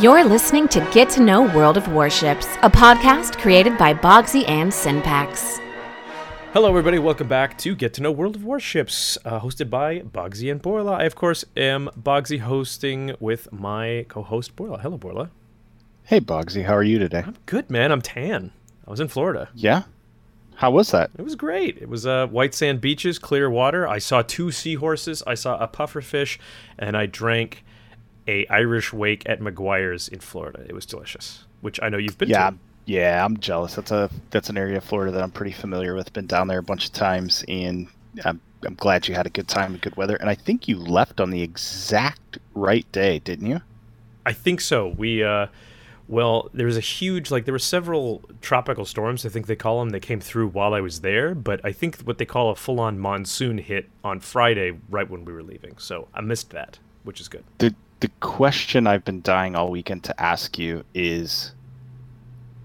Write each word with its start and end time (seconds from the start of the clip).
You're 0.00 0.24
listening 0.24 0.66
to 0.68 0.80
Get 0.92 1.10
to 1.10 1.22
Know 1.22 1.42
World 1.54 1.76
of 1.76 1.92
Warships, 1.92 2.46
a 2.62 2.70
podcast 2.70 3.38
created 3.38 3.76
by 3.76 3.92
Bogsy 3.92 4.48
and 4.48 4.72
Synpax. 4.72 5.60
Hello, 6.54 6.70
everybody. 6.70 6.98
Welcome 6.98 7.28
back 7.28 7.58
to 7.58 7.74
Get 7.74 7.92
to 7.94 8.00
Know 8.00 8.10
World 8.10 8.34
of 8.34 8.42
Warships, 8.42 9.18
uh, 9.26 9.40
hosted 9.40 9.68
by 9.68 9.98
Bogsy 9.98 10.50
and 10.50 10.62
Borla. 10.62 10.92
I, 10.92 11.02
of 11.02 11.16
course, 11.16 11.44
am 11.54 11.90
Bogsy 12.00 12.40
hosting 12.40 13.14
with 13.20 13.52
my 13.52 14.06
co-host 14.08 14.56
Borla. 14.56 14.78
Hello, 14.78 14.96
Borla. 14.96 15.28
Hey, 16.04 16.18
Bogsy. 16.18 16.64
How 16.64 16.76
are 16.76 16.82
you 16.82 16.98
today? 16.98 17.24
I'm 17.26 17.36
good, 17.44 17.68
man. 17.68 17.92
I'm 17.92 18.00
tan. 18.00 18.52
I 18.86 18.90
was 18.90 19.00
in 19.00 19.08
Florida. 19.08 19.50
Yeah. 19.54 19.82
How 20.54 20.70
was 20.70 20.92
that? 20.92 21.10
It 21.18 21.22
was 21.22 21.34
great. 21.34 21.76
It 21.76 21.90
was 21.90 22.06
uh, 22.06 22.26
white 22.28 22.54
sand 22.54 22.80
beaches, 22.80 23.18
clear 23.18 23.50
water. 23.50 23.86
I 23.86 23.98
saw 23.98 24.22
two 24.22 24.50
seahorses. 24.50 25.22
I 25.26 25.34
saw 25.34 25.58
a 25.58 25.68
pufferfish, 25.68 26.38
and 26.78 26.96
I 26.96 27.04
drank 27.04 27.64
a 28.26 28.46
Irish 28.48 28.92
wake 28.92 29.28
at 29.28 29.40
McGuire's 29.40 30.08
in 30.08 30.20
Florida. 30.20 30.64
It 30.68 30.74
was 30.74 30.86
delicious, 30.86 31.44
which 31.60 31.80
I 31.82 31.88
know 31.88 31.98
you've 31.98 32.18
been 32.18 32.28
yeah, 32.28 32.50
to. 32.50 32.56
yeah, 32.86 33.24
I'm 33.24 33.38
jealous. 33.38 33.74
That's 33.74 33.90
a 33.90 34.10
that's 34.30 34.48
an 34.48 34.58
area 34.58 34.78
of 34.78 34.84
Florida 34.84 35.12
that 35.12 35.22
I'm 35.22 35.30
pretty 35.30 35.52
familiar 35.52 35.94
with. 35.94 36.12
Been 36.12 36.26
down 36.26 36.48
there 36.48 36.58
a 36.58 36.62
bunch 36.62 36.86
of 36.86 36.92
times, 36.92 37.44
and 37.48 37.88
I'm 38.24 38.40
I'm 38.64 38.74
glad 38.74 39.08
you 39.08 39.14
had 39.14 39.26
a 39.26 39.30
good 39.30 39.48
time 39.48 39.72
and 39.72 39.82
good 39.82 39.96
weather. 39.96 40.16
And 40.16 40.28
I 40.28 40.34
think 40.34 40.68
you 40.68 40.78
left 40.78 41.20
on 41.20 41.30
the 41.30 41.42
exact 41.42 42.38
right 42.54 42.90
day, 42.92 43.18
didn't 43.18 43.46
you? 43.46 43.60
I 44.26 44.32
think 44.32 44.60
so. 44.60 44.88
We 44.88 45.24
uh 45.24 45.46
well, 46.10 46.50
there 46.52 46.66
was 46.66 46.76
a 46.76 46.80
huge 46.80 47.30
like 47.30 47.44
there 47.44 47.54
were 47.54 47.58
several 47.60 48.22
tropical 48.40 48.84
storms, 48.84 49.24
I 49.24 49.28
think 49.28 49.46
they 49.46 49.54
call 49.54 49.78
them, 49.78 49.90
that 49.90 50.00
came 50.00 50.20
through 50.20 50.48
while 50.48 50.74
I 50.74 50.80
was 50.80 51.02
there, 51.02 51.36
but 51.36 51.60
I 51.64 51.70
think 51.70 52.00
what 52.00 52.18
they 52.18 52.24
call 52.24 52.50
a 52.50 52.56
full-on 52.56 52.98
monsoon 52.98 53.58
hit 53.58 53.88
on 54.02 54.18
Friday 54.18 54.76
right 54.88 55.08
when 55.08 55.24
we 55.24 55.32
were 55.32 55.44
leaving. 55.44 55.78
So, 55.78 56.08
I 56.12 56.20
missed 56.20 56.50
that, 56.50 56.80
which 57.04 57.20
is 57.20 57.28
good. 57.28 57.44
The 57.58 57.76
the 58.00 58.08
question 58.20 58.86
I've 58.86 59.04
been 59.04 59.20
dying 59.22 59.54
all 59.54 59.70
weekend 59.70 60.04
to 60.04 60.20
ask 60.20 60.58
you 60.58 60.84
is 60.94 61.52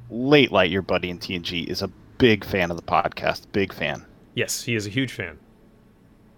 Late 0.10 0.52
Light, 0.52 0.72
your 0.72 0.82
buddy 0.82 1.10
in 1.10 1.20
TNG, 1.20 1.68
is 1.68 1.82
a 1.82 1.90
big 2.18 2.46
fan 2.46 2.72
of 2.72 2.78
the 2.78 2.84
podcast. 2.84 3.44
Big 3.52 3.74
fan. 3.74 4.06
Yes, 4.34 4.64
he 4.64 4.76
is 4.76 4.88
a 4.88 4.90
huge 4.90 5.12
fan. 5.12 5.38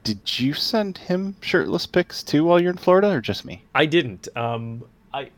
Did 0.03 0.39
you 0.39 0.53
send 0.53 0.97
him 0.97 1.35
shirtless 1.41 1.85
pics 1.85 2.23
too 2.23 2.45
while 2.45 2.59
you're 2.59 2.71
in 2.71 2.77
Florida, 2.77 3.09
or 3.09 3.21
just 3.21 3.45
me? 3.45 3.63
I 3.75 3.85
didn't. 3.85 4.27
Um, 4.35 4.83
I 5.13 5.31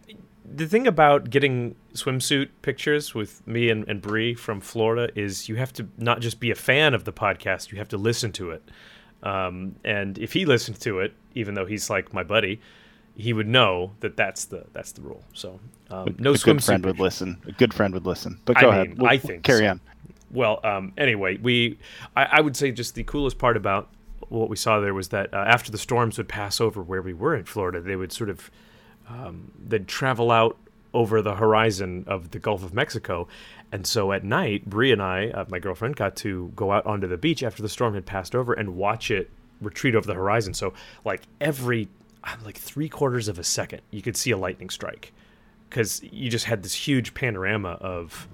the 0.45 0.67
thing 0.67 0.87
about 0.87 1.30
getting 1.30 1.75
swimsuit 1.93 2.49
pictures 2.61 3.13
with 3.13 3.45
me 3.47 3.69
and, 3.69 3.87
and 3.87 4.02
Bree 4.02 4.33
from 4.33 4.61
Florida 4.61 5.11
is 5.19 5.49
you 5.49 5.55
have 5.55 5.73
to 5.73 5.87
not 5.97 6.21
just 6.21 6.39
be 6.39 6.49
a 6.49 6.55
fan 6.55 6.93
of 6.93 7.03
the 7.03 7.13
podcast, 7.13 7.71
you 7.71 7.77
have 7.77 7.89
to 7.89 7.97
listen 7.97 8.31
to 8.33 8.52
it. 8.52 8.63
Um, 9.21 9.75
and 9.83 10.17
if 10.17 10.33
he 10.33 10.45
listened 10.45 10.80
to 10.81 10.99
it, 10.99 11.13
even 11.35 11.53
though 11.53 11.65
he's 11.65 11.89
like 11.89 12.13
my 12.13 12.23
buddy, 12.23 12.61
he 13.20 13.34
would 13.34 13.48
know 13.48 13.92
that 14.00 14.16
that's 14.17 14.45
the 14.45 14.66
that's 14.73 14.92
the 14.94 15.02
rule. 15.02 15.23
So 15.34 15.59
um, 15.89 16.16
no 16.20 16.31
a 16.31 16.34
swimsuit. 16.36 16.44
good 16.45 16.64
friend 16.64 16.86
would 16.86 17.00
listen. 17.00 17.38
A 17.48 17.52
good 17.52 17.73
friend 17.73 17.94
would 17.94 18.06
listen. 18.06 18.39
But 18.45 18.58
I 18.58 18.61
go 18.61 18.67
mean, 18.72 18.76
ahead. 18.80 18.98
We'll- 18.98 19.08
I 19.09 19.14
we'll 19.14 19.20
think 19.20 19.44
carry 19.44 19.66
so. 19.66 19.72
on. 19.72 19.81
Well, 20.31 20.59
um, 20.64 20.94
anyway, 20.98 21.38
we 21.38 21.80
I, 22.16 22.23
I 22.34 22.42
would 22.42 22.56
say 22.56 22.72
just 22.72 22.95
the 22.95 23.03
coolest 23.03 23.38
part 23.38 23.58
about 23.58 23.89
what 24.30 24.48
we 24.50 24.56
saw 24.56 24.80
there 24.80 24.94
was 24.94 25.09
that 25.09 25.34
uh, 25.34 25.38
after 25.38 25.72
the 25.72 25.78
storms 25.80 26.17
would 26.17 26.28
pass 26.28 26.61
over 26.61 26.81
where 26.84 27.02
we 27.02 27.14
were 27.14 27.36
in 27.36 27.45
Florida, 27.45 27.81
they 27.81 27.95
would 27.95 28.11
sort 28.11 28.30
of 28.30 28.52
um, 29.09 29.52
they'd 29.67 29.88
travel 29.88 30.30
out 30.31 30.58
over 30.94 31.22
the 31.22 31.36
horizon 31.36 32.04
of 32.08 32.31
the 32.31 32.39
Gulf 32.39 32.64
of 32.64 32.73
Mexico. 32.73 33.28
And 33.72 33.86
so 33.86 34.11
at 34.11 34.23
night, 34.23 34.66
Bree 34.66 34.92
and 34.92 35.02
I, 35.02 35.30
uh, 35.30 35.45
my 35.50 35.59
girlfriend, 35.59 35.95
got 35.95 36.16
to 36.17 36.52
go 36.56 36.72
out 36.72 36.86
onto 36.86 37.08
the 37.08 37.17
beach 37.17 37.44
after 37.44 37.61
the 37.61 37.70
storm 37.70 37.94
had 37.94 38.06
passed 38.06 38.33
over 38.36 38.54
and 38.54 38.76
watch 38.76 39.11
it 39.11 39.30
retreat 39.61 39.94
over 39.95 40.08
the 40.08 40.14
horizon. 40.16 40.54
So 40.54 40.73
like 41.06 41.22
every 41.42 41.88
like 42.44 42.58
three 42.58 42.89
quarters 42.89 43.28
of 43.28 43.39
a 43.39 43.44
second, 43.44 43.81
you 43.92 44.02
could 44.02 44.17
see 44.17 44.31
a 44.31 44.38
lightning 44.38 44.70
strike. 44.70 45.14
Because 45.70 46.02
you 46.03 46.30
just 46.30 46.45
had 46.45 46.64
this 46.64 46.73
huge 46.73 47.14
panorama 47.14 47.77
of 47.80 48.27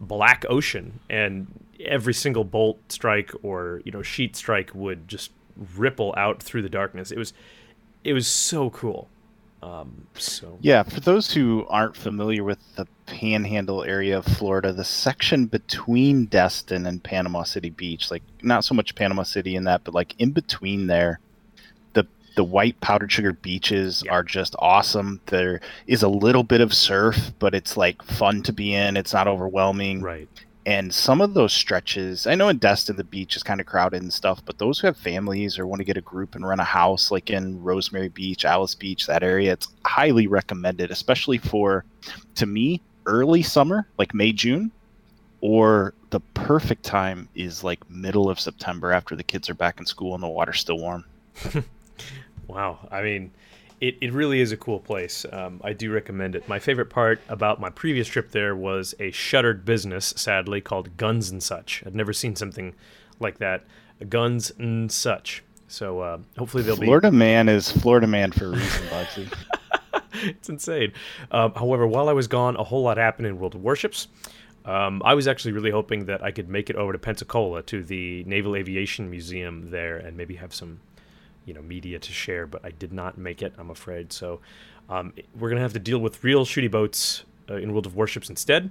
black 0.00 0.46
ocean 0.48 1.00
and 1.10 1.46
every 1.84 2.14
single 2.14 2.44
bolt 2.44 2.78
strike 2.88 3.32
or 3.42 3.82
you 3.84 3.92
know 3.92 4.02
sheet 4.02 4.34
strike 4.34 4.70
would 4.74 5.06
just 5.08 5.30
ripple 5.76 6.14
out 6.16 6.42
through 6.42 6.62
the 6.62 6.68
darkness. 6.68 7.10
It 7.10 7.18
was 7.18 7.32
it 8.04 8.12
was 8.12 8.26
so 8.26 8.70
cool. 8.70 9.08
Um 9.62 10.06
so. 10.14 10.58
Yeah, 10.62 10.82
for 10.84 11.00
those 11.00 11.30
who 11.32 11.66
aren't 11.68 11.96
familiar 11.96 12.44
with 12.44 12.58
the 12.76 12.86
panhandle 13.06 13.84
area 13.84 14.16
of 14.18 14.24
Florida, 14.24 14.72
the 14.72 14.84
section 14.84 15.46
between 15.46 16.26
Destin 16.26 16.86
and 16.86 17.02
Panama 17.02 17.42
City 17.42 17.70
Beach, 17.70 18.10
like 18.10 18.22
not 18.42 18.64
so 18.64 18.74
much 18.74 18.94
Panama 18.94 19.22
City 19.22 19.56
in 19.56 19.64
that, 19.64 19.84
but 19.84 19.94
like 19.94 20.14
in 20.18 20.30
between 20.30 20.86
there, 20.86 21.20
the 22.36 22.44
white 22.44 22.80
powdered 22.80 23.10
sugar 23.12 23.32
beaches 23.32 24.02
Yeah. 24.04 24.12
are 24.12 24.22
just 24.22 24.54
awesome. 24.58 25.20
There 25.26 25.60
is 25.86 26.02
a 26.02 26.08
little 26.08 26.42
bit 26.44 26.60
of 26.60 26.72
surf, 26.74 27.32
but 27.38 27.54
it's 27.54 27.76
like 27.76 28.02
fun 28.02 28.42
to 28.42 28.52
be 28.52 28.74
in. 28.74 28.96
It's 28.96 29.12
not 29.12 29.26
overwhelming. 29.28 30.02
right 30.02 30.28
and 30.66 30.92
some 30.94 31.22
of 31.22 31.32
those 31.32 31.54
stretches 31.54 32.26
i 32.26 32.34
know 32.34 32.50
in 32.50 32.58
destin 32.58 32.94
the 32.94 33.02
beach 33.02 33.34
is 33.34 33.42
kind 33.42 33.62
of 33.62 33.66
crowded 33.66 34.02
and 34.02 34.12
stuff 34.12 34.44
but 34.44 34.58
those 34.58 34.78
who 34.78 34.86
have 34.86 34.96
families 34.96 35.58
or 35.58 35.66
want 35.66 35.80
to 35.80 35.86
get 35.86 35.96
a 35.96 36.02
group 36.02 36.34
and 36.34 36.46
rent 36.46 36.60
a 36.60 36.64
house 36.64 37.10
like 37.10 37.30
in 37.30 37.60
rosemary 37.62 38.10
beach 38.10 38.44
Alys 38.44 38.74
Beach 38.74 39.06
that 39.06 39.22
area 39.22 39.54
it's 39.54 39.68
highly 39.86 40.26
recommended 40.26 40.90
especially 40.90 41.38
for 41.38 41.86
to 42.34 42.44
me 42.44 42.82
early 43.06 43.40
summer 43.42 43.88
like 43.96 44.12
may 44.12 44.32
june 44.32 44.70
or 45.40 45.94
the 46.10 46.20
perfect 46.34 46.82
time 46.84 47.26
is 47.34 47.64
like 47.64 47.88
middle 47.88 48.28
of 48.28 48.38
september 48.38 48.92
after 48.92 49.16
the 49.16 49.24
kids 49.24 49.48
are 49.48 49.54
back 49.54 49.80
in 49.80 49.86
school 49.86 50.12
and 50.12 50.22
the 50.22 50.28
water's 50.28 50.60
still 50.60 50.78
warm 50.78 51.02
wow 52.50 52.78
i 52.90 53.02
mean 53.02 53.30
it, 53.80 53.96
it 54.02 54.12
really 54.12 54.40
is 54.40 54.52
a 54.52 54.56
cool 54.56 54.80
place 54.80 55.24
um, 55.32 55.60
i 55.64 55.72
do 55.72 55.92
recommend 55.92 56.34
it 56.34 56.48
my 56.48 56.58
favorite 56.58 56.90
part 56.90 57.20
about 57.28 57.60
my 57.60 57.70
previous 57.70 58.08
trip 58.08 58.30
there 58.30 58.54
was 58.54 58.94
a 59.00 59.10
shuttered 59.10 59.64
business 59.64 60.12
sadly 60.16 60.60
called 60.60 60.96
guns 60.96 61.30
and 61.30 61.42
such 61.42 61.82
i'd 61.86 61.94
never 61.94 62.12
seen 62.12 62.36
something 62.36 62.74
like 63.18 63.38
that 63.38 63.64
guns 64.08 64.50
and 64.58 64.90
such 64.90 65.42
so 65.68 66.00
uh, 66.00 66.18
hopefully 66.36 66.62
they'll 66.62 66.76
be 66.76 66.86
florida 66.86 67.10
man 67.10 67.48
is 67.48 67.70
florida 67.70 68.06
man 68.06 68.32
for 68.32 68.46
a 68.46 68.50
reason 68.50 68.86
Bogsy. 68.88 69.32
it's 70.12 70.48
insane. 70.48 70.92
Um, 71.30 71.52
however, 71.54 71.86
while 71.86 72.08
I 72.08 72.12
was 72.12 72.26
gone, 72.26 72.56
a 72.56 72.64
whole 72.64 72.82
lot 72.82 72.96
happened 72.96 73.26
in 73.26 73.38
World 73.38 73.54
of 73.54 73.62
Warships. 73.62 74.08
Um, 74.64 75.00
I 75.04 75.14
was 75.14 75.26
actually 75.26 75.52
really 75.52 75.70
hoping 75.70 76.04
that 76.06 76.22
I 76.22 76.30
could 76.30 76.48
make 76.48 76.68
it 76.68 76.76
over 76.76 76.92
to 76.92 76.98
Pensacola 76.98 77.62
to 77.64 77.82
the 77.82 78.24
Naval 78.24 78.54
Aviation 78.56 79.10
Museum 79.10 79.70
there 79.70 79.96
and 79.96 80.16
maybe 80.16 80.36
have 80.36 80.52
some, 80.54 80.80
you 81.44 81.54
know, 81.54 81.62
media 81.62 81.98
to 81.98 82.12
share. 82.12 82.46
But 82.46 82.64
I 82.64 82.70
did 82.70 82.92
not 82.92 83.18
make 83.18 83.42
it. 83.42 83.54
I'm 83.58 83.70
afraid. 83.70 84.12
So 84.12 84.40
um, 84.88 85.12
we're 85.38 85.48
gonna 85.48 85.60
have 85.60 85.72
to 85.74 85.78
deal 85.78 85.98
with 85.98 86.22
real 86.24 86.44
shooty 86.44 86.70
boats 86.70 87.24
uh, 87.48 87.56
in 87.56 87.72
World 87.72 87.86
of 87.86 87.94
Warships 87.96 88.28
instead. 88.28 88.70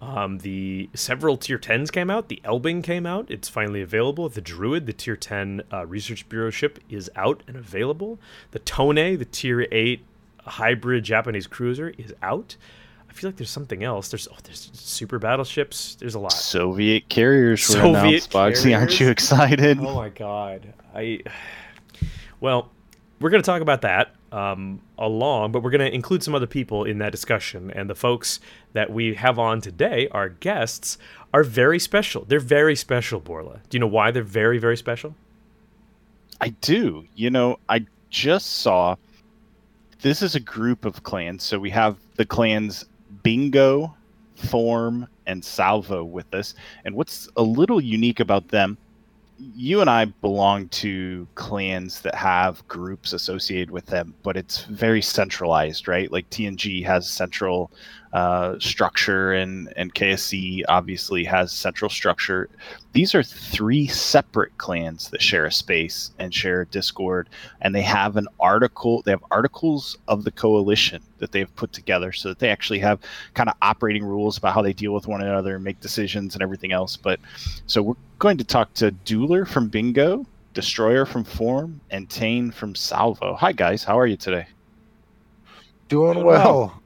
Um, 0.00 0.38
the 0.38 0.90
several 0.94 1.36
tier 1.36 1.58
10s 1.58 1.90
came 1.90 2.10
out. 2.10 2.28
The 2.28 2.40
Elbing 2.44 2.82
came 2.82 3.06
out. 3.06 3.30
It's 3.30 3.48
finally 3.48 3.80
available. 3.80 4.28
The 4.28 4.42
Druid, 4.42 4.86
the 4.86 4.92
tier 4.92 5.16
10 5.16 5.62
uh, 5.72 5.86
Research 5.86 6.28
Bureau 6.28 6.50
ship, 6.50 6.78
is 6.90 7.10
out 7.16 7.42
and 7.48 7.56
available. 7.56 8.18
The 8.50 8.58
Tone, 8.58 8.94
the 8.94 9.24
tier 9.24 9.66
8 9.72 10.04
hybrid 10.44 11.04
Japanese 11.04 11.46
cruiser, 11.46 11.94
is 11.96 12.14
out. 12.22 12.56
I 13.08 13.14
feel 13.14 13.30
like 13.30 13.36
there's 13.36 13.50
something 13.50 13.82
else. 13.82 14.10
There's 14.10 14.28
oh, 14.28 14.36
there's 14.44 14.70
super 14.74 15.18
battleships. 15.18 15.94
There's 15.94 16.14
a 16.14 16.18
lot. 16.18 16.32
soviet 16.32 17.08
carriers 17.08 17.66
were 17.66 17.76
Soviet 17.76 17.98
announced 17.98 18.30
Bogsy. 18.30 18.76
aren't 18.76 19.00
you 19.00 19.08
excited 19.08 19.78
Oh 19.80 19.94
my 19.94 20.10
god. 20.10 20.74
I 20.94 21.20
well, 22.46 22.70
we're 23.18 23.30
going 23.30 23.42
to 23.42 23.46
talk 23.46 23.60
about 23.60 23.80
that 23.80 24.14
um, 24.30 24.80
along, 24.98 25.50
but 25.50 25.64
we're 25.64 25.72
going 25.72 25.84
to 25.84 25.92
include 25.92 26.22
some 26.22 26.32
other 26.32 26.46
people 26.46 26.84
in 26.84 26.98
that 26.98 27.10
discussion. 27.10 27.72
And 27.72 27.90
the 27.90 27.96
folks 27.96 28.38
that 28.72 28.88
we 28.88 29.14
have 29.14 29.40
on 29.40 29.60
today, 29.60 30.06
our 30.12 30.28
guests, 30.28 30.96
are 31.34 31.42
very 31.42 31.80
special. 31.80 32.24
They're 32.24 32.38
very 32.38 32.76
special, 32.76 33.18
Borla. 33.18 33.62
Do 33.68 33.74
you 33.74 33.80
know 33.80 33.88
why 33.88 34.12
they're 34.12 34.22
very, 34.22 34.58
very 34.58 34.76
special? 34.76 35.16
I 36.40 36.50
do. 36.50 37.04
You 37.16 37.30
know, 37.30 37.58
I 37.68 37.84
just 38.10 38.60
saw 38.60 38.94
this 40.02 40.22
is 40.22 40.36
a 40.36 40.40
group 40.40 40.84
of 40.84 41.02
clans. 41.02 41.42
So 41.42 41.58
we 41.58 41.70
have 41.70 41.96
the 42.14 42.26
clans 42.26 42.84
Bingo, 43.24 43.92
Form, 44.36 45.08
and 45.26 45.44
Salvo 45.44 46.04
with 46.04 46.32
us. 46.32 46.54
And 46.84 46.94
what's 46.94 47.28
a 47.36 47.42
little 47.42 47.80
unique 47.80 48.20
about 48.20 48.46
them, 48.50 48.78
you 49.38 49.80
and 49.80 49.90
I 49.90 50.06
belong 50.06 50.68
to 50.68 51.26
clans 51.34 52.00
that 52.00 52.14
have 52.14 52.66
groups 52.68 53.12
associated 53.12 53.70
with 53.70 53.86
them, 53.86 54.14
but 54.22 54.36
it's 54.36 54.64
very 54.64 55.02
centralized, 55.02 55.88
right? 55.88 56.10
Like 56.10 56.28
TNG 56.30 56.84
has 56.86 57.08
central 57.08 57.70
uh, 58.16 58.58
structure, 58.58 59.34
and 59.34 59.70
and 59.76 59.94
KSC 59.94 60.62
obviously 60.70 61.22
has 61.24 61.52
central 61.52 61.90
structure. 61.90 62.48
These 62.94 63.14
are 63.14 63.22
three 63.22 63.86
separate 63.88 64.56
clans 64.56 65.10
that 65.10 65.20
share 65.20 65.44
a 65.44 65.52
space 65.52 66.12
and 66.18 66.32
share 66.32 66.62
a 66.62 66.66
Discord, 66.66 67.28
and 67.60 67.74
they 67.74 67.82
have 67.82 68.16
an 68.16 68.26
article. 68.40 69.02
They 69.02 69.10
have 69.10 69.24
articles 69.30 69.98
of 70.08 70.24
the 70.24 70.30
coalition 70.30 71.02
that 71.18 71.32
they've 71.32 71.54
put 71.56 71.74
together, 71.74 72.10
so 72.10 72.30
that 72.30 72.38
they 72.38 72.48
actually 72.48 72.78
have 72.78 73.00
kind 73.34 73.50
of 73.50 73.56
operating 73.60 74.02
rules 74.02 74.38
about 74.38 74.54
how 74.54 74.62
they 74.62 74.72
deal 74.72 74.94
with 74.94 75.06
one 75.06 75.20
another, 75.20 75.56
and 75.56 75.64
make 75.64 75.80
decisions, 75.80 76.34
and 76.34 76.42
everything 76.42 76.72
else. 76.72 76.96
But 76.96 77.20
so 77.66 77.82
we're 77.82 77.94
going 78.18 78.38
to 78.38 78.44
talk 78.44 78.72
to 78.74 78.92
Dueler 79.04 79.46
from 79.46 79.68
Bingo, 79.68 80.24
Destroyer 80.54 81.04
from 81.04 81.22
Form, 81.22 81.82
and 81.90 82.08
Tane 82.08 82.50
from 82.50 82.74
Salvo. 82.76 83.34
Hi 83.34 83.52
guys, 83.52 83.84
how 83.84 83.98
are 83.98 84.06
you 84.06 84.16
today? 84.16 84.46
Doing 85.88 86.14
Doing 86.14 86.24
well. 86.24 86.80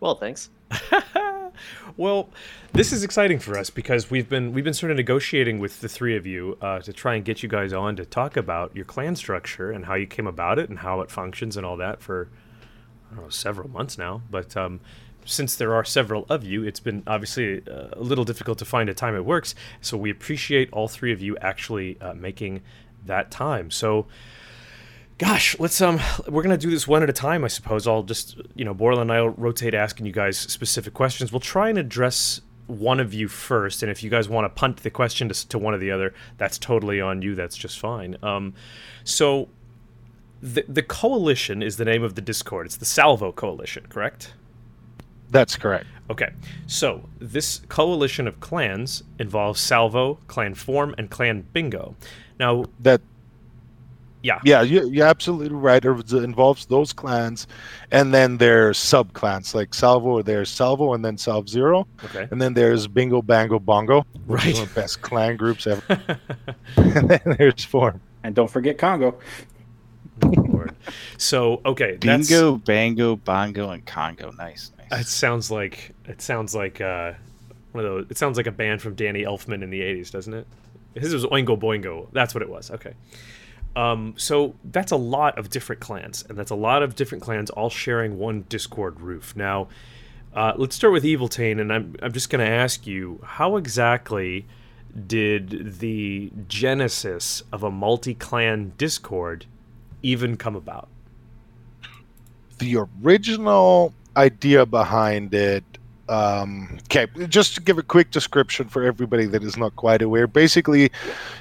Well, 0.00 0.14
thanks. 0.14 0.50
well, 1.96 2.28
this 2.72 2.92
is 2.92 3.02
exciting 3.02 3.38
for 3.38 3.58
us 3.58 3.70
because 3.70 4.10
we've 4.10 4.28
been 4.28 4.52
we've 4.52 4.64
been 4.64 4.74
sort 4.74 4.90
of 4.90 4.96
negotiating 4.96 5.58
with 5.58 5.80
the 5.80 5.88
three 5.88 6.16
of 6.16 6.26
you 6.26 6.58
uh, 6.60 6.80
to 6.80 6.92
try 6.92 7.14
and 7.14 7.24
get 7.24 7.42
you 7.42 7.48
guys 7.48 7.72
on 7.72 7.96
to 7.96 8.04
talk 8.04 8.36
about 8.36 8.74
your 8.74 8.84
clan 8.84 9.16
structure 9.16 9.70
and 9.70 9.86
how 9.86 9.94
you 9.94 10.06
came 10.06 10.26
about 10.26 10.58
it 10.58 10.68
and 10.68 10.80
how 10.80 11.00
it 11.00 11.10
functions 11.10 11.56
and 11.56 11.64
all 11.64 11.76
that 11.76 12.02
for 12.02 12.28
I 13.10 13.14
don't 13.14 13.24
know 13.24 13.30
several 13.30 13.70
months 13.70 13.96
now. 13.96 14.22
But 14.30 14.56
um, 14.56 14.80
since 15.24 15.56
there 15.56 15.74
are 15.74 15.84
several 15.84 16.26
of 16.28 16.44
you, 16.44 16.64
it's 16.64 16.80
been 16.80 17.02
obviously 17.06 17.62
uh, 17.66 17.88
a 17.92 18.00
little 18.02 18.24
difficult 18.24 18.58
to 18.58 18.64
find 18.64 18.88
a 18.88 18.94
time 18.94 19.14
it 19.14 19.24
works. 19.24 19.54
So 19.80 19.96
we 19.96 20.10
appreciate 20.10 20.68
all 20.72 20.88
three 20.88 21.12
of 21.12 21.22
you 21.22 21.36
actually 21.38 22.00
uh, 22.00 22.14
making 22.14 22.62
that 23.04 23.30
time. 23.30 23.70
So 23.70 24.06
gosh, 25.18 25.58
let's 25.58 25.80
um, 25.80 26.00
we're 26.28 26.42
gonna 26.42 26.56
do 26.56 26.70
this 26.70 26.86
one 26.86 27.02
at 27.02 27.10
a 27.10 27.14
time, 27.14 27.44
I 27.44 27.48
suppose. 27.48 27.86
I'll 27.86 28.02
just 28.02 28.40
you 28.54 28.64
know, 28.64 28.74
Borla 28.74 29.02
and 29.02 29.12
I'll 29.12 29.30
rotate 29.30 29.74
asking 29.74 30.06
you 30.06 30.12
guys 30.12 30.38
specific 30.38 30.94
questions. 30.94 31.32
We'll 31.32 31.40
try 31.40 31.68
and 31.68 31.78
address 31.78 32.40
one 32.66 32.98
of 33.00 33.14
you 33.14 33.28
first, 33.28 33.82
and 33.82 33.90
if 33.90 34.02
you 34.02 34.10
guys 34.10 34.28
want 34.28 34.44
to 34.44 34.48
punt 34.48 34.78
the 34.78 34.90
question 34.90 35.28
to, 35.28 35.48
to 35.48 35.58
one 35.58 35.74
or 35.74 35.78
the 35.78 35.90
other, 35.90 36.12
that's 36.36 36.58
totally 36.58 37.00
on 37.00 37.22
you. 37.22 37.34
That's 37.34 37.56
just 37.56 37.78
fine. 37.78 38.16
Um, 38.22 38.54
so 39.04 39.48
the 40.42 40.64
the 40.68 40.82
coalition 40.82 41.62
is 41.62 41.76
the 41.76 41.84
name 41.84 42.02
of 42.02 42.14
the 42.14 42.22
Discord. 42.22 42.66
It's 42.66 42.76
the 42.76 42.84
Salvo 42.84 43.32
Coalition, 43.32 43.86
correct? 43.88 44.34
That's 45.30 45.56
correct. 45.56 45.86
Okay, 46.08 46.30
so 46.66 47.08
this 47.18 47.62
coalition 47.68 48.28
of 48.28 48.38
clans 48.38 49.02
involves 49.18 49.60
Salvo, 49.60 50.18
Clan 50.28 50.54
Form, 50.54 50.94
and 50.98 51.10
Clan 51.10 51.46
Bingo. 51.52 51.96
Now 52.38 52.66
that 52.78 53.00
yeah. 54.22 54.40
Yeah, 54.44 54.62
you, 54.62 54.88
you're 54.88 55.06
absolutely 55.06 55.54
right. 55.54 55.84
It 55.84 56.12
involves 56.12 56.66
those 56.66 56.92
clans, 56.92 57.46
and 57.90 58.12
then 58.12 58.38
there's 58.38 58.78
sub 58.78 59.12
clans 59.12 59.54
like 59.54 59.74
Salvo. 59.74 60.22
There's 60.22 60.50
Salvo, 60.50 60.94
and 60.94 61.04
then 61.04 61.16
Salv 61.16 61.48
Zero. 61.48 61.86
Okay. 62.04 62.26
And 62.30 62.40
then 62.40 62.54
there's 62.54 62.86
Bingo 62.86 63.22
Bango 63.22 63.58
Bongo, 63.58 64.04
right. 64.26 64.54
one 64.54 64.62
of 64.62 64.74
the 64.74 64.80
best 64.80 65.02
clan 65.02 65.36
groups 65.36 65.66
ever. 65.66 65.82
and 66.76 67.08
then 67.08 67.36
there's 67.38 67.64
Form. 67.64 68.00
And 68.24 68.34
don't 68.34 68.50
forget 68.50 68.78
Congo. 68.78 69.18
Lord. 70.22 70.74
So 71.18 71.60
okay, 71.64 71.96
Bingo, 71.96 72.56
Bango, 72.56 73.16
Bongo, 73.16 73.70
and 73.70 73.84
Congo. 73.84 74.32
Nice, 74.32 74.72
nice. 74.90 75.02
It 75.02 75.06
sounds 75.06 75.50
like 75.50 75.94
it 76.06 76.22
sounds 76.22 76.54
like 76.54 76.80
uh, 76.80 77.12
one 77.72 77.84
of 77.84 77.90
those. 77.90 78.06
It 78.10 78.18
sounds 78.18 78.36
like 78.36 78.46
a 78.46 78.52
band 78.52 78.82
from 78.82 78.94
Danny 78.94 79.22
Elfman 79.22 79.62
in 79.62 79.70
the 79.70 79.80
'80s, 79.80 80.10
doesn't 80.10 80.34
it? 80.34 80.46
His 80.94 81.12
was 81.12 81.26
Oingo 81.26 81.58
Boingo. 81.58 82.08
That's 82.12 82.34
what 82.34 82.42
it 82.42 82.48
was. 82.48 82.70
Okay. 82.70 82.94
Um, 83.76 84.14
so 84.16 84.54
that's 84.64 84.90
a 84.90 84.96
lot 84.96 85.38
of 85.38 85.50
different 85.50 85.82
clans, 85.82 86.24
and 86.28 86.36
that's 86.36 86.50
a 86.50 86.56
lot 86.56 86.82
of 86.82 86.96
different 86.96 87.22
clans 87.22 87.50
all 87.50 87.68
sharing 87.68 88.18
one 88.18 88.46
Discord 88.48 89.00
roof. 89.00 89.36
Now, 89.36 89.68
uh, 90.34 90.54
let's 90.56 90.74
start 90.74 90.94
with 90.94 91.04
Eviltane, 91.04 91.60
and 91.60 91.70
I'm, 91.70 91.94
I'm 92.02 92.12
just 92.12 92.30
going 92.30 92.44
to 92.44 92.50
ask 92.50 92.86
you 92.86 93.20
how 93.22 93.56
exactly 93.58 94.46
did 95.06 95.78
the 95.78 96.32
genesis 96.48 97.42
of 97.52 97.62
a 97.62 97.70
multi 97.70 98.14
clan 98.14 98.72
Discord 98.78 99.44
even 100.02 100.38
come 100.38 100.56
about? 100.56 100.88
The 102.58 102.78
original 103.02 103.92
idea 104.16 104.64
behind 104.64 105.34
it 105.34 105.64
um, 106.08 106.78
okay, 106.84 107.06
just 107.28 107.54
to 107.56 107.60
give 107.60 107.78
a 107.78 107.82
quick 107.82 108.10
description 108.10 108.68
for 108.68 108.84
everybody 108.84 109.26
that 109.26 109.42
is 109.42 109.56
not 109.56 109.74
quite 109.76 110.02
aware. 110.02 110.26
Basically, 110.26 110.90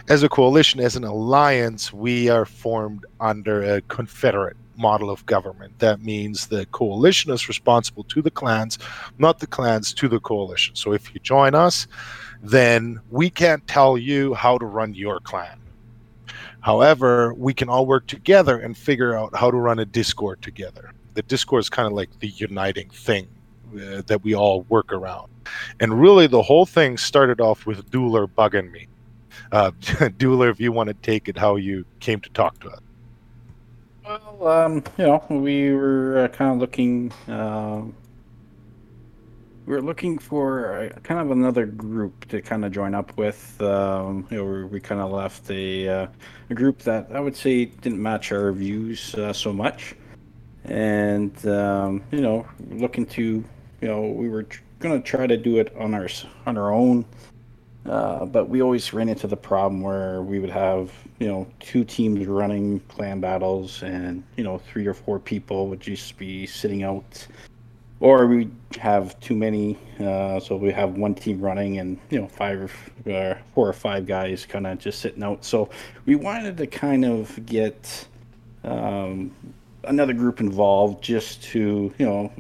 as 0.10 0.24
a 0.24 0.30
coalition, 0.30 0.80
as 0.80 0.96
an 0.96 1.04
alliance, 1.04 1.94
we 1.94 2.30
are 2.30 2.46
formed 2.46 3.06
under 3.20 3.62
a 3.62 3.82
confederate 3.82 4.58
model 4.78 5.10
of 5.10 5.26
government. 5.26 5.78
That 5.80 6.02
means 6.02 6.48
the 6.48 6.66
coalition 6.68 7.32
is 7.32 7.48
responsible 7.48 8.04
to 8.06 8.22
the 8.22 8.32
clans, 8.32 8.80
not 9.18 9.40
the 9.40 9.48
clans 9.48 9.94
to 9.94 10.08
the 10.08 10.20
coalition. 10.20 10.76
So 10.76 10.94
if 10.94 11.14
you 11.14 11.20
join 11.22 11.56
us, 11.56 11.88
then 12.42 13.00
we 13.10 13.30
can't 13.30 13.66
tell 13.68 13.98
you 13.98 14.34
how 14.34 14.58
to 14.58 14.66
run 14.66 14.94
your 14.94 15.20
clan. 15.20 15.60
However, 16.62 17.34
we 17.36 17.54
can 17.54 17.70
all 17.70 17.86
work 17.86 18.08
together 18.08 18.60
and 18.60 18.76
figure 18.76 19.16
out 19.16 19.36
how 19.36 19.52
to 19.52 19.58
run 19.58 19.80
a 19.80 19.86
Discord 19.86 20.42
together. 20.42 20.92
The 21.14 21.22
Discord 21.22 21.62
is 21.62 21.70
kind 21.70 21.86
of 21.86 21.94
like 21.94 22.20
the 22.20 22.30
uniting 22.30 22.90
thing 22.90 23.28
uh, 23.74 24.02
that 24.08 24.24
we 24.24 24.34
all 24.36 24.64
work 24.64 24.92
around. 24.92 25.30
And 25.80 26.00
really, 26.00 26.28
the 26.28 26.42
whole 26.42 26.66
thing 26.66 26.98
started 26.98 27.40
off 27.40 27.66
with 27.66 27.90
Dueler 27.92 28.28
bugging 28.28 28.72
me. 28.72 28.88
Uh, 29.52 29.72
Dueler, 30.18 30.50
if 30.50 30.60
you 30.60 30.72
want 30.72 30.88
to 30.88 30.94
take 30.96 31.28
it, 31.28 31.38
how 31.38 31.56
you 31.56 31.86
came 32.00 32.20
to 32.22 32.30
talk 32.30 32.60
to 32.62 32.70
us. 32.70 32.80
Well, 34.06 34.48
um, 34.48 34.84
you 34.98 35.06
know, 35.06 35.24
we 35.30 35.72
were 35.72 36.26
uh, 36.26 36.28
kind 36.28 36.52
of 36.52 36.58
looking. 36.60 37.12
Uh, 37.28 37.84
we 39.66 39.74
were 39.74 39.82
looking 39.82 40.20
for 40.20 40.92
kind 41.02 41.20
of 41.20 41.32
another 41.32 41.66
group 41.66 42.28
to 42.28 42.40
kind 42.42 42.64
of 42.66 42.72
join 42.72 42.94
up 42.94 43.18
with. 43.18 43.60
Um, 43.62 44.28
you 44.30 44.38
know, 44.38 44.68
we 44.68 44.80
kind 44.80 45.02
of 45.02 45.12
left 45.12 45.50
a, 45.50 45.88
uh, 45.88 46.08
a 46.52 46.54
group 46.54 46.80
that 46.80 47.08
I 47.12 47.20
would 47.20 47.36
say 47.36 47.66
didn't 47.66 48.02
match 48.02 48.32
our 48.32 48.52
views 48.52 49.16
uh, 49.16 49.34
so 49.34 49.52
much, 49.52 49.96
and 50.66 51.34
um, 51.48 52.04
you 52.12 52.22
know, 52.22 52.46
looking 52.70 53.08
to 53.08 53.44
you 53.86 53.92
know, 53.92 54.02
we 54.02 54.30
were 54.30 54.42
tr- 54.42 54.64
gonna 54.80 55.00
try 55.00 55.28
to 55.28 55.38
do 55.38 55.60
it 55.60 55.72
on 55.78 55.94
our 55.94 56.08
on 56.48 56.58
our 56.58 56.74
own, 56.74 57.06
uh, 57.86 58.26
but 58.26 58.50
we 58.50 58.64
always 58.64 58.92
ran 58.94 59.10
into 59.10 59.28
the 59.28 59.38
problem 59.38 59.80
where 59.80 60.24
we 60.24 60.40
would 60.40 60.50
have 60.50 60.92
you 61.20 61.28
know 61.28 61.46
two 61.60 61.84
teams 61.84 62.26
running 62.26 62.80
clan 62.88 63.20
battles, 63.20 63.84
and 63.84 64.24
you 64.38 64.44
know 64.44 64.58
three 64.58 64.88
or 64.88 64.96
four 64.96 65.20
people 65.20 65.68
would 65.68 65.80
just 65.80 66.18
be 66.18 66.48
sitting 66.48 66.82
out, 66.82 67.28
or 68.00 68.26
we 68.26 68.50
have 68.80 69.20
too 69.20 69.36
many, 69.36 69.78
uh, 70.00 70.40
so 70.40 70.58
we 70.58 70.72
have 70.72 70.98
one 70.98 71.14
team 71.14 71.40
running 71.40 71.78
and 71.78 72.00
you 72.10 72.20
know 72.20 72.28
five 72.28 72.60
or 73.06 73.12
uh, 73.12 73.38
four 73.54 73.70
or 73.70 73.74
five 73.74 74.08
guys 74.08 74.48
kind 74.48 74.66
of 74.66 74.80
just 74.80 74.98
sitting 75.00 75.22
out. 75.22 75.46
So 75.46 75.70
we 76.08 76.16
wanted 76.16 76.58
to 76.58 76.66
kind 76.66 77.06
of 77.06 77.46
get. 77.46 78.08
Um, 78.64 79.30
another 79.84 80.14
group 80.14 80.40
involved 80.40 81.04
just 81.04 81.44
to 81.44 81.94
you 82.00 82.06
know 82.08 82.32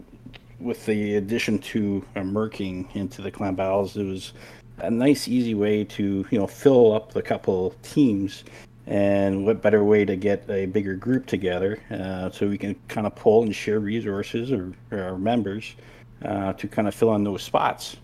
with 0.60 0.86
the 0.86 1.16
addition 1.16 1.60
to 1.60 2.06
uh, 2.16 2.24
merking 2.24 2.88
into 2.94 3.22
the 3.22 3.32
clan 3.32 3.56
battles, 3.56 3.98
it 3.98 4.04
was 4.04 4.34
a 4.80 4.90
nice, 4.90 5.28
easy 5.28 5.54
way 5.54 5.84
to 5.84 6.26
you 6.30 6.40
know 6.40 6.48
fill 6.48 6.94
up 6.94 7.14
the 7.14 7.22
couple 7.22 7.76
teams. 7.84 8.44
And 8.88 9.48
what 9.48 9.64
better 9.64 9.84
way 9.84 10.06
to 10.06 10.16
get 10.16 10.48
a 10.48 10.68
bigger 10.68 10.96
group 10.96 11.26
together 11.26 11.80
uh, 11.90 12.30
so 12.30 12.48
we 12.48 12.58
can 12.60 12.76
kind 12.88 13.08
of 13.08 13.16
pull 13.16 13.42
and 13.42 13.56
share 13.56 13.80
resources 13.80 14.52
or, 14.52 14.74
or 14.92 15.02
our 15.02 15.18
members 15.18 15.76
uh, 16.24 16.54
to 16.54 16.68
kind 16.68 16.88
of 16.88 16.94
fill 16.94 17.16
in 17.16 17.24
those 17.24 17.42
spots. 17.42 17.98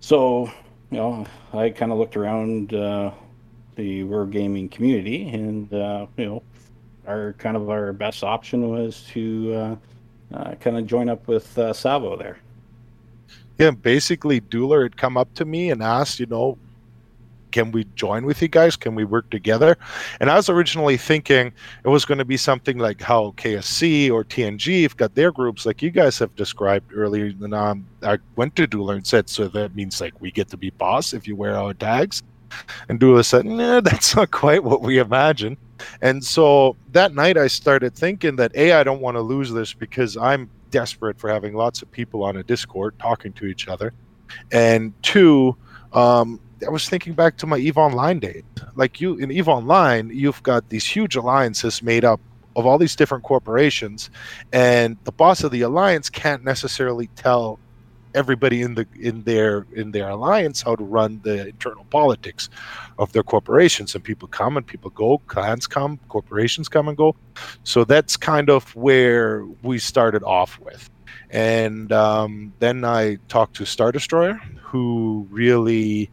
So, 0.00 0.46
you 0.90 0.98
know, 0.98 1.24
I 1.52 1.70
kind 1.70 1.92
of 1.92 1.98
looked 1.98 2.16
around 2.16 2.74
uh, 2.74 3.12
the 3.76 4.02
wargaming 4.02 4.72
community, 4.72 5.28
and 5.28 5.72
uh, 5.72 6.06
you 6.16 6.26
know, 6.26 6.42
our 7.06 7.34
kind 7.34 7.56
of 7.56 7.70
our 7.70 7.92
best 7.92 8.24
option 8.24 8.70
was 8.70 9.04
to 9.12 9.78
uh, 10.32 10.54
kind 10.56 10.76
of 10.76 10.86
join 10.86 11.08
up 11.08 11.26
with 11.28 11.56
uh, 11.58 11.72
Salvo 11.72 12.16
there. 12.16 12.38
Yeah, 13.58 13.72
basically, 13.72 14.40
Dueler 14.40 14.82
had 14.82 14.96
come 14.96 15.16
up 15.16 15.34
to 15.34 15.44
me 15.44 15.70
and 15.70 15.82
asked, 15.82 16.18
you 16.18 16.26
know, 16.26 16.56
can 17.50 17.72
we 17.72 17.84
join 17.94 18.24
with 18.24 18.40
you 18.40 18.48
guys? 18.48 18.76
Can 18.76 18.94
we 18.94 19.04
work 19.04 19.28
together? 19.30 19.76
And 20.20 20.30
I 20.30 20.36
was 20.36 20.48
originally 20.48 20.96
thinking 20.96 21.52
it 21.84 21.88
was 21.88 22.04
going 22.04 22.18
to 22.18 22.24
be 22.24 22.36
something 22.36 22.78
like 22.78 23.00
how 23.00 23.34
KSC 23.36 24.10
or 24.10 24.24
TNG 24.24 24.82
have 24.82 24.96
got 24.96 25.14
their 25.14 25.32
groups, 25.32 25.66
like 25.66 25.82
you 25.82 25.90
guys 25.90 26.18
have 26.18 26.34
described 26.36 26.92
earlier. 26.94 27.26
And 27.26 27.54
um, 27.54 27.86
I 28.02 28.18
went 28.36 28.56
to 28.56 28.66
Dueler 28.66 28.94
and 28.94 29.06
said, 29.06 29.28
so 29.28 29.48
that 29.48 29.74
means 29.74 30.00
like 30.00 30.18
we 30.20 30.30
get 30.30 30.48
to 30.50 30.56
be 30.56 30.70
boss 30.70 31.12
if 31.12 31.26
you 31.26 31.36
wear 31.36 31.56
our 31.56 31.74
tags. 31.74 32.22
And 32.88 33.00
Dueler 33.00 33.24
said, 33.24 33.44
nah, 33.46 33.80
that's 33.80 34.16
not 34.16 34.30
quite 34.30 34.64
what 34.64 34.82
we 34.82 34.98
imagine. 34.98 35.56
And 36.02 36.22
so 36.22 36.76
that 36.92 37.14
night 37.14 37.36
I 37.36 37.46
started 37.46 37.94
thinking 37.94 38.36
that 38.36 38.54
A, 38.54 38.72
I 38.72 38.82
don't 38.82 39.00
want 39.00 39.16
to 39.16 39.22
lose 39.22 39.50
this 39.52 39.72
because 39.72 40.16
I'm 40.16 40.50
desperate 40.70 41.18
for 41.18 41.30
having 41.30 41.54
lots 41.54 41.82
of 41.82 41.90
people 41.90 42.22
on 42.22 42.36
a 42.36 42.42
Discord 42.42 42.98
talking 42.98 43.32
to 43.34 43.46
each 43.46 43.68
other. 43.68 43.92
And 44.52 44.92
two, 45.02 45.56
um, 45.92 46.40
I 46.66 46.70
was 46.70 46.88
thinking 46.88 47.14
back 47.14 47.36
to 47.38 47.46
my 47.46 47.58
EVE 47.58 47.78
Online 47.78 48.18
days. 48.18 48.44
Like 48.74 49.00
you 49.00 49.16
in 49.16 49.30
EVE 49.30 49.48
Online, 49.48 50.10
you've 50.12 50.42
got 50.42 50.68
these 50.68 50.86
huge 50.86 51.16
alliances 51.16 51.82
made 51.82 52.04
up 52.04 52.20
of 52.56 52.66
all 52.66 52.78
these 52.78 52.96
different 52.96 53.24
corporations, 53.24 54.10
and 54.52 54.96
the 55.04 55.12
boss 55.12 55.44
of 55.44 55.52
the 55.52 55.62
alliance 55.62 56.10
can't 56.10 56.44
necessarily 56.44 57.06
tell 57.16 57.58
everybody 58.14 58.62
in 58.62 58.74
the 58.74 58.86
in 58.98 59.22
their 59.22 59.66
in 59.72 59.90
their 59.90 60.08
alliance 60.08 60.62
how 60.62 60.74
to 60.76 60.84
run 60.84 61.20
the 61.22 61.48
internal 61.48 61.84
politics 61.84 62.48
of 62.98 63.12
their 63.12 63.22
corporations. 63.22 63.94
And 63.94 64.02
people 64.02 64.28
come 64.28 64.56
and 64.56 64.66
people 64.66 64.90
go 64.90 65.18
clans 65.26 65.66
come 65.66 65.98
corporations 66.08 66.68
come 66.68 66.88
and 66.88 66.96
go. 66.96 67.16
So 67.64 67.84
that's 67.84 68.16
kind 68.16 68.50
of 68.50 68.74
where 68.74 69.44
we 69.62 69.78
started 69.78 70.22
off 70.24 70.58
with. 70.60 70.90
And 71.30 71.92
um, 71.92 72.52
then 72.58 72.84
i 72.84 73.16
talked 73.28 73.54
to 73.56 73.64
star 73.64 73.92
destroyer 73.92 74.34
who 74.62 75.26
really 75.30 76.10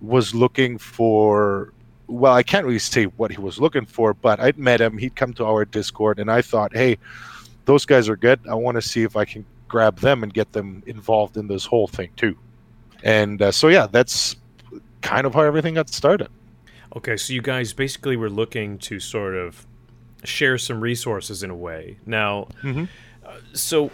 was 0.00 0.34
looking 0.34 0.78
for 0.78 1.72
well 2.06 2.34
i 2.34 2.42
can't 2.42 2.64
really 2.66 2.78
say 2.78 3.04
what 3.04 3.30
he 3.30 3.38
was 3.38 3.58
looking 3.58 3.86
for 3.86 4.14
but 4.14 4.40
i'd 4.40 4.58
met 4.58 4.80
him. 4.80 4.98
He'd 4.98 5.16
come 5.16 5.32
to 5.34 5.44
our 5.44 5.64
discord 5.64 6.18
and 6.18 6.30
i 6.30 6.40
thought 6.42 6.74
hey 6.74 6.98
those 7.66 7.84
guys 7.84 8.08
are 8.08 8.16
good. 8.16 8.38
I 8.48 8.54
want 8.54 8.76
to 8.76 8.82
see 8.82 9.02
if 9.02 9.16
i 9.16 9.24
can 9.24 9.44
grab 9.68 9.98
them 10.00 10.22
and 10.22 10.32
get 10.32 10.52
them 10.52 10.82
involved 10.86 11.36
in 11.36 11.46
this 11.48 11.64
whole 11.66 11.86
thing 11.86 12.10
too. 12.16 12.36
And 13.02 13.40
uh, 13.42 13.52
so 13.52 13.68
yeah, 13.68 13.86
that's 13.86 14.36
kind 15.02 15.26
of 15.26 15.34
how 15.34 15.42
everything 15.42 15.74
got 15.74 15.88
started. 15.88 16.28
Okay, 16.96 17.16
so 17.16 17.32
you 17.32 17.42
guys 17.42 17.72
basically 17.72 18.16
were 18.16 18.30
looking 18.30 18.78
to 18.78 18.98
sort 19.00 19.34
of 19.34 19.66
share 20.24 20.56
some 20.58 20.80
resources 20.80 21.42
in 21.42 21.50
a 21.50 21.54
way. 21.54 21.98
Now, 22.06 22.48
Mm-hmm. 22.62 22.84
uh, 23.24 23.36
so 23.52 23.90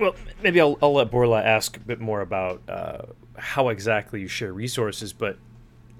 well, 0.00 0.14
maybe 0.42 0.60
I'll, 0.60 0.78
I'll 0.80 0.94
let 0.94 1.10
Borla 1.10 1.42
ask 1.42 1.76
a 1.76 1.80
bit 1.80 2.00
more 2.00 2.20
about 2.20 2.62
uh, 2.68 3.02
how 3.36 3.68
exactly 3.68 4.20
you 4.20 4.28
share 4.28 4.52
resources, 4.52 5.12
but 5.12 5.36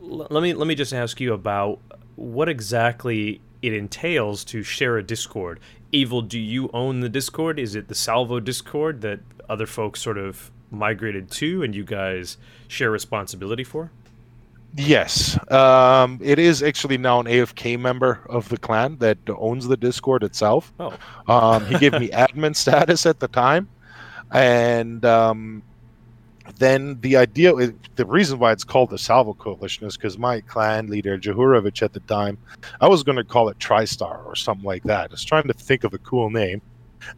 l- 0.01 0.27
let 0.31 0.43
me 0.43 0.55
let 0.55 0.67
me 0.69 0.75
just 0.75 0.93
ask 0.95 1.21
you 1.21 1.35
about 1.35 1.81
what 2.17 2.49
exactly 2.49 3.41
it 3.61 3.73
entails 3.75 4.45
to 4.45 4.63
share 4.63 4.97
a 4.99 5.03
Discord. 5.03 5.59
Evil, 5.90 6.23
do 6.23 6.38
you 6.38 6.71
own 6.75 7.00
the 7.00 7.09
Discord? 7.09 7.59
Is 7.59 7.75
it 7.75 7.88
the 7.88 7.95
Salvo 7.95 8.40
Discord 8.40 9.00
that 9.00 9.21
other 9.49 9.66
folks 9.66 10.00
sort 10.00 10.18
of 10.18 10.50
migrated 10.71 11.30
to, 11.30 11.62
and 11.62 11.75
you 11.75 11.85
guys 11.85 12.37
share 12.66 12.90
responsibility 12.90 13.64
for? 13.64 13.90
Yes, 14.76 15.38
um, 15.50 16.21
it 16.23 16.38
is 16.38 16.62
actually 16.62 16.99
now 16.99 17.21
an 17.21 17.26
AFK 17.26 17.80
member 17.80 18.21
of 18.28 18.50
the 18.50 18.59
clan 18.59 18.99
that 18.99 19.16
owns 19.28 19.66
the 19.66 19.78
Discord 19.78 20.23
itself. 20.23 20.73
Oh, 20.78 20.95
Um, 21.26 21.64
he 21.66 21.78
gave 21.78 21.92
me 21.92 22.09
admin 22.12 22.54
status 22.54 23.07
at 23.07 23.18
the 23.18 23.28
time, 23.28 23.68
and 24.30 25.02
um, 25.07 25.62
then 26.57 27.00
the 27.00 27.17
idea, 27.17 27.52
the 27.97 28.07
reason 28.07 28.38
why 28.38 28.52
it's 28.52 28.64
called 28.64 28.90
the 28.90 28.99
Salvo 28.99 29.35
Coalition 29.35 29.87
is 29.87 29.97
because 29.97 30.19
my 30.19 30.40
clan 30.40 30.88
leader 30.88 31.19
Jahurovich 31.19 31.83
at 31.83 31.93
the 31.93 32.00
time, 32.00 32.38
I 32.81 32.88
was 32.88 33.02
going 33.02 33.17
to 33.17 33.25
call 33.25 33.49
it 33.49 33.59
TriStar 33.59 34.25
or 34.25 34.35
something 34.35 34.64
like 34.64 34.83
that. 34.85 35.11
I 35.11 35.12
was 35.12 35.25
trying 35.25 35.47
to 35.49 35.52
think 35.52 35.85
of 35.85 35.95
a 35.95 35.99
cool 35.99 36.31
name, 36.31 36.62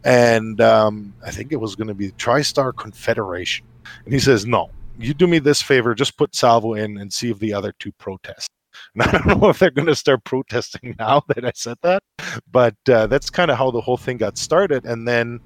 and 0.03 0.59
um, 0.61 1.13
I 1.25 1.31
think 1.31 1.51
it 1.51 1.59
was 1.59 1.75
going 1.75 1.87
to 1.87 1.93
be 1.93 2.11
TriStar 2.11 2.75
Confederation. 2.75 3.65
And 4.05 4.13
he 4.13 4.19
says, 4.19 4.45
"No, 4.45 4.69
you 4.97 5.13
do 5.13 5.27
me 5.27 5.39
this 5.39 5.61
favor, 5.61 5.95
just 5.95 6.17
put 6.17 6.35
Salvo 6.35 6.73
in 6.73 6.97
and 6.97 7.11
see 7.11 7.31
if 7.31 7.39
the 7.39 7.53
other 7.53 7.73
two 7.79 7.91
protest." 7.93 8.49
And 8.95 9.03
I 9.03 9.11
don't 9.11 9.41
know 9.41 9.49
if 9.49 9.59
they're 9.59 9.69
going 9.69 9.87
to 9.87 9.95
start 9.95 10.23
protesting 10.23 10.95
now 10.99 11.23
that 11.27 11.45
I 11.45 11.51
said 11.55 11.77
that, 11.81 12.03
but 12.51 12.75
uh, 12.89 13.07
that's 13.07 13.29
kind 13.29 13.51
of 13.51 13.57
how 13.57 13.69
the 13.71 13.81
whole 13.81 13.97
thing 13.97 14.17
got 14.17 14.37
started. 14.37 14.85
And 14.85 15.07
then 15.07 15.39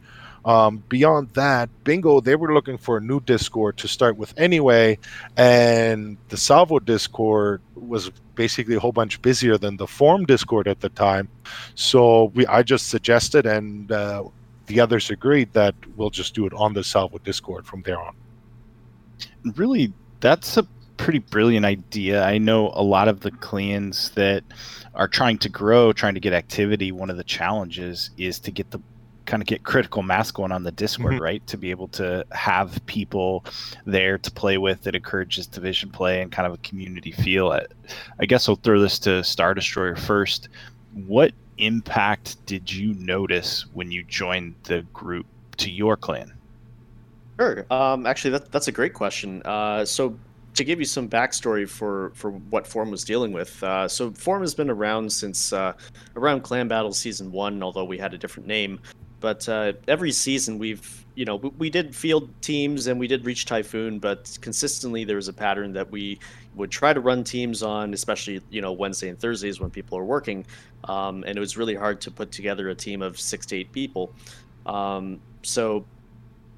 um, 0.46 0.84
beyond 0.90 1.32
that, 1.32 1.70
Bingo, 1.84 2.22
they 2.22 2.36
were 2.36 2.54
looking 2.54 2.78
for 2.78 2.98
a 2.98 3.02
new 3.02 3.20
Discord 3.20 3.78
to 3.80 3.88
start 3.88 4.16
with 4.18 4.34
anyway. 4.38 5.00
And 5.36 6.18
the 6.30 6.38
Salvo 6.38 6.80
Discord 6.80 7.62
was 7.76 8.12
basically 8.36 8.76
a 8.76 8.80
whole 8.80 8.92
bunch 8.92 9.22
busier 9.22 9.58
than 9.58 9.78
the 9.78 9.88
Form 9.88 10.26
Discord 10.26 10.68
at 10.68 10.82
the 10.82 10.90
time. 10.90 11.30
So 11.74 12.26
we, 12.36 12.46
I 12.46 12.62
just 12.64 12.90
suggested, 12.90 13.48
and 13.48 13.92
uh, 13.92 14.24
the 14.68 14.80
others 14.80 15.10
agreed 15.10 15.52
that 15.54 15.76
we'll 15.96 16.12
just 16.12 16.36
do 16.36 16.46
it 16.46 16.54
on 16.54 16.74
the 16.74 16.84
Salvo 16.84 17.18
Discord 17.18 17.66
from 17.66 17.82
there 17.82 18.00
on. 18.00 18.16
really 19.56 19.94
that's 20.20 20.58
a 20.58 20.68
pretty 20.98 21.20
brilliant 21.20 21.66
idea 21.66 22.24
i 22.24 22.38
know 22.38 22.72
a 22.74 22.82
lot 22.82 23.08
of 23.10 23.20
the 23.20 23.32
clans 23.32 24.12
that 24.12 24.44
are 24.96 25.08
trying 25.10 25.38
to 25.38 25.50
grow 25.50 25.92
trying 25.92 26.14
to 26.14 26.22
get 26.22 26.32
activity 26.34 26.92
one 26.92 27.10
of 27.10 27.18
the 27.18 27.24
challenges 27.24 28.12
is 28.18 28.40
to 28.40 28.50
get 28.50 28.72
the 28.72 28.80
kind 29.26 29.42
of 29.42 29.48
get 29.48 29.64
critical 29.64 30.04
mass 30.04 30.32
going 30.32 30.52
on 30.52 30.64
the 30.64 30.72
discord 30.72 31.16
Mhm. 31.16 31.20
right 31.20 31.48
to 31.48 31.58
be 31.58 31.72
able 31.72 31.88
to 31.90 32.26
have 32.32 32.80
people 32.86 33.44
there 33.86 34.18
to 34.18 34.32
play 34.32 34.58
with 34.58 34.82
that 34.84 34.96
encourages 34.96 35.48
division 35.48 35.90
play 35.90 36.22
and 36.22 36.32
kind 36.32 36.46
of 36.48 36.54
a 36.54 36.58
community 36.58 37.12
feel 37.12 37.52
I, 37.52 37.66
I 38.20 38.26
guess 38.26 38.48
i'll 38.48 38.56
throw 38.56 38.80
this 38.80 39.00
to 39.00 39.24
star 39.24 39.54
destroyer 39.54 39.96
first 39.96 40.50
what 40.94 41.32
impact 41.58 42.44
did 42.46 42.72
you 42.72 42.94
notice 42.96 43.66
when 43.74 43.92
you 43.92 44.04
joined 44.04 44.56
the 44.64 44.82
group 44.94 45.26
to 45.58 45.72
your 45.72 45.98
clan 45.98 46.32
Sure. 47.38 47.66
Um, 47.70 48.06
actually, 48.06 48.32
that, 48.32 48.50
that's 48.50 48.70
a 48.70 48.72
great 48.72 48.94
question. 48.94 49.42
Uh, 49.44 49.84
so, 49.84 50.18
to 50.54 50.64
give 50.64 50.80
you 50.80 50.86
some 50.86 51.10
backstory 51.10 51.68
for, 51.68 52.12
for 52.16 52.32
what 52.32 52.66
Form 52.66 52.90
was 52.90 53.04
dealing 53.04 53.34
with, 53.34 53.62
uh, 53.62 53.90
so 53.90 54.10
Form 54.12 54.40
has 54.40 54.56
been 54.56 54.70
around 54.70 55.12
since 55.12 55.52
uh, 55.52 55.74
around 56.16 56.44
Clan 56.44 56.70
Battle 56.70 56.94
Season 56.94 57.30
1, 57.30 57.62
although 57.62 57.84
we 57.84 57.98
had 57.98 58.14
a 58.14 58.18
different 58.18 58.48
name. 58.48 58.80
But 59.26 59.50
uh, 59.50 59.74
every 59.88 60.12
season, 60.12 60.60
we've, 60.60 61.04
you 61.16 61.26
know, 61.26 61.38
we, 61.38 61.72
did 61.72 61.96
field 61.96 62.30
teams 62.44 62.86
and 62.86 63.00
we 63.00 63.08
did 63.08 63.26
reach 63.26 63.46
Typhoon, 63.48 63.98
but 63.98 64.38
consistently 64.40 65.04
there 65.04 65.16
was 65.16 65.28
a 65.28 65.34
pattern 65.34 65.74
that 65.74 65.90
we 65.90 66.20
would 66.54 66.70
try 66.70 66.94
to 66.94 67.00
run 67.00 67.24
teams 67.24 67.64
on, 67.64 67.92
especially, 67.96 68.40
you 68.52 68.62
know, 68.62 68.72
Wednesday 68.72 69.10
and 69.10 69.20
Thursdays 69.20 69.60
when 69.60 69.72
people 69.72 69.98
are 69.98 70.04
working. 70.04 70.46
Um, 70.84 71.24
and 71.26 71.36
it 71.36 71.40
was 71.40 71.58
really 71.58 71.74
hard 71.74 72.02
to 72.02 72.12
put 72.12 72.32
together 72.32 72.70
a 72.70 72.76
team 72.76 73.02
of 73.02 73.20
six 73.20 73.48
to 73.48 73.56
eight 73.56 73.72
people. 73.72 74.14
Um, 74.68 75.20
so, 75.42 75.86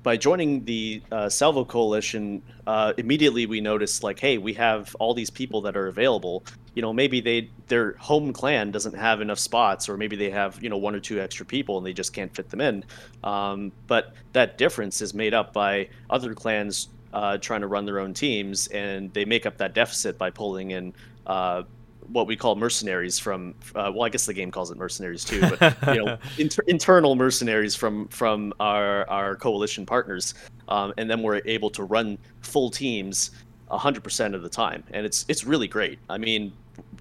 by 0.04 0.18
joining 0.18 0.66
the 0.66 1.02
uh, 1.10 1.30
Salvo 1.30 1.64
Coalition, 1.64 2.42
uh, 2.66 2.92
immediately 2.98 3.46
we 3.46 3.62
noticed 3.62 4.04
like, 4.04 4.20
hey, 4.20 4.38
we 4.38 4.52
have 4.56 4.94
all 5.00 5.14
these 5.14 5.30
people 5.30 5.62
that 5.62 5.78
are 5.78 5.88
available. 5.88 6.44
You 6.78 6.84
know, 6.84 6.94
maybe 6.94 7.22
they 7.22 7.50
their 7.66 7.94
home 7.94 8.32
clan 8.32 8.70
doesn't 8.70 8.94
have 8.94 9.20
enough 9.20 9.40
spots, 9.40 9.90
or 9.90 9.98
maybe 9.98 10.16
they 10.16 10.30
have 10.30 10.62
you 10.62 10.70
know 10.70 10.78
one 10.78 10.94
or 10.94 11.00
two 11.00 11.20
extra 11.20 11.44
people 11.44 11.80
and 11.80 11.84
they 11.84 11.92
just 11.92 12.14
can't 12.14 12.32
fit 12.36 12.52
them 12.52 12.62
in. 12.62 12.86
Um, 13.24 13.72
but 13.88 14.14
that 14.34 14.60
difference 14.60 15.02
is 15.02 15.16
made 15.16 15.34
up 15.34 15.54
by 15.54 15.90
other 16.12 16.36
clans 16.36 16.90
uh, 17.14 17.40
trying 17.40 17.62
to 17.62 17.68
run 17.68 17.86
their 17.86 18.00
own 18.00 18.14
teams, 18.14 18.68
and 18.68 19.12
they 19.14 19.26
make 19.26 19.48
up 19.48 19.58
that 19.58 19.74
deficit 19.74 20.20
by 20.20 20.30
pulling 20.30 20.70
in. 20.70 20.94
Uh, 21.26 21.64
what 22.10 22.28
we 22.28 22.36
call 22.36 22.56
mercenaries 22.56 23.20
from 23.20 23.54
uh, 23.76 23.92
well 23.94 24.04
i 24.04 24.10
guess 24.10 24.26
the 24.26 24.34
game 24.34 24.50
calls 24.50 24.72
it 24.72 24.78
mercenaries 24.78 25.26
too 25.26 25.42
but 25.42 25.76
you 25.94 26.06
know 26.06 26.18
inter- 26.38 26.64
internal 26.68 27.16
mercenaries 27.16 27.76
from 27.76 28.08
from 28.08 28.54
our 28.62 29.10
our 29.10 29.36
coalition 29.36 29.86
partners 29.86 30.34
um, 30.70 30.94
and 30.98 31.10
then 31.10 31.22
we're 31.22 31.42
able 31.44 31.70
to 31.70 31.84
run 31.84 32.18
full 32.40 32.70
teams 32.70 33.32
100% 33.70 34.34
of 34.34 34.42
the 34.42 34.48
time 34.48 34.86
and 34.92 35.06
it's 35.06 35.26
it's 35.28 35.44
really 35.44 35.68
great 35.68 36.00
i 36.10 36.18
mean 36.18 36.54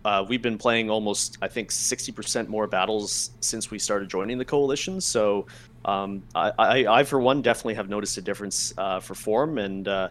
uh, 0.04 0.24
we've 0.28 0.42
been 0.42 0.58
playing 0.58 0.90
almost 0.90 1.38
i 1.42 1.48
think 1.48 1.70
60% 1.70 2.48
more 2.48 2.66
battles 2.66 3.30
since 3.40 3.70
we 3.70 3.78
started 3.78 4.08
joining 4.08 4.38
the 4.38 4.44
coalition 4.44 5.00
so 5.00 5.46
um, 5.84 6.22
I, 6.34 6.52
I, 6.58 6.86
I 7.00 7.04
for 7.04 7.20
one 7.20 7.42
definitely 7.42 7.74
have 7.74 7.88
noticed 7.88 8.18
a 8.18 8.22
difference 8.22 8.74
uh, 8.76 9.00
for 9.00 9.14
form 9.14 9.58
and 9.58 9.86
uh, 9.88 10.08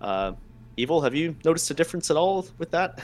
uh, 0.00 0.32
evil 0.76 1.00
have 1.00 1.14
you 1.14 1.36
noticed 1.44 1.70
a 1.70 1.74
difference 1.74 2.10
at 2.10 2.16
all 2.16 2.46
with 2.58 2.70
that 2.72 3.00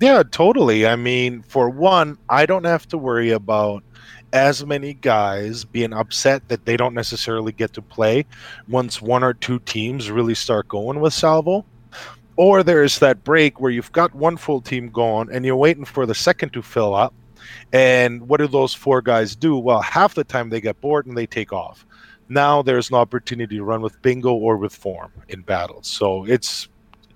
Yeah, 0.00 0.22
totally. 0.22 0.86
I 0.86 0.96
mean, 0.96 1.42
for 1.42 1.68
one, 1.68 2.16
I 2.28 2.46
don't 2.46 2.64
have 2.64 2.88
to 2.88 2.98
worry 2.98 3.30
about 3.30 3.84
as 4.32 4.64
many 4.64 4.94
guys 4.94 5.64
being 5.64 5.92
upset 5.92 6.48
that 6.48 6.64
they 6.64 6.76
don't 6.76 6.94
necessarily 6.94 7.52
get 7.52 7.74
to 7.74 7.82
play 7.82 8.24
once 8.68 9.02
one 9.02 9.22
or 9.22 9.34
two 9.34 9.58
teams 9.60 10.10
really 10.10 10.34
start 10.34 10.68
going 10.68 11.00
with 11.00 11.12
Salvo. 11.12 11.66
Or 12.36 12.62
there's 12.62 12.98
that 13.00 13.24
break 13.24 13.60
where 13.60 13.70
you've 13.70 13.92
got 13.92 14.14
one 14.14 14.36
full 14.36 14.60
team 14.60 14.88
going 14.88 15.30
and 15.32 15.44
you're 15.44 15.56
waiting 15.56 15.84
for 15.84 16.06
the 16.06 16.14
second 16.14 16.52
to 16.54 16.62
fill 16.62 16.94
up. 16.94 17.14
And 17.72 18.28
what 18.28 18.38
do 18.38 18.46
those 18.46 18.72
four 18.74 19.02
guys 19.02 19.36
do? 19.36 19.56
Well, 19.56 19.82
half 19.82 20.14
the 20.14 20.24
time 20.24 20.48
they 20.48 20.60
get 20.60 20.80
bored 20.80 21.06
and 21.06 21.16
they 21.16 21.26
take 21.26 21.52
off. 21.52 21.84
Now 22.28 22.62
there's 22.62 22.88
an 22.88 22.96
opportunity 22.96 23.56
to 23.56 23.64
run 23.64 23.82
with 23.82 24.00
bingo 24.00 24.32
or 24.32 24.56
with 24.56 24.74
form 24.74 25.12
in 25.28 25.42
battles. 25.42 25.86
So 25.88 26.24
it's 26.24 26.68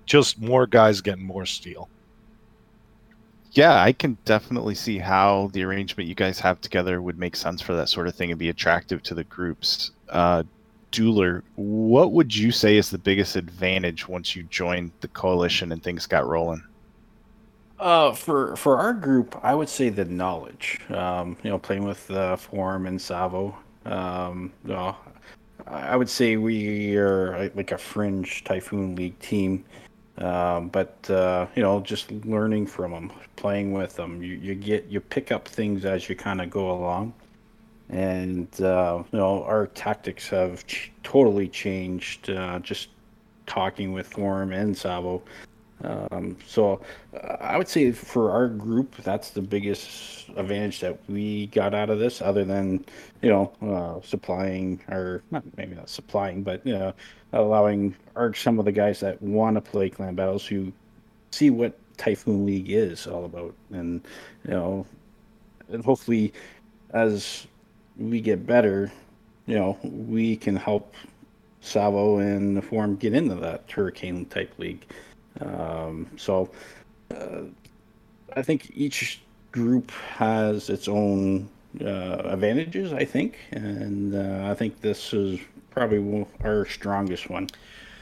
just 0.05 0.39
more 0.39 0.67
guys 0.67 1.01
getting 1.01 1.25
more 1.25 1.45
steel. 1.45 1.89
Yeah, 3.51 3.81
I 3.81 3.93
can 3.93 4.17
definitely 4.25 4.75
see 4.75 4.99
how 4.99 5.49
the 5.53 5.63
arrangement 5.63 6.07
you 6.07 6.15
guys 6.15 6.39
have 6.41 6.61
together 6.61 7.01
would 7.01 7.17
make 7.17 7.35
sense 7.35 7.61
for 7.61 7.75
that 7.75 7.89
sort 7.89 8.07
of 8.07 8.13
thing 8.13 8.29
and 8.29 8.37
be 8.37 8.49
attractive 8.49 9.01
to 9.03 9.15
the 9.15 9.23
groups. 9.23 9.91
Uh, 10.09 10.43
Dueler, 10.97 11.43
what 11.55 12.11
would 12.11 12.35
you 12.35 12.51
say 12.51 12.75
is 12.75 12.89
the 12.89 12.97
biggest 12.97 13.35
advantage 13.35 14.07
once 14.07 14.35
you 14.35 14.43
joined 14.43 14.91
the 15.01 15.07
coalition 15.09 15.71
and 15.71 15.83
things 15.83 16.07
got 16.07 16.27
rolling? 16.27 16.63
Uh, 17.79 18.11
for 18.13 18.55
for 18.55 18.79
our 18.79 18.93
group, 18.93 19.39
I 19.43 19.53
would 19.53 19.69
say 19.69 19.89
the 19.89 20.05
knowledge. 20.05 20.79
Um, 20.89 21.37
you 21.43 21.51
know, 21.51 21.59
playing 21.59 21.83
with 21.83 22.09
uh, 22.09 22.35
Form 22.35 22.87
and 22.87 22.99
Savo. 22.99 23.55
Um, 23.85 24.51
you 24.65 24.73
know, 24.73 24.95
I 25.67 25.95
would 25.95 26.09
say 26.09 26.37
we 26.37 26.95
are 26.97 27.37
like- 27.37 27.55
like 27.55 27.71
a 27.71 27.77
fringe 27.77 28.43
Typhoon 28.43 28.95
League 28.95 29.19
team. 29.19 29.63
Um, 30.17 30.69
but 30.69 31.07
uh, 31.11 31.45
you 31.55 31.61
know, 31.61 31.79
just 31.81 32.11
learning 32.25 32.65
from 32.65 32.91
them, 32.91 33.11
playing 33.35 33.71
with 33.71 33.95
them, 33.95 34.23
you, 34.23 34.33
you 34.33 34.55
get 34.55 34.85
you 34.87 34.99
pick 34.99 35.31
up 35.31 35.47
things 35.47 35.85
as 35.85 36.09
you 36.09 36.15
kind 36.15 36.41
of 36.41 36.49
go 36.49 36.71
along, 36.71 37.13
and 37.89 38.49
uh, 38.61 39.03
you 39.11 39.19
know 39.19 39.43
our 39.43 39.67
tactics 39.67 40.27
have 40.29 40.65
ch- 40.67 40.91
totally 41.03 41.47
changed. 41.47 42.29
Uh, 42.29 42.59
just 42.59 42.89
talking 43.45 43.93
with 43.93 44.07
Form 44.07 44.51
and 44.51 44.77
Savo. 44.77 45.21
Um, 45.83 46.37
so 46.45 46.81
uh, 47.13 47.37
I 47.39 47.57
would 47.57 47.67
say 47.67 47.91
for 47.91 48.31
our 48.31 48.47
group, 48.47 48.95
that's 48.97 49.29
the 49.29 49.41
biggest 49.41 50.27
advantage 50.35 50.79
that 50.79 50.99
we 51.07 51.47
got 51.47 51.73
out 51.73 51.89
of 51.89 51.99
this, 51.99 52.21
other 52.21 52.43
than 52.43 52.83
you 53.21 53.29
know 53.29 53.51
uh, 53.61 54.05
supplying 54.05 54.81
or 54.89 55.23
not 55.31 55.43
maybe 55.55 55.75
not 55.75 55.89
supplying, 55.89 56.43
but 56.43 56.65
you 56.65 56.73
know 56.73 56.93
allowing 57.33 57.95
our 58.15 58.33
some 58.33 58.59
of 58.59 58.65
the 58.65 58.71
guys 58.71 58.99
that 58.99 59.21
want 59.21 59.55
to 59.55 59.61
play 59.61 59.89
clan 59.89 60.15
battles 60.15 60.45
who 60.45 60.71
see 61.31 61.49
what 61.49 61.77
Typhoon 61.97 62.45
League 62.45 62.69
is 62.69 63.07
all 63.07 63.25
about, 63.25 63.53
and 63.71 64.01
you 64.45 64.51
know, 64.51 64.85
and 65.69 65.85
hopefully 65.85 66.33
as 66.91 67.47
we 67.99 68.21
get 68.21 68.45
better, 68.45 68.91
you 69.45 69.55
know, 69.55 69.77
we 69.83 70.35
can 70.35 70.55
help 70.55 70.93
Salvo 71.61 72.19
and 72.19 72.55
the 72.55 72.61
Form 72.61 72.95
get 72.95 73.13
into 73.13 73.35
that 73.35 73.69
Hurricane 73.71 74.25
type 74.25 74.53
league. 74.57 74.85
Um, 75.41 76.07
so 76.17 76.49
uh, 77.13 77.41
I 78.35 78.41
think 78.41 78.71
each 78.73 79.21
group 79.51 79.91
has 79.91 80.69
its 80.69 80.87
own 80.87 81.49
uh, 81.81 82.21
advantages, 82.25 82.93
I 82.93 83.05
think, 83.05 83.37
and 83.51 84.15
uh, 84.15 84.49
I 84.49 84.53
think 84.53 84.81
this 84.81 85.13
is 85.13 85.39
probably 85.71 86.25
our 86.43 86.65
strongest 86.65 87.29
one. 87.29 87.47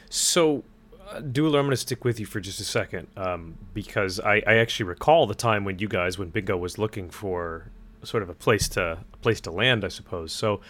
So, 0.09 0.63
uh, 1.09 1.19
Dueler, 1.19 1.59
I'm 1.59 1.65
going 1.65 1.71
to 1.71 1.77
stick 1.77 2.05
with 2.05 2.19
you 2.19 2.25
for 2.25 2.39
just 2.39 2.59
a 2.59 2.63
second 2.63 3.07
um, 3.17 3.55
because 3.73 4.19
I, 4.19 4.41
I 4.47 4.55
actually 4.55 4.85
recall 4.85 5.27
the 5.27 5.35
time 5.35 5.65
when 5.65 5.79
you 5.79 5.87
guys, 5.87 6.17
when 6.17 6.29
Bingo 6.29 6.57
was 6.57 6.77
looking 6.77 7.09
for 7.09 7.71
sort 8.05 8.23
of 8.23 8.29
a 8.29 8.33
place 8.33 8.67
to 8.69 8.99
a 9.13 9.17
place 9.17 9.41
to 9.41 9.51
land, 9.51 9.83
I 9.83 9.89
suppose. 9.89 10.31
So, 10.31 10.61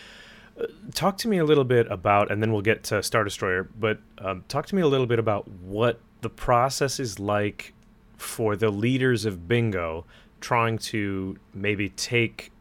uh, 0.59 0.65
talk 0.93 1.17
to 1.19 1.27
me 1.27 1.37
a 1.37 1.45
little 1.45 1.63
bit 1.63 1.91
about, 1.91 2.31
and 2.31 2.41
then 2.41 2.51
we'll 2.51 2.61
get 2.61 2.83
to 2.85 3.03
Star 3.03 3.23
Destroyer. 3.23 3.69
But 3.77 3.99
um, 4.17 4.43
talk 4.47 4.65
to 4.67 4.75
me 4.75 4.81
a 4.81 4.87
little 4.87 5.07
bit 5.07 5.19
about 5.19 5.47
what 5.47 5.99
the 6.21 6.29
process 6.29 6.99
is 6.99 7.19
like 7.19 7.73
for 8.17 8.55
the 8.55 8.69
leaders 8.69 9.25
of 9.25 9.47
Bingo 9.47 10.05
trying 10.39 10.77
to 10.77 11.37
maybe 11.53 11.89
take 11.89 12.51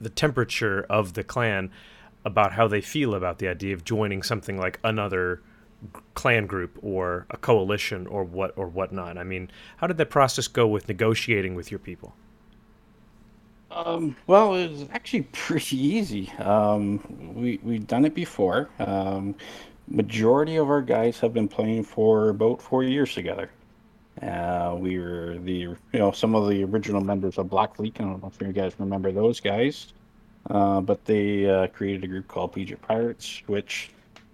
the 0.00 0.10
temperature 0.10 0.84
of 0.90 1.14
the 1.14 1.24
clan 1.24 1.70
about 2.24 2.52
how 2.52 2.68
they 2.68 2.80
feel 2.80 3.14
about 3.14 3.38
the 3.38 3.48
idea 3.48 3.74
of 3.74 3.84
joining 3.84 4.22
something 4.22 4.58
like 4.58 4.78
another 4.84 5.40
clan 6.14 6.46
group 6.46 6.78
or 6.82 7.26
a 7.30 7.36
coalition 7.36 8.06
or 8.06 8.22
what 8.24 8.52
or 8.56 8.68
whatnot. 8.68 9.18
I 9.18 9.24
mean, 9.24 9.50
how 9.78 9.86
did 9.86 9.96
that 9.98 10.10
process 10.10 10.48
go 10.48 10.66
with 10.66 10.88
negotiating 10.88 11.54
with 11.54 11.70
your 11.70 11.80
people? 11.80 12.14
Um, 13.74 14.16
well, 14.26 14.54
it 14.54 14.70
was 14.70 14.86
actually 14.92 15.22
pretty 15.32 15.76
easy. 15.76 16.30
Um, 16.38 17.00
we 17.34 17.58
we've 17.62 17.86
done 17.86 18.04
it 18.04 18.14
before. 18.14 18.68
Um, 18.78 19.34
majority 19.88 20.56
of 20.56 20.68
our 20.68 20.82
guys 20.82 21.18
have 21.20 21.32
been 21.32 21.48
playing 21.48 21.84
for 21.84 22.28
about 22.28 22.60
four 22.60 22.82
years 22.82 23.14
together. 23.14 23.50
Uh, 24.20 24.76
we 24.78 24.98
were 24.98 25.38
the 25.38 25.52
you 25.52 25.78
know 25.94 26.12
some 26.12 26.34
of 26.34 26.48
the 26.48 26.64
original 26.64 27.00
members 27.00 27.38
of 27.38 27.48
Black 27.48 27.74
Fleet. 27.74 27.96
I 27.98 28.04
don't 28.04 28.22
know 28.22 28.30
if 28.34 28.46
you 28.46 28.52
guys 28.52 28.74
remember 28.78 29.10
those 29.10 29.40
guys, 29.40 29.94
uh, 30.50 30.80
but 30.80 31.04
they 31.06 31.48
uh, 31.48 31.68
created 31.68 32.04
a 32.04 32.08
group 32.08 32.28
called 32.28 32.54
Plegic 32.54 32.80
Pirates, 32.82 33.42
which 33.46 33.90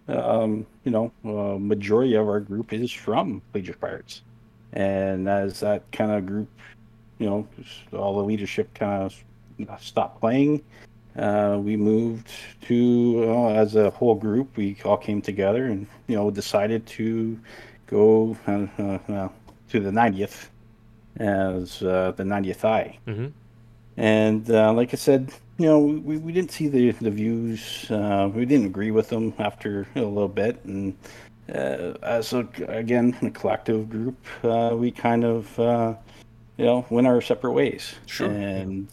um, 0.09 0.67
you 0.85 0.91
know 0.91 1.13
uh, 1.25 1.59
majority 1.59 2.15
of 2.15 2.27
our 2.27 2.41
group 2.41 2.73
is 2.73 2.91
from 2.91 3.41
Plegic 3.55 3.79
Pirates, 3.79 4.23
and 4.73 5.29
as 5.29 5.61
that 5.61 5.91
kind 5.93 6.11
of 6.11 6.27
group, 6.27 6.49
you 7.19 7.27
know, 7.27 7.47
all 7.93 8.17
the 8.17 8.25
leadership 8.25 8.75
kind 8.75 9.05
of 9.05 9.25
stopped 9.81 10.21
playing. 10.21 10.63
Uh, 11.17 11.59
we 11.61 11.77
moved 11.77 12.31
to 12.63 13.25
uh, 13.29 13.49
as 13.49 13.75
a 13.75 13.91
whole 13.91 14.15
group. 14.15 14.57
We 14.57 14.77
all 14.85 14.97
came 14.97 15.21
together 15.21 15.67
and 15.67 15.87
you 16.07 16.17
know 16.17 16.31
decided 16.31 16.87
to 16.87 17.39
go 17.87 18.37
uh, 18.47 19.29
to 19.71 19.81
the 19.81 19.91
90th 19.91 20.49
as 21.19 21.83
uh, 21.83 22.13
the 22.17 22.23
90th 22.23 22.65
eye. 22.65 22.99
Mm-hmm. 23.07 23.27
And 23.97 24.49
uh, 24.51 24.73
like 24.73 24.95
I 24.95 24.97
said, 24.97 25.33
you 25.59 25.67
know, 25.67 25.81
we, 25.81 26.19
we 26.19 26.33
didn't 26.33 26.53
see 26.53 26.69
the, 26.69 26.93
the 26.93 27.11
views. 27.11 27.91
Uh, 27.91 28.31
we 28.33 28.45
didn't 28.45 28.67
agree 28.67 28.93
with 28.93 29.09
them 29.09 29.35
after 29.39 29.89
a 29.97 30.03
little 30.03 30.29
bit. 30.29 30.65
And 30.65 30.97
uh, 31.53 31.95
as, 32.03 32.33
a, 32.33 32.49
again, 32.69 33.17
a 33.23 33.31
collective 33.31 33.91
group, 33.91 34.17
uh, 34.45 34.71
we 34.75 34.93
kind 34.93 35.25
of, 35.25 35.59
uh, 35.59 35.95
you 36.57 36.65
know, 36.65 36.87
went 36.91 37.07
our 37.09 37.21
separate 37.21 37.53
ways. 37.53 37.95
Sure. 38.07 38.31
And 38.31 38.89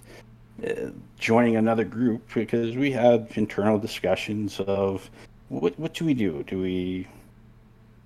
joining 1.19 1.55
another 1.57 1.83
group 1.83 2.21
because 2.33 2.75
we 2.75 2.91
had 2.91 3.27
internal 3.35 3.77
discussions 3.77 4.59
of 4.61 5.09
what, 5.50 5.77
what 5.79 5.94
do 5.94 6.05
we 6.05 6.13
do? 6.13 6.44
Do 6.44 6.59
we 6.59 7.07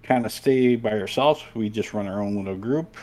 kind 0.10 0.26
of 0.26 0.32
stay 0.32 0.76
by 0.76 0.92
ourselves. 0.92 1.44
We 1.54 1.70
just 1.70 1.94
run 1.94 2.08
our 2.08 2.22
own 2.22 2.36
little 2.36 2.58
group, 2.58 2.98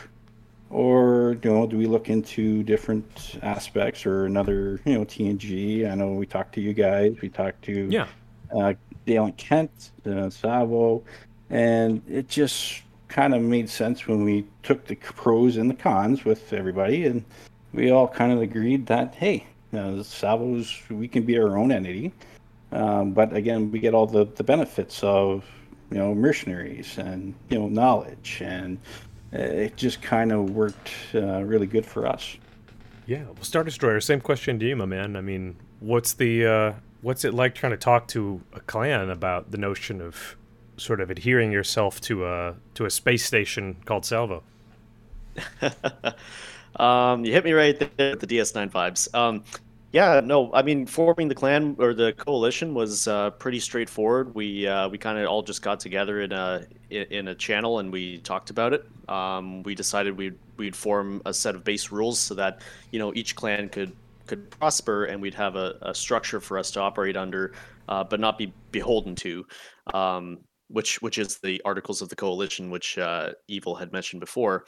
or 0.69 1.37
you 1.41 1.49
know, 1.49 1.65
do 1.65 1.77
we 1.77 1.85
look 1.85 2.09
into 2.09 2.63
different 2.63 3.39
aspects 3.41 4.05
or 4.05 4.25
another 4.25 4.81
you 4.85 4.93
know 4.93 5.05
TNG? 5.05 5.89
I 5.89 5.95
know 5.95 6.11
we 6.11 6.25
talked 6.25 6.53
to 6.55 6.61
you 6.61 6.73
guys. 6.73 7.15
We 7.21 7.29
talked 7.29 7.63
to 7.63 7.87
yeah, 7.89 8.07
uh, 8.55 8.73
Dale 9.05 9.25
and 9.25 9.37
Kent, 9.37 9.91
uh, 10.05 10.29
Savo, 10.29 11.01
and 11.49 12.01
it 12.09 12.27
just 12.27 12.83
kind 13.07 13.33
of 13.33 13.41
made 13.41 13.69
sense 13.69 14.05
when 14.05 14.25
we 14.25 14.45
took 14.63 14.85
the 14.85 14.95
pros 14.95 15.55
and 15.55 15.69
the 15.69 15.75
cons 15.75 16.25
with 16.25 16.51
everybody, 16.51 17.05
and 17.05 17.23
we 17.77 17.91
all 17.91 18.07
kind 18.07 18.31
of 18.33 18.41
agreed 18.41 18.87
that 18.87 19.15
hey, 19.15 19.45
uh, 19.73 20.01
Savo's 20.03 20.81
we 20.89 21.07
can 21.07 21.23
be 21.23 21.37
our 21.37 21.57
own 21.57 21.71
entity. 21.71 22.11
Um, 22.71 23.11
but 23.11 23.33
again, 23.33 23.71
we 23.71 23.79
get 23.79 23.93
all 23.93 24.07
the, 24.07 24.25
the 24.25 24.43
benefits 24.43 25.01
of 25.03 25.45
you 25.91 25.97
know, 25.97 26.13
mercenaries 26.13 26.97
and 26.97 27.33
you 27.49 27.59
know, 27.59 27.69
knowledge, 27.69 28.41
and 28.43 28.77
it 29.31 29.77
just 29.77 30.01
kind 30.01 30.31
of 30.33 30.49
worked 30.49 30.91
uh, 31.15 31.43
really 31.43 31.67
good 31.67 31.85
for 31.85 32.05
us. 32.05 32.35
Yeah, 33.05 33.23
well, 33.23 33.43
Star 33.43 33.63
Destroyer. 33.63 34.01
Same 34.01 34.19
question 34.19 34.59
to 34.59 34.65
you, 34.65 34.75
my 34.75 34.85
man. 34.85 35.15
I 35.15 35.21
mean, 35.21 35.55
what's 35.79 36.13
the 36.13 36.45
uh, 36.45 36.73
what's 37.01 37.23
it 37.23 37.33
like 37.33 37.55
trying 37.55 37.71
to 37.71 37.77
talk 37.77 38.07
to 38.09 38.41
a 38.51 38.59
clan 38.61 39.09
about 39.09 39.51
the 39.51 39.57
notion 39.57 40.01
of 40.01 40.35
sort 40.75 40.99
of 40.99 41.09
adhering 41.09 41.51
yourself 41.51 42.01
to 42.01 42.25
a 42.25 42.55
to 42.73 42.85
a 42.85 42.89
space 42.89 43.23
station 43.23 43.77
called 43.85 44.03
Salvo? 44.03 44.43
um, 46.75 47.25
you 47.25 47.31
hit 47.31 47.43
me 47.43 47.53
right 47.53 47.77
there 47.79 48.11
with 48.11 48.19
the 48.19 48.27
DS9 48.27 48.71
vibes. 48.71 49.13
Um, 49.15 49.43
yeah, 49.93 50.19
no, 50.23 50.51
I 50.53 50.63
mean 50.63 50.85
forming 50.85 51.29
the 51.29 51.35
clan 51.35 51.75
or 51.79 51.93
the 51.93 52.13
coalition 52.13 52.73
was 52.73 53.07
uh, 53.07 53.31
pretty 53.31 53.59
straightforward. 53.59 54.35
We 54.35 54.67
uh, 54.67 54.89
we 54.89 54.97
kind 54.97 55.17
of 55.17 55.27
all 55.27 55.41
just 55.41 55.61
got 55.61 55.79
together 55.79 56.21
in 56.21 56.33
a 56.33 56.67
in 56.89 57.29
a 57.29 57.35
channel 57.35 57.79
and 57.79 57.91
we 57.91 58.19
talked 58.19 58.49
about 58.49 58.73
it. 58.73 58.85
Um, 59.09 59.63
we 59.63 59.75
decided 59.75 60.17
we'd 60.17 60.37
we'd 60.57 60.75
form 60.75 61.21
a 61.25 61.33
set 61.33 61.55
of 61.55 61.63
base 61.63 61.89
rules 61.89 62.19
so 62.19 62.35
that 62.35 62.61
you 62.91 62.99
know 62.99 63.13
each 63.15 63.35
clan 63.35 63.69
could 63.69 63.95
could 64.25 64.49
prosper 64.51 65.05
and 65.05 65.21
we'd 65.21 65.33
have 65.33 65.55
a, 65.55 65.77
a 65.81 65.95
structure 65.95 66.41
for 66.41 66.57
us 66.57 66.69
to 66.71 66.81
operate 66.81 67.15
under, 67.15 67.53
uh, 67.87 68.03
but 68.03 68.19
not 68.19 68.37
be 68.37 68.53
beholden 68.71 69.15
to. 69.15 69.45
Um, 69.93 70.39
which 70.67 71.01
which 71.01 71.17
is 71.17 71.37
the 71.37 71.61
articles 71.63 72.01
of 72.01 72.09
the 72.09 72.15
coalition, 72.15 72.69
which 72.69 72.97
uh, 72.97 73.31
Evil 73.47 73.75
had 73.75 73.93
mentioned 73.93 74.19
before. 74.19 74.65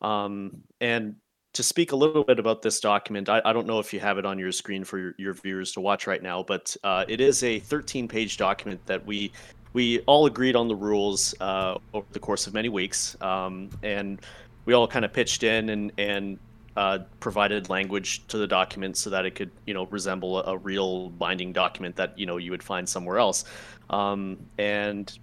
Um, 0.00 0.62
and 0.80 1.16
to 1.52 1.62
speak 1.62 1.92
a 1.92 1.96
little 1.96 2.24
bit 2.24 2.38
about 2.38 2.62
this 2.62 2.80
document, 2.80 3.28
I, 3.28 3.42
I, 3.44 3.52
don't 3.52 3.66
know 3.66 3.78
if 3.78 3.92
you 3.92 4.00
have 4.00 4.16
it 4.18 4.24
on 4.24 4.38
your 4.38 4.52
screen 4.52 4.84
for 4.84 4.98
your, 4.98 5.14
your 5.18 5.34
viewers 5.34 5.72
to 5.72 5.80
watch 5.80 6.06
right 6.06 6.22
now, 6.22 6.42
but 6.42 6.74
uh, 6.82 7.04
it 7.08 7.20
is 7.20 7.42
a 7.42 7.60
13-page 7.60 8.36
document 8.38 8.84
that 8.86 9.04
we 9.04 9.32
we 9.74 10.00
all 10.00 10.26
agreed 10.26 10.54
on 10.54 10.68
the 10.68 10.76
rules 10.76 11.34
uh, 11.40 11.78
over 11.94 12.06
the 12.12 12.18
course 12.18 12.46
of 12.46 12.54
many 12.54 12.68
weeks, 12.68 13.16
um, 13.22 13.70
and 13.82 14.20
we 14.66 14.74
all 14.74 14.86
kind 14.86 15.04
of 15.04 15.12
pitched 15.12 15.42
in 15.42 15.70
and 15.70 15.92
and 15.98 16.38
uh, 16.76 16.98
provided 17.20 17.68
language 17.68 18.26
to 18.28 18.38
the 18.38 18.46
document 18.46 18.96
so 18.96 19.10
that 19.10 19.26
it 19.26 19.34
could 19.34 19.50
you 19.66 19.74
know 19.74 19.86
resemble 19.86 20.38
a, 20.42 20.52
a 20.52 20.56
real 20.58 21.10
binding 21.10 21.52
document 21.52 21.96
that 21.96 22.18
you 22.18 22.26
know 22.26 22.36
you 22.36 22.50
would 22.50 22.62
find 22.62 22.88
somewhere 22.88 23.18
else, 23.18 23.44
um, 23.90 24.38
and 24.58 25.18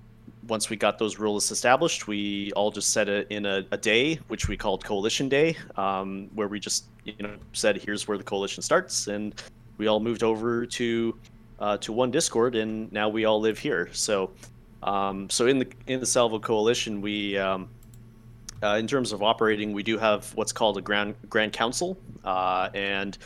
once 0.48 0.70
we 0.70 0.76
got 0.76 0.98
those 0.98 1.20
rules 1.20 1.52
established, 1.52 2.08
we 2.08 2.52
all 2.54 2.72
just 2.72 2.92
set 2.92 3.10
it 3.10 3.28
in 3.30 3.46
a, 3.46 3.66
a 3.72 3.78
day, 3.78 4.16
which 4.28 4.48
we 4.48 4.56
called 4.56 4.84
Coalition 4.84 5.30
Day, 5.30 5.56
um, 5.76 6.30
where 6.34 6.48
we 6.48 6.60
just 6.60 6.86
you 7.04 7.16
know 7.20 7.36
said 7.54 7.78
here's 7.78 8.08
where 8.08 8.18
the 8.18 8.24
coalition 8.24 8.64
starts, 8.64 9.08
and 9.08 9.42
we 9.78 9.88
all 9.88 10.00
moved 10.00 10.24
over 10.24 10.66
to 10.66 11.18
uh, 11.60 11.78
to 11.78 11.92
one 11.92 12.12
Discord, 12.12 12.56
and 12.56 12.92
now 12.92 13.10
we 13.10 13.26
all 13.26 13.40
live 13.40 13.60
here. 13.60 13.90
So 13.92 14.32
um, 14.84 15.30
so 15.30 15.48
in 15.48 15.60
the 15.60 15.68
in 15.88 16.00
the 16.00 16.06
Salvo 16.06 16.40
Coalition, 16.40 17.02
we 17.02 17.38
um, 17.38 17.70
uh, 18.64 18.76
in 18.76 18.88
terms 18.88 19.12
of 19.12 19.24
operating, 19.24 19.74
we 19.74 19.84
do 19.84 19.98
have 19.98 20.34
what's 20.36 20.52
called 20.52 20.78
a 20.78 20.82
grand 20.82 21.16
grand 21.30 21.54
council, 21.54 21.98
uh, 22.24 22.70
and 22.74 23.18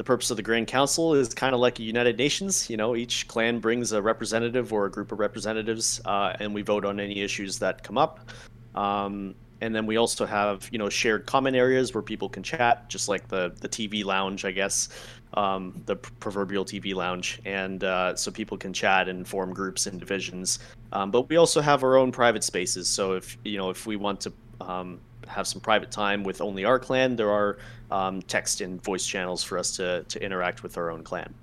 the 0.00 0.04
purpose 0.04 0.30
of 0.30 0.38
the 0.38 0.42
Grand 0.42 0.66
Council 0.66 1.12
is 1.12 1.34
kind 1.34 1.54
of 1.54 1.60
like 1.60 1.78
a 1.78 1.82
United 1.82 2.16
Nations. 2.16 2.70
You 2.70 2.78
know, 2.78 2.96
each 2.96 3.28
clan 3.28 3.58
brings 3.60 3.92
a 3.92 4.00
representative 4.00 4.72
or 4.72 4.86
a 4.86 4.90
group 4.90 5.12
of 5.12 5.18
representatives, 5.18 6.00
uh, 6.06 6.34
and 6.40 6.54
we 6.54 6.62
vote 6.62 6.86
on 6.86 6.98
any 6.98 7.20
issues 7.20 7.58
that 7.58 7.82
come 7.82 7.98
up. 7.98 8.30
Um, 8.74 9.34
and 9.60 9.74
then 9.74 9.84
we 9.84 9.98
also 9.98 10.24
have, 10.24 10.66
you 10.72 10.78
know, 10.78 10.88
shared 10.88 11.26
common 11.26 11.54
areas 11.54 11.92
where 11.92 12.00
people 12.00 12.30
can 12.30 12.42
chat, 12.42 12.88
just 12.88 13.10
like 13.10 13.28
the 13.28 13.52
the 13.60 13.68
TV 13.68 14.02
lounge, 14.02 14.46
I 14.46 14.52
guess, 14.52 14.88
um, 15.34 15.82
the 15.84 15.96
proverbial 15.96 16.64
TV 16.64 16.94
lounge, 16.94 17.38
and 17.44 17.84
uh, 17.84 18.16
so 18.16 18.30
people 18.30 18.56
can 18.56 18.72
chat 18.72 19.06
and 19.06 19.28
form 19.28 19.52
groups 19.52 19.86
and 19.86 20.00
divisions. 20.00 20.60
Um, 20.94 21.10
but 21.10 21.28
we 21.28 21.36
also 21.36 21.60
have 21.60 21.84
our 21.84 21.98
own 21.98 22.10
private 22.10 22.42
spaces. 22.42 22.88
So 22.88 23.12
if 23.12 23.36
you 23.44 23.58
know, 23.58 23.68
if 23.68 23.86
we 23.86 23.96
want 23.96 24.22
to 24.22 24.32
um, 24.62 24.98
have 25.28 25.46
some 25.46 25.60
private 25.60 25.90
time 25.90 26.24
with 26.24 26.40
only 26.40 26.64
our 26.64 26.78
clan, 26.78 27.16
there 27.16 27.30
are 27.30 27.58
um, 27.90 28.22
text 28.22 28.60
and 28.60 28.82
voice 28.82 29.06
channels 29.06 29.42
for 29.42 29.58
us 29.58 29.76
to 29.76 30.04
to 30.04 30.22
interact 30.22 30.62
with 30.62 30.76
our 30.76 30.90
own 30.90 31.02
clan. 31.02 31.34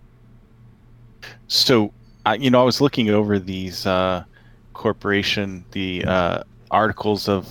So, 1.47 1.93
uh, 2.25 2.37
you 2.39 2.49
know, 2.49 2.61
I 2.61 2.63
was 2.63 2.81
looking 2.81 3.09
over 3.09 3.39
these 3.39 3.85
uh, 3.85 4.23
corporation, 4.73 5.65
the 5.71 6.05
uh, 6.05 6.43
articles 6.71 7.27
of 7.27 7.47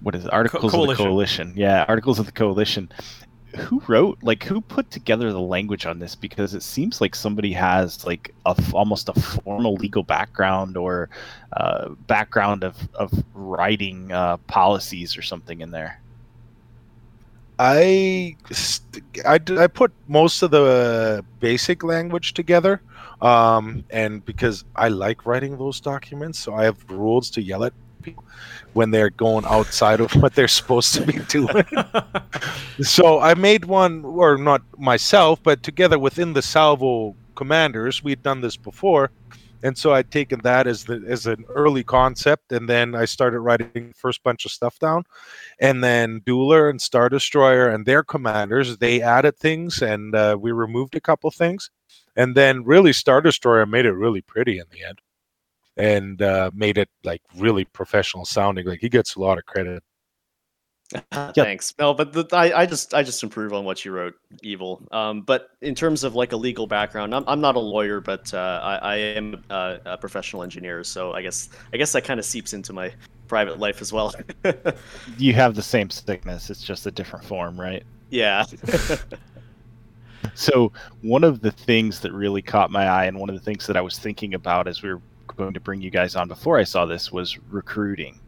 what 0.00 0.14
is 0.14 0.24
it? 0.24 0.32
articles 0.32 0.72
Co- 0.72 0.82
of 0.82 0.88
the 0.88 0.94
coalition? 0.94 1.52
Yeah, 1.56 1.84
articles 1.88 2.18
of 2.18 2.26
the 2.26 2.32
coalition. 2.32 2.90
who 3.56 3.82
wrote 3.88 4.18
like 4.22 4.44
who 4.44 4.60
put 4.60 4.90
together 4.90 5.32
the 5.32 5.40
language 5.40 5.86
on 5.86 5.98
this 5.98 6.14
because 6.14 6.54
it 6.54 6.62
seems 6.62 7.00
like 7.00 7.14
somebody 7.14 7.52
has 7.52 8.04
like 8.06 8.34
a 8.46 8.50
f- 8.50 8.74
almost 8.74 9.08
a 9.08 9.14
formal 9.14 9.74
legal 9.74 10.02
background 10.02 10.76
or 10.76 11.08
uh, 11.56 11.88
background 12.06 12.62
of 12.62 12.76
of 12.94 13.10
writing 13.34 14.12
uh, 14.12 14.36
policies 14.48 15.16
or 15.16 15.22
something 15.22 15.60
in 15.60 15.70
there 15.70 16.00
I, 17.58 18.36
st- 18.50 19.02
I, 19.26 19.38
d- 19.38 19.58
I 19.58 19.66
put 19.66 19.92
most 20.06 20.42
of 20.42 20.50
the 20.50 21.24
basic 21.40 21.82
language 21.82 22.34
together 22.34 22.80
um, 23.20 23.84
and 23.90 24.24
because 24.24 24.64
I 24.76 24.88
like 24.88 25.26
writing 25.26 25.58
those 25.58 25.80
documents, 25.80 26.38
so 26.38 26.54
I 26.54 26.64
have 26.64 26.78
rules 26.88 27.30
to 27.30 27.42
yell 27.42 27.64
at 27.64 27.72
people 28.02 28.24
when 28.74 28.90
they're 28.90 29.10
going 29.10 29.44
outside 29.44 30.00
of 30.00 30.12
what 30.22 30.34
they're 30.34 30.48
supposed 30.48 30.94
to 30.94 31.02
be 31.02 31.18
doing. 31.28 31.64
so 32.80 33.20
I 33.20 33.34
made 33.34 33.64
one, 33.64 34.04
or 34.04 34.38
not 34.38 34.62
myself, 34.78 35.42
but 35.42 35.62
together 35.62 35.98
within 35.98 36.32
the 36.32 36.42
Salvo 36.42 37.16
commanders. 37.34 38.04
We'd 38.04 38.22
done 38.22 38.40
this 38.40 38.56
before, 38.56 39.10
and 39.62 39.76
so 39.76 39.92
I'd 39.92 40.10
taken 40.10 40.40
that 40.42 40.66
as 40.66 40.84
the 40.84 41.04
as 41.06 41.26
an 41.26 41.44
early 41.48 41.84
concept, 41.84 42.52
and 42.52 42.68
then 42.68 42.94
I 42.94 43.04
started 43.04 43.40
writing 43.40 43.70
the 43.74 43.94
first 43.94 44.22
bunch 44.22 44.44
of 44.44 44.52
stuff 44.52 44.78
down, 44.78 45.04
and 45.58 45.82
then 45.82 46.20
Dueler 46.20 46.70
and 46.70 46.80
Star 46.80 47.08
Destroyer 47.08 47.68
and 47.68 47.84
their 47.86 48.02
commanders 48.02 48.78
they 48.78 49.02
added 49.02 49.36
things, 49.36 49.82
and 49.82 50.14
uh, 50.14 50.36
we 50.40 50.52
removed 50.52 50.94
a 50.94 51.00
couple 51.00 51.30
things, 51.30 51.70
and 52.16 52.34
then 52.34 52.64
really 52.64 52.92
Star 52.92 53.20
Destroyer 53.20 53.66
made 53.66 53.86
it 53.86 53.92
really 53.92 54.20
pretty 54.20 54.58
in 54.58 54.66
the 54.70 54.84
end, 54.84 55.00
and 55.76 56.22
uh, 56.22 56.50
made 56.54 56.78
it 56.78 56.88
like 57.04 57.22
really 57.36 57.64
professional 57.64 58.24
sounding. 58.24 58.66
Like 58.66 58.80
he 58.80 58.88
gets 58.88 59.16
a 59.16 59.20
lot 59.20 59.38
of 59.38 59.46
credit. 59.46 59.82
Thanks. 61.34 61.74
No, 61.78 61.92
but 61.92 62.12
the, 62.12 62.26
I, 62.32 62.60
I 62.60 62.66
just 62.66 62.94
I 62.94 63.02
just 63.02 63.22
improve 63.22 63.52
on 63.52 63.64
what 63.64 63.84
you 63.84 63.92
wrote, 63.92 64.14
Evil. 64.42 64.86
Um, 64.90 65.22
but 65.22 65.50
in 65.60 65.74
terms 65.74 66.04
of 66.04 66.14
like 66.14 66.32
a 66.32 66.36
legal 66.36 66.66
background, 66.66 67.14
I'm, 67.14 67.24
I'm 67.26 67.40
not 67.40 67.56
a 67.56 67.60
lawyer, 67.60 68.00
but 68.00 68.32
uh, 68.32 68.60
I, 68.62 68.76
I 68.76 68.96
am 68.96 69.44
a, 69.50 69.78
a 69.84 69.98
professional 69.98 70.42
engineer. 70.42 70.82
So 70.84 71.12
I 71.12 71.22
guess 71.22 71.50
I 71.72 71.76
guess 71.76 71.92
that 71.92 72.04
kind 72.04 72.18
of 72.18 72.24
seeps 72.26 72.52
into 72.52 72.72
my 72.72 72.92
private 73.26 73.58
life 73.58 73.82
as 73.82 73.92
well. 73.92 74.14
you 75.18 75.34
have 75.34 75.54
the 75.54 75.62
same 75.62 75.90
sickness 75.90 76.48
it's 76.48 76.62
just 76.62 76.86
a 76.86 76.90
different 76.90 77.22
form 77.22 77.60
right 77.60 77.82
yeah. 78.10 78.44
So 80.34 80.72
one 81.02 81.24
of 81.24 81.40
the 81.40 81.50
things 81.50 82.00
that 82.00 82.12
really 82.12 82.42
caught 82.42 82.70
my 82.70 82.86
eye, 82.86 83.06
and 83.06 83.18
one 83.18 83.28
of 83.28 83.34
the 83.34 83.40
things 83.40 83.66
that 83.66 83.76
I 83.76 83.80
was 83.80 83.98
thinking 83.98 84.34
about 84.34 84.68
as 84.68 84.82
we 84.82 84.92
were 84.92 85.00
going 85.36 85.54
to 85.54 85.60
bring 85.60 85.80
you 85.80 85.90
guys 85.90 86.16
on 86.16 86.28
before 86.28 86.58
I 86.58 86.64
saw 86.64 86.86
this 86.86 87.10
was 87.10 87.38
recruiting. 87.50 88.20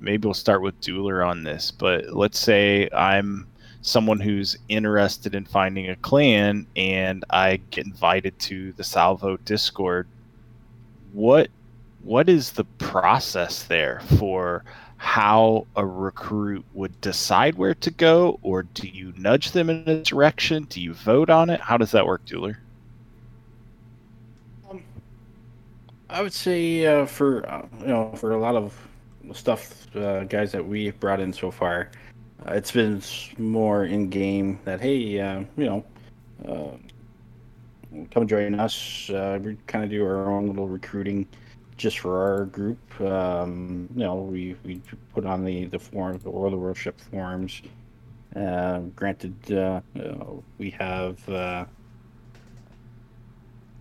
Maybe 0.00 0.26
we'll 0.26 0.34
start 0.34 0.62
with 0.62 0.80
Dueler 0.80 1.26
on 1.26 1.42
this, 1.42 1.70
but 1.70 2.14
let's 2.14 2.38
say 2.38 2.88
I'm 2.90 3.46
someone 3.82 4.20
who's 4.20 4.56
interested 4.68 5.34
in 5.34 5.44
finding 5.44 5.90
a 5.90 5.96
clan 5.96 6.66
and 6.74 7.24
I 7.30 7.60
get 7.70 7.86
invited 7.86 8.38
to 8.40 8.72
the 8.72 8.84
Salvo 8.84 9.36
Discord. 9.38 10.08
What 11.12 11.48
what 12.02 12.28
is 12.28 12.52
the 12.52 12.64
process 12.64 13.62
there 13.64 14.00
for 14.18 14.64
how 14.96 15.66
a 15.76 15.84
recruit 15.84 16.64
would 16.72 16.98
decide 17.00 17.56
where 17.56 17.74
to 17.74 17.90
go, 17.90 18.38
or 18.42 18.62
do 18.62 18.88
you 18.88 19.12
nudge 19.16 19.52
them 19.52 19.68
in 19.70 19.88
a 19.88 20.02
direction? 20.02 20.64
Do 20.64 20.80
you 20.80 20.94
vote 20.94 21.30
on 21.30 21.50
it? 21.50 21.60
How 21.60 21.76
does 21.76 21.90
that 21.92 22.06
work, 22.06 22.24
Dueler? 22.26 22.56
I 26.08 26.22
would 26.22 26.32
say 26.32 26.86
uh, 26.86 27.06
for 27.06 27.48
uh, 27.48 27.66
you 27.80 27.88
know 27.88 28.12
for 28.16 28.32
a 28.32 28.38
lot 28.38 28.54
of 28.54 28.72
stuff, 29.32 29.94
uh, 29.96 30.24
guys 30.24 30.52
that 30.52 30.64
we've 30.64 30.98
brought 31.00 31.20
in 31.20 31.32
so 31.32 31.50
far, 31.50 31.90
uh, 32.46 32.52
it's 32.52 32.72
been 32.72 33.02
more 33.38 33.84
in 33.84 34.08
game 34.08 34.58
that 34.64 34.80
hey, 34.80 35.20
uh, 35.20 35.40
you 35.56 35.64
know, 35.64 35.84
uh, 36.46 36.76
come 38.10 38.26
join 38.26 38.58
us. 38.58 39.08
Uh, 39.10 39.38
we 39.42 39.56
kind 39.66 39.84
of 39.84 39.90
do 39.90 40.04
our 40.04 40.30
own 40.30 40.48
little 40.48 40.68
recruiting 40.68 41.26
just 41.76 41.98
for 42.00 42.20
our 42.20 42.44
group. 42.46 42.78
Um, 43.00 43.88
you 43.94 44.04
know, 44.04 44.16
we 44.16 44.56
we 44.64 44.80
put 45.12 45.24
on 45.24 45.44
the 45.44 45.66
the 45.66 45.78
forum, 45.78 46.18
the 46.18 46.30
World 46.30 46.52
of 46.54 46.60
Warships 46.60 47.04
forums. 47.04 47.62
Uh, 48.36 48.80
granted, 48.96 49.34
you 49.48 49.82
know, 49.94 50.42
we 50.58 50.70
have. 50.70 51.20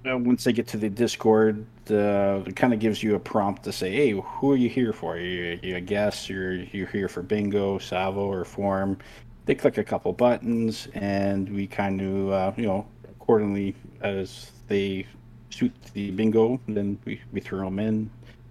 Once 0.05 0.43
they 0.43 0.51
get 0.51 0.67
to 0.67 0.75
the 0.75 0.89
Discord, 0.89 1.65
uh, 1.91 2.43
it 2.45 2.55
kind 2.55 2.73
of 2.73 2.79
gives 2.79 3.01
you 3.03 3.15
a 3.15 3.19
prompt 3.19 3.63
to 3.63 3.71
say, 3.71 3.91
"Hey, 3.91 4.11
who 4.11 4.51
are 4.51 4.55
you 4.55 4.69
here 4.69 4.93
for? 4.93 5.17
You, 5.17 5.59
you 5.61 5.75
a 5.75 5.81
guest? 5.81 6.29
You're 6.29 6.55
you're 6.55 6.87
here 6.87 7.07
for 7.07 7.21
bingo, 7.21 7.77
salvo, 7.79 8.25
or 8.25 8.45
form?" 8.45 8.97
They 9.45 9.55
click 9.55 9.77
a 9.77 9.83
couple 9.83 10.13
buttons, 10.13 10.87
and 10.93 11.49
we 11.49 11.67
kind 11.67 12.01
of, 12.01 12.31
uh, 12.31 12.51
you 12.55 12.65
know, 12.65 12.85
accordingly 13.09 13.75
as 14.01 14.51
they 14.67 15.05
suit 15.49 15.73
the 15.93 16.11
bingo, 16.11 16.59
then 16.67 16.97
we, 17.05 17.21
we 17.31 17.41
throw 17.41 17.65
them 17.65 17.79
in, 17.79 18.09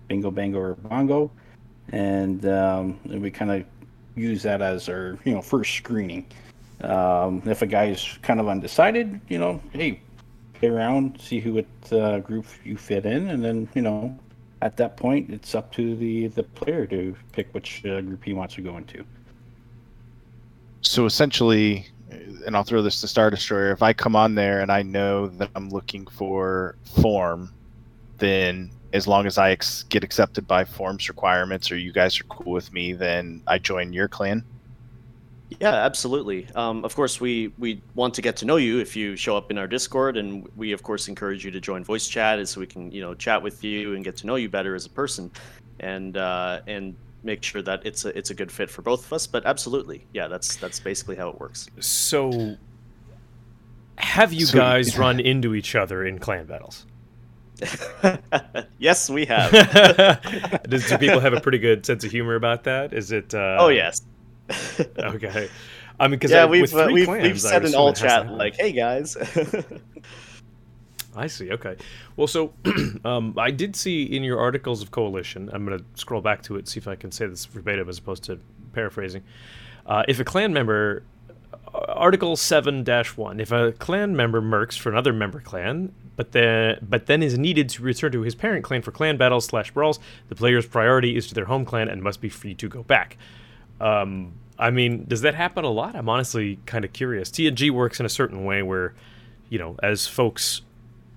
bingo, 0.09 0.31
bango, 0.31 0.59
or 0.59 0.75
bongo, 0.75 1.31
and, 1.91 2.47
um, 2.47 3.01
and 3.05 3.23
we 3.23 3.31
kind 3.31 3.51
of 3.51 3.65
use 4.17 4.43
that 4.43 4.61
as 4.61 4.89
our, 4.89 5.19
you 5.25 5.33
know, 5.33 5.43
first 5.43 5.75
screening. 5.75 6.27
Um, 6.83 7.43
if 7.47 7.63
a 7.63 7.67
guy's 7.67 8.19
kind 8.23 8.41
of 8.41 8.49
undecided, 8.49 9.21
you 9.29 9.39
know, 9.39 9.61
hey, 9.73 10.01
play 10.63 10.71
around, 10.71 11.21
see 11.21 11.41
who 11.41 11.55
what 11.55 11.93
uh, 11.93 12.21
group 12.21 12.47
you 12.65 12.77
fit 12.77 13.05
in, 13.05 13.31
and 13.31 13.45
then 13.45 13.69
you 13.75 13.83
know, 13.83 14.17
at 14.61 14.77
that 14.77 14.97
point, 14.97 15.31
it's 15.31 15.55
up 15.55 15.73
to 15.73 15.97
the 15.97 16.29
the 16.29 16.43
player 16.43 16.87
to 16.87 17.17
pick 17.33 17.53
which 17.53 17.85
uh, 17.85 18.01
group 18.01 18.25
he 18.25 18.33
wants 18.33 18.55
to 18.55 18.63
go 18.63 18.77
into. 18.77 19.05
So 20.83 21.05
essentially, 21.07 21.87
and 22.47 22.57
I'll 22.57 22.65
throw 22.65 22.83
this 22.83 23.01
to 23.01 23.09
Star 23.09 23.31
Destroyer. 23.31 23.73
If 23.73 23.83
I 23.83 23.93
come 23.93 24.15
on 24.15 24.35
there 24.35 24.61
and 24.61 24.71
I 24.71 24.83
know 24.83 25.27
that 25.27 25.51
I'm 25.57 25.69
looking 25.71 26.07
for 26.07 26.77
form, 26.85 27.53
then 28.19 28.71
as 28.93 29.07
long 29.07 29.27
as 29.27 29.39
I 29.39 29.51
ex- 29.53 29.85
get 29.85 30.05
accepted 30.05 30.47
by 30.47 30.65
forms 30.65 31.09
requirements 31.09 31.73
or 31.73 31.79
you 31.79 31.93
guys 31.93 32.21
are 32.21 32.25
cool 32.25 32.53
with 32.53 32.73
me, 32.73 32.93
then 32.93 33.43
I 33.47 33.59
join 33.59 33.93
your 33.93 34.09
clan. 34.09 34.45
Yeah, 35.61 35.75
absolutely. 35.75 36.47
Um, 36.55 36.85
of 36.85 36.95
course, 36.95 37.21
we 37.21 37.53
we 37.59 37.81
want 37.95 38.15
to 38.15 38.23
get 38.23 38.37
to 38.39 38.45
know 38.45 38.57
you 38.57 38.79
if 38.79 38.95
you 38.97 39.17
show 39.17 39.37
up 39.37 39.51
in 39.51 39.59
our 39.59 39.67
Discord, 39.67 40.17
and 40.17 40.49
we 40.57 40.73
of 40.73 40.83
course 40.83 41.09
encourage 41.09 41.45
you 41.45 41.51
to 41.51 41.61
join 41.61 41.85
voice 41.85 42.07
chat, 42.09 42.47
so 42.49 42.61
we 42.61 42.67
can 42.67 42.91
you 42.93 43.01
know 43.01 43.15
chat 43.15 43.43
with 43.43 43.63
you 43.65 43.95
and 43.95 44.05
get 44.05 44.17
to 44.19 44.27
know 44.27 44.37
you 44.37 44.49
better 44.49 44.75
as 44.75 44.87
a 44.87 44.91
person, 44.91 45.31
and 45.81 46.17
uh, 46.17 46.61
and 46.67 46.95
make 47.25 47.43
sure 47.43 47.63
that 47.63 47.85
it's 47.87 48.05
a 48.05 48.17
it's 48.17 48.31
a 48.31 48.35
good 48.35 48.51
fit 48.53 48.71
for 48.71 48.83
both 48.83 49.07
of 49.07 49.13
us. 49.13 49.27
But 49.27 49.45
absolutely, 49.47 50.05
yeah, 50.13 50.29
that's 50.29 50.57
that's 50.57 50.81
basically 50.81 51.17
how 51.17 51.29
it 51.31 51.41
works. 51.41 51.69
So, 51.81 52.57
have 53.97 54.33
you 54.33 54.47
So- 54.47 54.59
guys 54.59 54.97
run 54.99 55.21
into 55.21 55.55
each 55.55 55.75
other 55.75 56.05
in 56.07 56.19
clan 56.19 56.47
battles? 56.47 56.87
yes, 58.79 59.09
we 59.09 59.25
have. 59.27 59.53
Does, 60.69 60.89
do 60.89 60.99
people 60.99 61.21
have 61.21 61.33
a 61.33 61.41
pretty 61.41 61.59
good 61.59 61.87
sense 61.87 62.03
of 62.03 62.11
humor 62.11 62.35
about 62.35 62.65
that? 62.65 62.93
Is 62.93 63.13
it? 63.13 63.35
Uh, 63.35 63.57
oh 63.61 63.69
yes. 63.69 64.03
Okay. 64.99 65.49
I 66.01 66.09
mean, 66.09 66.19
because 66.19 66.31
yeah, 66.31 66.43
I, 66.43 66.47
we've 66.47 66.75
uh, 66.75 66.89
we've, 66.91 67.07
we've 67.07 67.41
said 67.41 67.65
in 67.65 67.75
all 67.75 67.89
it 67.89 67.99
has 67.99 68.23
to 68.23 68.27
chat 68.27 68.33
like, 68.33 68.57
"Hey 68.57 68.73
guys." 68.73 69.17
I 71.15 71.27
see. 71.27 71.53
Okay. 71.53 71.77
Well, 72.17 72.27
so 72.27 72.53
um, 73.05 73.35
I 73.39 73.51
did 73.51 73.77
see 73.77 74.05
in 74.05 74.25
your 74.25 74.41
articles 74.41 74.83
of 74.83 74.91
coalition. 74.91 75.51
I'm 75.53 75.65
going 75.65 75.79
to 75.79 75.85
scroll 75.95 76.23
back 76.23 76.43
to 76.45 76.57
it, 76.57 76.69
see 76.69 76.79
if 76.79 76.89
I 76.89 76.95
can 76.95 77.13
say 77.13 77.27
this 77.27 77.45
verbatim 77.45 77.89
as 77.89 77.99
opposed 77.99 78.25
to 78.25 78.41
paraphrasing. 78.73 79.23
Uh, 79.85 80.05
if 80.09 80.21
a 80.21 80.25
clan 80.25 80.53
member, 80.53 81.03
uh, 81.75 81.79
Article 81.89 82.37
seven 82.37 82.85
one, 83.17 83.41
if 83.41 83.53
a 83.53 83.73
clan 83.73 84.17
member 84.17 84.41
mercs 84.41 84.79
for 84.79 84.91
another 84.91 85.13
member 85.13 85.41
clan, 85.41 85.93
but 86.17 86.33
then 86.33 86.79
but 86.89 87.07
then 87.07 87.23
is 87.23 87.37
needed 87.37 87.69
to 87.71 87.83
return 87.83 88.13
to 88.13 88.23
his 88.23 88.35
parent 88.35 88.65
clan 88.65 88.81
for 88.81 88.93
clan 88.93 89.17
battles 89.17 89.45
slash 89.45 89.71
brawls, 89.71 89.99
the 90.29 90.35
player's 90.35 90.67
priority 90.67 91.17
is 91.17 91.27
to 91.27 91.35
their 91.35 91.47
home 91.47 91.65
clan 91.65 91.89
and 91.89 92.03
must 92.03 92.21
be 92.21 92.29
free 92.29 92.55
to 92.55 92.69
go 92.69 92.83
back. 92.83 93.19
Um, 93.83 94.35
I 94.59 94.71
mean, 94.71 95.05
does 95.09 95.23
that 95.23 95.35
happen 95.35 95.65
a 95.65 95.71
lot? 95.71 95.97
I'm 95.97 96.09
honestly 96.09 96.59
kind 96.67 96.85
of 96.85 96.93
curious. 96.93 97.31
TNG 97.31 97.71
works 97.71 97.99
in 98.01 98.07
a 98.07 98.09
certain 98.09 98.45
way 98.45 98.63
where, 98.63 98.95
you 99.49 99.59
know, 99.59 99.77
as 99.83 100.07
folks 100.07 100.63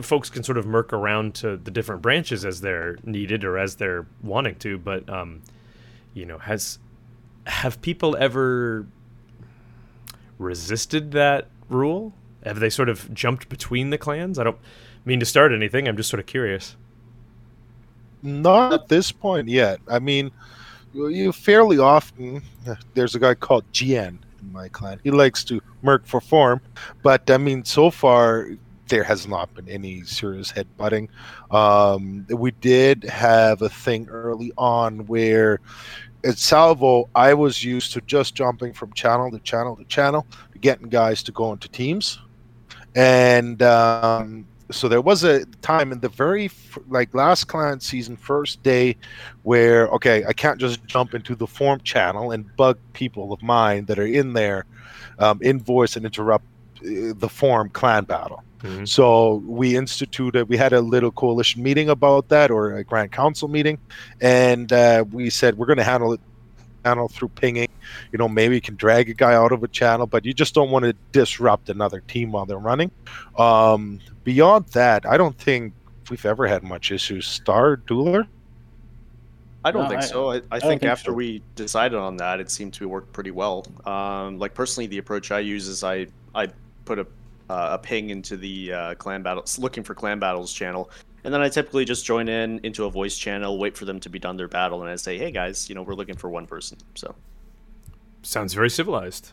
folks 0.01 0.29
can 0.29 0.43
sort 0.43 0.57
of 0.57 0.65
merc 0.65 0.91
around 0.91 1.33
to 1.35 1.55
the 1.55 1.71
different 1.71 2.01
branches 2.01 2.43
as 2.43 2.59
they're 2.61 2.97
needed 3.03 3.45
or 3.45 3.57
as 3.57 3.75
they're 3.75 4.05
wanting 4.21 4.55
to, 4.55 4.77
but 4.77 5.09
um, 5.09 5.41
you 6.13 6.25
know, 6.25 6.37
has 6.39 6.79
have 7.45 7.81
people 7.81 8.17
ever 8.17 8.87
resisted 10.37 11.11
that 11.11 11.47
rule? 11.69 12.13
Have 12.43 12.59
they 12.59 12.69
sort 12.69 12.89
of 12.89 13.13
jumped 13.13 13.47
between 13.47 13.89
the 13.89 13.97
clans? 13.97 14.37
I 14.37 14.43
don't 14.43 14.57
mean 15.05 15.19
to 15.19 15.25
start 15.25 15.53
anything. 15.53 15.87
I'm 15.87 15.97
just 15.97 16.09
sort 16.09 16.19
of 16.19 16.25
curious. 16.25 16.75
Not 18.21 18.73
at 18.73 18.87
this 18.87 19.11
point 19.11 19.49
yet. 19.49 19.79
I 19.87 19.99
mean, 19.99 20.31
you 20.95 21.31
fairly 21.31 21.77
often. 21.77 22.41
There's 22.93 23.15
a 23.15 23.19
guy 23.19 23.35
called 23.35 23.63
GN 23.71 24.17
in 24.41 24.51
my 24.51 24.69
clan. 24.69 24.99
He 25.03 25.11
likes 25.11 25.43
to 25.45 25.61
merc 25.81 26.05
for 26.05 26.21
form, 26.21 26.61
but 27.03 27.29
I 27.29 27.37
mean, 27.37 27.63
so 27.65 27.91
far 27.91 28.49
there 28.87 29.03
has 29.03 29.27
not 29.27 29.53
been 29.55 29.67
any 29.67 30.03
serious 30.03 30.51
headbutting. 30.51 31.09
Um, 31.51 32.25
we 32.29 32.51
did 32.51 33.03
have 33.05 33.61
a 33.61 33.69
thing 33.69 34.07
early 34.09 34.51
on 34.57 35.07
where 35.07 35.59
at 36.23 36.37
Salvo, 36.37 37.09
I 37.13 37.33
was 37.33 37.63
used 37.63 37.93
to 37.93 38.01
just 38.01 38.35
jumping 38.35 38.73
from 38.73 38.91
channel 38.93 39.29
to 39.31 39.39
channel 39.39 39.75
to 39.75 39.83
channel 39.85 40.25
to 40.53 40.59
getting 40.59 40.89
guys 40.89 41.21
to 41.23 41.31
go 41.31 41.51
into 41.51 41.69
teams, 41.69 42.19
and 42.95 43.61
um, 43.61 44.47
so 44.71 44.87
there 44.89 45.01
was 45.01 45.23
a 45.23 45.45
time 45.61 45.91
in 45.91 45.99
the 45.99 46.09
very 46.09 46.49
like 46.89 47.13
last 47.13 47.45
clan 47.45 47.79
season 47.79 48.15
first 48.17 48.61
day 48.63 48.95
where 49.43 49.87
okay 49.89 50.23
i 50.25 50.33
can't 50.33 50.59
just 50.59 50.83
jump 50.85 51.13
into 51.13 51.35
the 51.35 51.45
form 51.47 51.79
channel 51.81 52.31
and 52.31 52.55
bug 52.55 52.77
people 52.93 53.31
of 53.31 53.41
mine 53.43 53.85
that 53.85 53.99
are 53.99 54.07
in 54.07 54.33
there 54.33 54.65
um, 55.19 55.39
invoice 55.43 55.95
and 55.95 56.05
interrupt 56.05 56.45
uh, 56.81 57.13
the 57.17 57.29
form 57.29 57.69
clan 57.69 58.03
battle 58.05 58.41
Mhm. 58.63 58.87
so 58.87 59.43
we 59.45 59.75
instituted 59.75 60.49
we 60.49 60.57
had 60.57 60.73
a 60.73 60.81
little 60.81 61.11
coalition 61.11 61.61
meeting 61.61 61.89
about 61.89 62.29
that 62.29 62.49
or 62.49 62.73
a 62.77 62.83
grand 62.83 63.11
council 63.11 63.47
meeting 63.47 63.77
and 64.21 64.71
uh, 64.73 65.03
we 65.11 65.29
said 65.29 65.57
we're 65.57 65.67
going 65.67 65.77
to 65.77 65.83
handle 65.83 66.13
it 66.13 66.21
channel 66.85 67.07
through 67.07 67.29
pinging 67.29 67.67
you 68.11 68.17
know 68.17 68.27
maybe 68.27 68.53
you 68.53 68.61
can 68.61 68.75
drag 68.75 69.09
a 69.09 69.13
guy 69.13 69.33
out 69.33 69.51
of 69.51 69.63
a 69.63 69.67
channel 69.67 70.05
but 70.05 70.23
you 70.23 70.33
just 70.33 70.53
don't 70.53 70.69
want 70.69 70.85
to 70.85 70.93
disrupt 71.11 71.69
another 71.69 71.99
team 72.01 72.31
while 72.31 72.45
they're 72.45 72.59
running 72.59 72.91
um, 73.39 73.99
beyond 74.23 74.65
that 74.67 75.03
i 75.07 75.17
don't 75.17 75.37
think 75.39 75.73
we've 76.11 76.25
ever 76.27 76.45
had 76.45 76.61
much 76.63 76.91
issues 76.91 77.25
star 77.27 77.77
dueler 77.77 78.27
I 79.67 79.71
don't 79.71 79.85
No, 79.85 79.89
think 79.89 80.03
I- 80.03 80.05
so. 80.05 80.29
I, 80.29 80.35
I 80.35 80.37
don't 80.37 80.51
think 80.51 80.81
think 80.81 80.83
after 80.83 81.09
so. 81.09 81.13
we 81.15 81.41
decided 81.55 81.97
on 81.97 82.17
that, 82.17 82.39
it 82.39 82.51
seemed 82.51 82.71
to 82.75 82.87
work 82.87 83.11
pretty 83.11 83.31
well. 83.31 83.65
Um, 83.87 84.37
like 84.37 84.53
personally, 84.53 84.85
the 84.85 84.99
approach 84.99 85.31
I 85.31 85.39
use 85.39 85.67
is 85.67 85.83
I 85.83 86.05
I 86.35 86.49
put 86.85 86.99
a 86.99 87.07
uh, 87.49 87.69
a 87.71 87.79
ping 87.79 88.11
into 88.11 88.37
the 88.37 88.71
uh, 88.71 88.93
clan 88.93 89.23
battles, 89.23 89.57
looking 89.57 89.83
for 89.83 89.95
clan 89.95 90.19
battles 90.19 90.53
channel, 90.53 90.91
and 91.25 91.33
then 91.33 91.41
I 91.41 91.49
typically 91.49 91.83
just 91.83 92.05
join 92.05 92.29
in 92.29 92.59
into 92.63 92.85
a 92.85 92.89
voice 92.89 93.17
channel, 93.17 93.57
wait 93.57 93.75
for 93.75 93.83
them 93.85 93.99
to 94.01 94.09
be 94.09 94.19
done 94.19 94.37
their 94.37 94.47
battle, 94.47 94.81
and 94.81 94.89
I 94.89 94.95
say, 94.95 95.17
hey 95.17 95.31
guys, 95.31 95.67
you 95.67 95.75
know, 95.75 95.81
we're 95.81 95.95
looking 95.95 96.15
for 96.15 96.29
one 96.29 96.45
person. 96.45 96.77
So 96.93 97.15
Sounds 98.25 98.53
very 98.55 98.71
civilized. 98.71 99.31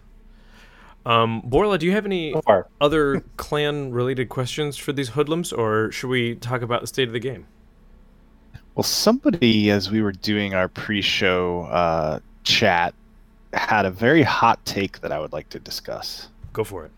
Um, 1.06 1.40
Borla, 1.44 1.78
do 1.78 1.86
you 1.86 1.92
have 1.92 2.04
any 2.04 2.32
So 2.32 2.66
other 2.80 3.20
clan-related 3.36 4.28
questions 4.28 4.76
for 4.76 4.92
these 4.92 5.10
hoodlums, 5.10 5.52
or 5.52 5.90
should 5.92 6.08
we 6.08 6.34
talk 6.36 6.62
about 6.62 6.82
the 6.82 6.86
state 6.86 7.08
of 7.08 7.12
the 7.12 7.20
game? 7.20 7.46
Well, 8.74 8.84
somebody, 8.84 9.70
as 9.70 9.90
we 9.90 10.02
were 10.02 10.12
doing 10.12 10.54
our 10.54 10.68
pre-show 10.68 11.62
uh, 11.62 12.20
chat, 12.44 12.94
had 13.52 13.86
a 13.86 13.90
very 13.90 14.22
hot 14.22 14.64
take 14.64 15.00
that 15.00 15.10
I 15.10 15.18
would 15.18 15.32
like 15.32 15.48
to 15.50 15.58
discuss. 15.58 16.28
Go 16.52 16.64
for 16.64 16.84
it. 16.84 16.90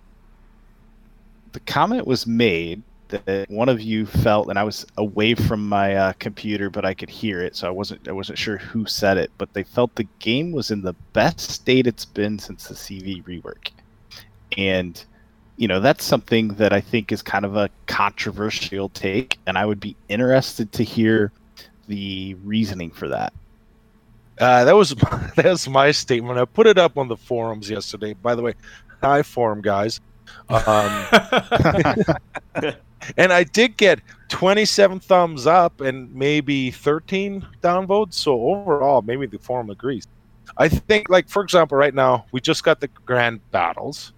The 1.53 1.61
comment 1.61 2.07
was 2.07 2.27
made 2.27 2.83
that 3.09 3.49
one 3.49 3.69
of 3.69 3.81
you 3.81 4.07
felt, 4.07 4.49
and 4.49 4.59
I 4.59 4.65
was 4.65 4.87
away 4.97 5.35
from 5.35 5.69
my 5.69 5.95
uh, 5.95 6.13
computer, 6.19 6.71
but 6.71 6.85
I 6.85 6.95
could 6.95 7.11
hear 7.11 7.41
it, 7.41 7.57
so 7.57 7.67
I 7.69 7.71
wasn't 7.71 8.09
I 8.09 8.13
wasn't 8.13 8.39
sure 8.39 8.59
who 8.59 8.87
said 8.87 9.19
it, 9.19 9.31
but 9.39 9.53
they 9.53 9.63
felt 9.63 9.95
the 9.95 10.09
game 10.19 10.53
was 10.53 10.71
in 10.71 10.83
the 10.83 10.95
best 11.13 11.41
state 11.41 11.87
it's 11.87 12.05
been 12.05 12.39
since 12.39 12.69
the 12.69 12.75
CV 12.75 13.23
rework, 13.25 13.71
and 14.57 15.05
you 15.57 15.69
know 15.69 15.81
that's 15.81 16.05
something 16.05 16.49
that 16.55 16.73
I 16.73 16.81
think 16.81 17.13
is 17.13 17.23
kind 17.23 17.45
of 17.45 17.57
a 17.57 17.71
controversial 17.87 18.89
take, 18.89 19.39
and 19.47 19.59
I 19.59 19.67
would 19.67 19.81
be 19.81 19.97
interested 20.09 20.73
to 20.73 20.85
hear 20.85 21.33
the 21.87 22.35
reasoning 22.43 22.91
for 22.91 23.09
that. 23.09 23.33
Uh, 24.39 24.65
that 24.65 24.75
was 24.75 24.91
that 25.37 25.45
was 25.45 25.69
my 25.69 25.91
statement. 25.91 26.39
I 26.39 26.45
put 26.45 26.67
it 26.67 26.79
up 26.79 26.99
on 26.99 27.09
the 27.09 27.17
forums 27.17 27.71
yesterday. 27.71 28.15
By 28.15 28.35
the 28.35 28.43
way, 28.43 28.55
hi 29.03 29.23
forum 29.23 29.61
guys. 29.61 30.01
Um, 30.49 31.07
and 33.17 33.33
I 33.33 33.45
did 33.45 33.77
get 33.77 34.01
27 34.29 35.01
thumbs 35.01 35.47
up 35.47 35.81
and 35.81 36.13
maybe 36.15 36.71
13 36.71 37.47
downvotes. 37.63 38.15
So 38.15 38.41
overall, 38.41 39.03
maybe 39.03 39.27
the 39.27 39.39
forum 39.39 39.71
agrees. 39.71 40.07
I 40.57 40.69
think, 40.69 41.09
like 41.09 41.29
for 41.29 41.43
example, 41.43 41.77
right 41.77 41.95
now 41.95 42.27
we 42.33 42.41
just 42.41 42.65
got 42.65 42.81
the 42.81 42.89
grand 42.89 43.41
battles. 43.51 44.13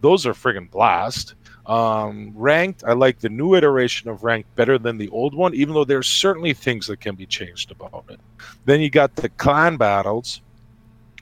Those 0.00 0.26
are 0.26 0.32
friggin' 0.32 0.70
blast. 0.70 1.34
Um, 1.66 2.32
ranked, 2.34 2.82
I 2.84 2.94
like 2.94 3.20
the 3.20 3.28
new 3.28 3.54
iteration 3.54 4.10
of 4.10 4.24
ranked 4.24 4.54
better 4.56 4.78
than 4.78 4.98
the 4.98 5.08
old 5.10 5.34
one, 5.34 5.54
even 5.54 5.74
though 5.74 5.84
there's 5.84 6.08
certainly 6.08 6.52
things 6.52 6.86
that 6.86 7.00
can 7.00 7.14
be 7.14 7.26
changed 7.26 7.70
about 7.70 8.04
it. 8.08 8.18
Then 8.64 8.80
you 8.80 8.90
got 8.90 9.14
the 9.14 9.28
clan 9.28 9.76
battles 9.76 10.40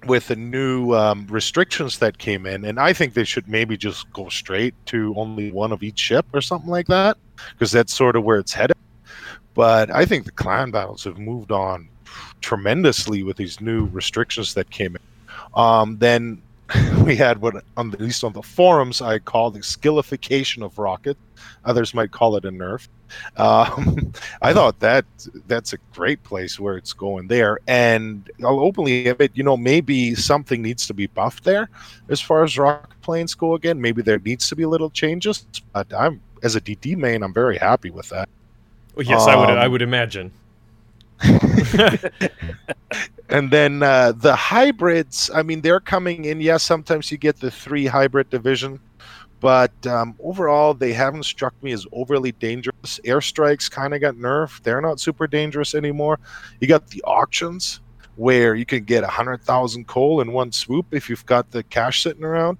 with 0.06 0.28
the 0.28 0.36
new 0.36 0.94
um, 0.94 1.26
restrictions 1.28 1.98
that 1.98 2.18
came 2.18 2.46
in, 2.46 2.64
and 2.64 2.78
I 2.78 2.92
think 2.92 3.14
they 3.14 3.24
should 3.24 3.48
maybe 3.48 3.76
just 3.76 4.10
go 4.12 4.28
straight 4.28 4.74
to 4.86 5.14
only 5.16 5.50
one 5.50 5.72
of 5.72 5.82
each 5.82 5.98
ship 5.98 6.26
or 6.32 6.40
something 6.40 6.70
like 6.70 6.86
that, 6.86 7.16
because 7.52 7.72
that's 7.72 7.92
sort 7.92 8.16
of 8.16 8.24
where 8.24 8.38
it's 8.38 8.52
headed. 8.52 8.76
But 9.54 9.90
I 9.90 10.04
think 10.04 10.24
the 10.24 10.32
clan 10.32 10.70
battles 10.70 11.04
have 11.04 11.18
moved 11.18 11.50
on 11.50 11.88
tremendously 12.40 13.22
with 13.22 13.36
these 13.36 13.60
new 13.60 13.86
restrictions 13.86 14.54
that 14.54 14.70
came 14.70 14.96
in. 14.96 15.02
Um, 15.54 15.98
then 15.98 16.40
we 17.04 17.16
had 17.16 17.40
what, 17.40 17.64
on 17.76 17.90
the, 17.90 17.96
at 17.96 18.02
least 18.02 18.24
on 18.24 18.32
the 18.32 18.42
forums, 18.42 19.00
I 19.00 19.18
call 19.18 19.50
the 19.50 19.60
skillification 19.60 20.62
of 20.62 20.78
rocket. 20.78 21.16
Others 21.64 21.94
might 21.94 22.10
call 22.10 22.36
it 22.36 22.44
a 22.44 22.50
nerf. 22.50 22.88
Um, 23.36 24.12
I 24.42 24.52
thought 24.52 24.78
that 24.80 25.04
that's 25.46 25.72
a 25.72 25.78
great 25.94 26.22
place 26.24 26.58
where 26.60 26.76
it's 26.76 26.92
going 26.92 27.28
there, 27.28 27.58
and 27.66 28.28
I'll 28.44 28.60
openly 28.60 29.08
admit, 29.08 29.32
you 29.34 29.42
know, 29.44 29.56
maybe 29.56 30.14
something 30.14 30.62
needs 30.62 30.86
to 30.88 30.94
be 30.94 31.06
buffed 31.06 31.44
there 31.44 31.68
as 32.08 32.20
far 32.20 32.44
as 32.44 32.58
rock 32.58 33.00
planes 33.02 33.34
go. 33.34 33.54
Again, 33.54 33.80
maybe 33.80 34.02
there 34.02 34.18
needs 34.18 34.48
to 34.48 34.56
be 34.56 34.66
little 34.66 34.90
changes. 34.90 35.46
But 35.72 35.92
I'm 35.94 36.20
as 36.42 36.56
a 36.56 36.60
DD 36.60 36.96
main, 36.96 37.22
I'm 37.22 37.34
very 37.34 37.58
happy 37.58 37.90
with 37.90 38.08
that. 38.10 38.28
Well, 38.94 39.06
yes, 39.06 39.26
I 39.26 39.36
would. 39.36 39.50
I 39.50 39.66
Um, 39.66 39.68
would 39.68 39.82
imagine. 39.82 40.32
And 43.28 43.50
then 43.50 43.82
uh, 43.82 44.12
the 44.12 44.34
hybrids, 44.34 45.30
I 45.34 45.42
mean, 45.42 45.60
they're 45.60 45.80
coming 45.80 46.24
in. 46.24 46.40
Yes, 46.40 46.62
sometimes 46.62 47.10
you 47.12 47.18
get 47.18 47.40
the 47.40 47.50
three 47.50 47.86
hybrid 47.86 48.30
division, 48.30 48.80
but 49.40 49.86
um, 49.86 50.16
overall, 50.20 50.74
they 50.74 50.92
haven't 50.92 51.24
struck 51.24 51.54
me 51.62 51.72
as 51.72 51.86
overly 51.92 52.32
dangerous. 52.32 53.00
Airstrikes 53.04 53.70
kind 53.70 53.94
of 53.94 54.00
got 54.00 54.14
nerfed. 54.14 54.62
They're 54.62 54.80
not 54.80 55.00
super 55.00 55.26
dangerous 55.26 55.74
anymore. 55.74 56.18
You 56.60 56.66
got 56.66 56.88
the 56.88 57.02
auctions 57.02 57.80
where 58.16 58.56
you 58.56 58.66
can 58.66 58.82
get 58.82 59.02
100,000 59.02 59.86
coal 59.86 60.20
in 60.20 60.32
one 60.32 60.50
swoop 60.50 60.86
if 60.92 61.08
you've 61.08 61.26
got 61.26 61.50
the 61.52 61.62
cash 61.62 62.02
sitting 62.02 62.24
around. 62.24 62.58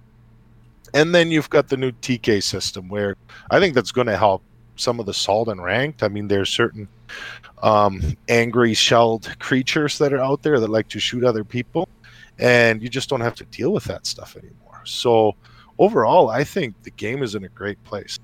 And 0.95 1.15
then 1.15 1.31
you've 1.31 1.51
got 1.51 1.69
the 1.69 1.77
new 1.77 1.91
TK 1.91 2.43
system 2.43 2.89
where 2.89 3.17
I 3.51 3.59
think 3.59 3.75
that's 3.75 3.93
going 3.93 4.07
to 4.07 4.17
help 4.17 4.43
some 4.77 5.01
of 5.01 5.07
the 5.07 5.15
salt 5.15 5.49
and 5.49 5.63
ranked. 5.63 6.03
I 6.03 6.09
mean, 6.09 6.29
there's 6.29 6.49
certain 6.49 6.89
um, 7.63 8.17
angry 8.29 8.73
shelled 8.75 9.37
creatures 9.41 9.99
that 9.99 10.13
are 10.13 10.21
out 10.21 10.43
there 10.43 10.61
that 10.61 10.71
like 10.71 10.89
to 10.89 11.01
shoot 11.01 11.25
other 11.25 11.45
people, 11.45 11.89
and 12.39 12.81
you 12.81 12.89
just 12.89 13.09
don't 13.09 13.21
have 13.21 13.35
to 13.35 13.45
deal 13.47 13.73
with 13.73 13.85
that 13.85 14.07
stuff 14.07 14.37
anymore. 14.37 14.81
So 14.85 15.35
overall, 15.79 16.29
I 16.29 16.45
think 16.45 16.83
the 16.83 16.91
game 16.91 17.23
is 17.23 17.35
in 17.35 17.45
a 17.45 17.49
great 17.49 17.83
place. 17.85 18.19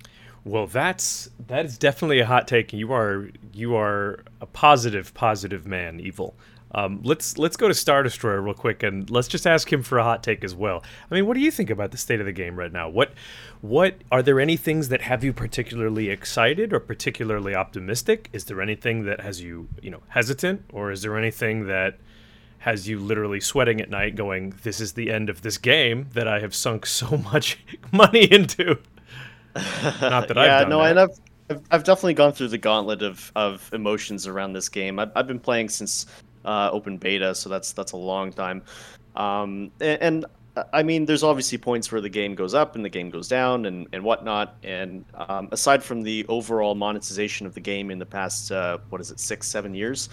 Well, 0.44 0.66
that's 0.66 1.30
that 1.46 1.64
is 1.64 1.78
definitely 1.78 2.20
a 2.20 2.26
hot 2.26 2.46
take. 2.46 2.72
You 2.72 2.92
are 2.92 3.30
you 3.52 3.76
are 3.76 4.24
a 4.40 4.46
positive, 4.46 5.14
positive 5.14 5.66
man, 5.66 6.00
evil. 6.00 6.34
Um, 6.74 7.00
let's 7.04 7.38
let's 7.38 7.56
go 7.56 7.68
to 7.68 7.74
Star 7.74 8.02
Destroyer 8.02 8.42
real 8.42 8.52
quick 8.52 8.82
and 8.82 9.08
let's 9.08 9.28
just 9.28 9.46
ask 9.46 9.72
him 9.72 9.82
for 9.82 9.98
a 9.98 10.02
hot 10.02 10.22
take 10.22 10.42
as 10.42 10.54
well. 10.54 10.82
I 11.10 11.14
mean, 11.14 11.24
what 11.24 11.34
do 11.34 11.40
you 11.40 11.52
think 11.52 11.70
about 11.70 11.92
the 11.92 11.96
state 11.96 12.20
of 12.20 12.26
the 12.26 12.32
game 12.32 12.58
right 12.58 12.72
now? 12.72 12.88
What 12.88 13.12
what 13.60 14.02
are 14.10 14.22
there 14.22 14.40
any 14.40 14.56
things 14.56 14.88
that 14.88 15.02
have 15.02 15.22
you 15.22 15.32
particularly 15.32 16.10
excited 16.10 16.72
or 16.72 16.80
particularly 16.80 17.54
optimistic? 17.54 18.28
Is 18.32 18.44
there 18.44 18.60
anything 18.60 19.04
that 19.04 19.20
has 19.20 19.40
you 19.40 19.68
you 19.80 19.90
know 19.90 20.02
hesitant, 20.08 20.64
or 20.72 20.90
is 20.90 21.02
there 21.02 21.16
anything 21.16 21.68
that 21.68 21.98
has 22.64 22.88
you 22.88 22.98
literally 22.98 23.40
sweating 23.40 23.78
at 23.82 23.90
night, 23.90 24.16
going, 24.16 24.54
"This 24.62 24.80
is 24.80 24.94
the 24.94 25.10
end 25.10 25.28
of 25.28 25.42
this 25.42 25.58
game 25.58 26.08
that 26.14 26.26
I 26.26 26.40
have 26.40 26.54
sunk 26.54 26.86
so 26.86 27.16
much 27.32 27.58
money 27.92 28.24
into." 28.24 28.78
Not 30.00 30.28
that 30.28 30.38
I've 30.38 30.46
yeah, 30.46 30.60
done 30.60 30.70
no, 30.70 30.78
that. 30.78 30.90
and 30.90 31.00
I've, 31.00 31.20
I've 31.50 31.62
I've 31.70 31.84
definitely 31.84 32.14
gone 32.14 32.32
through 32.32 32.48
the 32.48 32.58
gauntlet 32.58 33.02
of 33.02 33.30
of 33.36 33.68
emotions 33.74 34.26
around 34.26 34.54
this 34.54 34.70
game. 34.70 34.98
I've, 34.98 35.12
I've 35.14 35.26
been 35.26 35.40
playing 35.40 35.68
since 35.68 36.06
uh, 36.46 36.70
open 36.72 36.96
beta, 36.96 37.34
so 37.34 37.50
that's 37.50 37.72
that's 37.72 37.92
a 37.92 37.98
long 37.98 38.32
time. 38.32 38.62
Um, 39.14 39.70
and, 39.80 40.02
and 40.02 40.26
I 40.72 40.82
mean, 40.82 41.04
there's 41.04 41.22
obviously 41.22 41.58
points 41.58 41.92
where 41.92 42.00
the 42.00 42.08
game 42.08 42.34
goes 42.34 42.54
up 42.54 42.76
and 42.76 42.84
the 42.84 42.88
game 42.88 43.10
goes 43.10 43.28
down 43.28 43.66
and 43.66 43.88
and 43.92 44.02
whatnot. 44.02 44.56
And 44.62 45.04
um, 45.28 45.50
aside 45.52 45.84
from 45.84 46.00
the 46.00 46.24
overall 46.30 46.74
monetization 46.74 47.46
of 47.46 47.52
the 47.52 47.60
game 47.60 47.90
in 47.90 47.98
the 47.98 48.06
past, 48.06 48.50
uh, 48.50 48.78
what 48.88 49.02
is 49.02 49.10
it, 49.10 49.20
six 49.20 49.46
seven 49.48 49.74
years. 49.74 50.08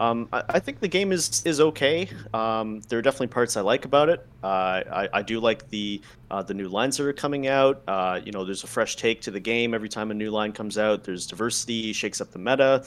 Um, 0.00 0.28
I, 0.32 0.42
I 0.48 0.58
think 0.58 0.80
the 0.80 0.88
game 0.88 1.12
is 1.12 1.42
is 1.44 1.60
okay. 1.60 2.08
Um, 2.32 2.80
there 2.88 2.98
are 2.98 3.02
definitely 3.02 3.28
parts 3.28 3.56
I 3.56 3.60
like 3.60 3.84
about 3.84 4.08
it. 4.08 4.26
Uh, 4.42 4.46
I, 4.90 5.08
I 5.12 5.22
do 5.22 5.38
like 5.40 5.68
the 5.68 6.00
uh, 6.30 6.42
the 6.42 6.54
new 6.54 6.68
lines 6.68 6.96
that 6.96 7.06
are 7.06 7.12
coming 7.12 7.46
out. 7.46 7.82
Uh, 7.86 8.18
you 8.24 8.32
know, 8.32 8.44
there's 8.44 8.64
a 8.64 8.66
fresh 8.66 8.96
take 8.96 9.20
to 9.22 9.30
the 9.30 9.38
game 9.38 9.74
every 9.74 9.90
time 9.90 10.10
a 10.10 10.14
new 10.14 10.30
line 10.30 10.52
comes 10.52 10.78
out. 10.78 11.04
There's 11.04 11.26
diversity, 11.26 11.92
shakes 11.92 12.20
up 12.20 12.30
the 12.30 12.38
meta. 12.38 12.84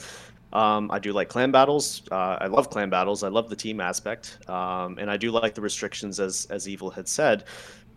Um, 0.52 0.90
I 0.90 0.98
do 0.98 1.12
like 1.12 1.28
clan 1.28 1.52
battles. 1.52 2.02
Uh, 2.10 2.38
I 2.40 2.48
love 2.48 2.68
clan 2.68 2.90
battles. 2.90 3.22
I 3.22 3.28
love 3.28 3.48
the 3.48 3.56
team 3.56 3.80
aspect, 3.80 4.38
um, 4.48 4.98
and 4.98 5.08
I 5.08 5.16
do 5.16 5.30
like 5.30 5.54
the 5.54 5.60
restrictions, 5.60 6.18
as 6.18 6.46
as 6.50 6.68
Evil 6.68 6.90
had 6.90 7.06
said. 7.08 7.44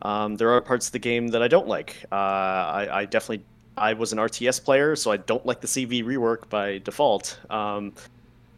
Um, 0.04 0.36
there 0.36 0.52
are 0.52 0.62
parts 0.62 0.88
of 0.88 0.92
the 0.92 1.00
game 1.00 1.28
that 1.30 1.42
I 1.42 1.48
don't 1.48 1.68
like. 1.68 2.06
Uh, 2.12 2.16
I, 2.16 3.00
I 3.00 3.06
definitely 3.06 3.44
I 3.78 3.94
was 3.94 4.12
an 4.14 4.20
RTS 4.20 4.64
player, 4.64 4.96
so 4.96 5.12
I 5.12 5.18
don't 5.18 5.46
like 5.46 5.62
the 5.62 5.68
CV 5.68 6.04
rework 6.04 6.50
by 6.50 6.80
default. 6.80 7.40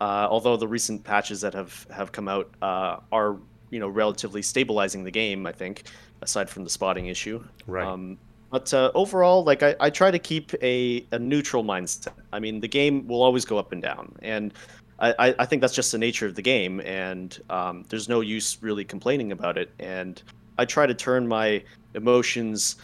Uh, 0.02 0.28
although 0.30 0.56
the 0.58 0.68
recent 0.68 1.04
patches 1.04 1.42
that 1.42 1.54
have 1.54 1.86
have 1.92 2.12
come 2.12 2.28
out 2.28 2.50
uh, 2.62 2.98
are 3.12 3.38
you 3.70 3.80
know 3.80 3.90
relatively 3.90 4.42
stabilizing 4.42 5.04
the 5.04 5.12
game, 5.12 5.46
I 5.46 5.52
think. 5.52 5.84
aside 6.22 6.50
from 6.50 6.66
the 6.66 6.70
spotting 6.70 7.06
issue. 7.08 7.42
Right. 7.66 7.88
Um, 7.88 8.18
but 8.52 8.74
uh, 8.74 8.92
overall, 8.94 9.44
like 9.46 9.64
I, 9.64 9.74
I 9.80 9.90
try 9.90 10.12
to 10.12 10.20
keep 10.20 10.54
a, 10.62 11.06
a 11.14 11.20
neutral 11.20 11.64
mindset. 11.64 12.12
I 12.34 12.40
mean, 12.40 12.60
the 12.60 12.68
game 12.68 13.08
will 13.08 13.22
always 13.24 13.46
go 13.46 13.58
up 13.58 13.72
and 13.72 13.82
down, 13.82 14.14
and 14.22 14.54
I, 15.00 15.14
I- 15.20 15.36
I 15.40 15.46
think 15.46 15.62
that's 15.62 15.76
just 15.76 15.92
the 15.94 15.98
nature 15.98 16.26
of 16.28 16.36
the 16.36 16.42
game, 16.42 16.82
and 16.82 17.40
um, 17.50 17.86
there's 17.90 18.10
no 18.10 18.20
use 18.22 18.58
really 18.62 18.84
complaining 18.84 19.32
about 19.32 19.58
it. 19.58 19.70
And 19.80 20.22
I 20.58 20.66
try 20.66 20.88
to 20.88 20.94
turn 20.94 21.26
my 21.28 21.64
emotions 21.94 22.76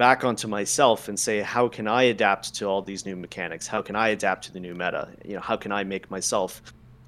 back 0.00 0.24
onto 0.24 0.48
myself 0.48 1.08
and 1.08 1.20
say, 1.20 1.42
how 1.42 1.68
can 1.68 1.86
I 1.86 2.04
adapt 2.04 2.54
to 2.54 2.64
all 2.64 2.80
these 2.80 3.04
new 3.04 3.14
mechanics? 3.14 3.66
How 3.66 3.82
can 3.82 3.94
I 3.94 4.08
adapt 4.08 4.44
to 4.44 4.52
the 4.52 4.58
new 4.58 4.72
meta? 4.72 5.08
You 5.26 5.34
know, 5.34 5.40
how 5.40 5.58
can 5.58 5.72
I 5.72 5.84
make 5.84 6.10
myself 6.10 6.62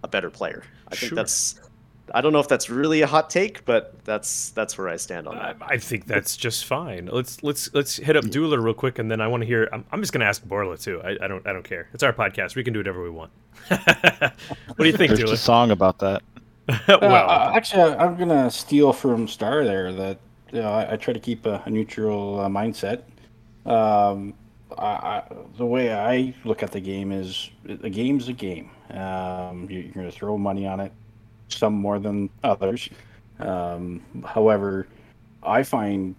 a 0.05 0.09
better 0.09 0.29
player? 0.29 0.63
I 0.89 0.97
think 0.97 1.09
Sure. 1.09 1.17
that's. 1.17 1.59
I 2.15 2.21
don't 2.21 2.35
know 2.35 2.41
if 2.41 2.49
that's 2.49 2.69
really 2.69 3.01
a 3.01 3.07
hot 3.07 3.31
take, 3.31 3.65
but 3.65 4.05
that's 4.05 4.51
that's 4.51 4.77
where 4.77 4.91
I 4.91 4.97
stand 4.97 5.27
on 5.27 5.39
I, 5.39 5.55
that. 5.55 5.57
I 5.63 5.79
think 5.79 6.07
that's 6.07 6.37
just 6.37 6.67
fine. 6.67 7.09
Let's 7.11 7.43
let's 7.43 7.73
let's 7.73 7.97
hit 7.97 8.15
up 8.15 8.25
Dueler 8.25 8.63
real 8.63 8.75
quick, 8.75 8.99
and 8.99 9.11
then 9.11 9.23
I 9.23 9.27
want 9.27 9.41
to 9.41 9.47
hear. 9.47 9.71
I'm, 9.73 9.87
I'm 9.91 10.03
just 10.03 10.13
going 10.13 10.21
to 10.21 10.27
ask 10.27 10.45
Borla 10.45 10.77
too. 10.77 11.01
I, 11.03 11.17
I 11.25 11.29
don't 11.29 11.47
I 11.47 11.55
don't 11.55 11.65
care. 11.65 11.89
It's 11.95 12.03
our 12.03 12.13
podcast. 12.13 12.57
We 12.57 12.65
can 12.65 12.75
do 12.75 12.81
whatever 12.81 13.03
we 13.03 13.09
want. 13.09 13.31
what 13.69 14.35
do 14.77 14.85
you 14.85 14.93
think, 14.93 15.15
There's 15.15 15.31
a 15.31 15.37
song 15.39 15.71
about 15.71 15.99
that. 16.01 16.23
Uh, 16.69 16.79
well, 17.01 17.31
uh, 17.31 17.53
actually, 17.55 17.95
I'm 17.95 18.19
gonna 18.19 18.51
steal 18.51 18.93
from 18.93 19.29
Star 19.29 19.65
there 19.65 19.95
that 19.95 20.19
you 20.53 20.61
know, 20.61 20.71
I, 20.71 20.93
I 20.93 20.97
try 20.97 21.15
to 21.15 21.21
keep 21.21 21.47
a, 21.47 21.63
a 21.65 21.71
neutral 21.71 22.41
uh, 22.41 22.49
mindset. 22.49 23.03
Um, 23.67 24.35
I, 24.79 24.85
I, 24.85 25.23
the 25.57 25.67
way 25.67 25.93
I 25.93 26.35
look 26.45 26.63
at 26.63 26.73
the 26.73 26.81
game 26.81 27.13
is 27.13 27.51
a 27.67 27.91
game's 27.91 28.29
a 28.29 28.33
game. 28.33 28.71
Um, 28.91 29.67
you, 29.71 29.81
you're 29.81 29.93
gonna 29.93 30.13
throw 30.13 30.37
money 30.39 30.67
on 30.67 30.81
it, 30.81 30.93
some 31.49 31.75
more 31.75 31.99
than 31.99 32.31
others. 32.45 32.89
Um, 33.39 34.03
however, 34.25 34.87
I 35.43 35.63
find 35.63 36.15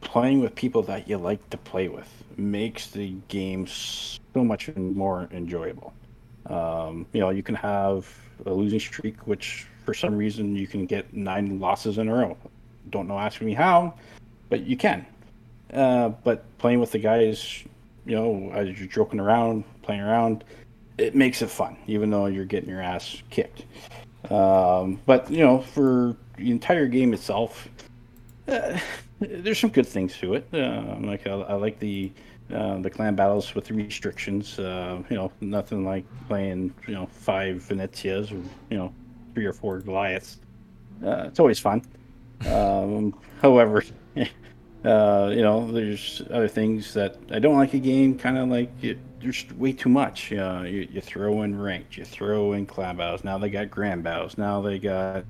playing 0.00 0.40
with 0.40 0.54
people 0.54 0.82
that 0.82 1.08
you 1.08 1.18
like 1.18 1.48
to 1.50 1.56
play 1.56 1.88
with 1.88 2.08
makes 2.36 2.88
the 2.88 3.14
game 3.28 3.66
so 3.66 4.44
much 4.44 4.74
more 4.76 5.28
enjoyable. 5.32 5.92
Um, 6.46 7.06
you 7.12 7.20
know, 7.20 7.30
you 7.30 7.42
can 7.42 7.56
have 7.56 8.08
a 8.44 8.52
losing 8.52 8.78
streak, 8.78 9.26
which 9.26 9.66
for 9.84 9.94
some 9.94 10.16
reason 10.16 10.54
you 10.54 10.66
can 10.66 10.86
get 10.86 11.12
nine 11.12 11.58
losses 11.58 11.98
in 11.98 12.08
a 12.08 12.14
row. 12.14 12.36
Don't 12.90 13.08
know, 13.08 13.18
ask 13.18 13.40
me 13.40 13.54
how, 13.54 13.94
but 14.48 14.66
you 14.66 14.76
can. 14.76 15.06
Uh, 15.72 16.10
but 16.10 16.44
playing 16.58 16.80
with 16.80 16.92
the 16.92 16.98
guys, 16.98 17.64
you 18.04 18.14
know, 18.14 18.50
as 18.52 18.78
you're 18.78 18.88
joking 18.88 19.20
around, 19.20 19.64
playing 19.82 20.00
around, 20.00 20.44
it 20.98 21.14
makes 21.14 21.42
it 21.42 21.50
fun, 21.50 21.76
even 21.86 22.10
though 22.10 22.26
you're 22.26 22.44
getting 22.44 22.70
your 22.70 22.80
ass 22.80 23.22
kicked. 23.30 23.64
Um, 24.30 25.00
but 25.06 25.30
you 25.30 25.44
know, 25.44 25.60
for 25.60 26.16
the 26.36 26.50
entire 26.50 26.86
game 26.86 27.12
itself, 27.12 27.68
uh, 28.48 28.78
there's 29.20 29.58
some 29.58 29.70
good 29.70 29.86
things 29.86 30.16
to 30.18 30.34
it. 30.34 30.46
Uh, 30.52 30.96
like 31.00 31.26
I, 31.26 31.32
I 31.32 31.54
like 31.54 31.78
the 31.78 32.12
uh, 32.52 32.78
the 32.78 32.90
clan 32.90 33.14
battles 33.14 33.54
with 33.54 33.66
the 33.66 33.74
restrictions. 33.74 34.58
Uh, 34.58 35.02
you 35.10 35.16
know, 35.16 35.32
nothing 35.40 35.84
like 35.84 36.04
playing 36.28 36.72
you 36.86 36.94
know 36.94 37.06
five 37.06 37.56
Venezias 37.68 38.30
or 38.30 38.42
you 38.70 38.76
know 38.76 38.92
three 39.34 39.46
or 39.46 39.52
four 39.52 39.80
Goliaths. 39.80 40.38
Uh, 41.04 41.24
it's 41.26 41.40
always 41.40 41.58
fun. 41.58 41.82
Um, 42.44 43.14
however, 43.40 43.82
uh, 44.84 45.32
you 45.34 45.42
know, 45.42 45.70
there's 45.70 46.22
other 46.30 46.48
things 46.48 46.94
that 46.94 47.16
I 47.30 47.38
don't 47.38 47.56
like 47.56 47.74
a 47.74 47.78
game. 47.78 48.18
Kind 48.18 48.38
of 48.38 48.48
like 48.48 48.70
it, 48.82 48.98
there's 49.20 49.46
way 49.56 49.72
too 49.72 49.88
much. 49.88 50.32
Uh, 50.32 50.62
you, 50.64 50.88
you 50.90 51.00
throw 51.00 51.42
in 51.42 51.60
ranked, 51.60 51.96
you 51.96 52.04
throw 52.04 52.52
in 52.52 52.66
clan 52.66 52.96
battles. 52.96 53.24
Now 53.24 53.38
they 53.38 53.50
got 53.50 53.70
grand 53.70 54.02
battles. 54.02 54.38
Now 54.38 54.60
they 54.60 54.78
got 54.78 55.24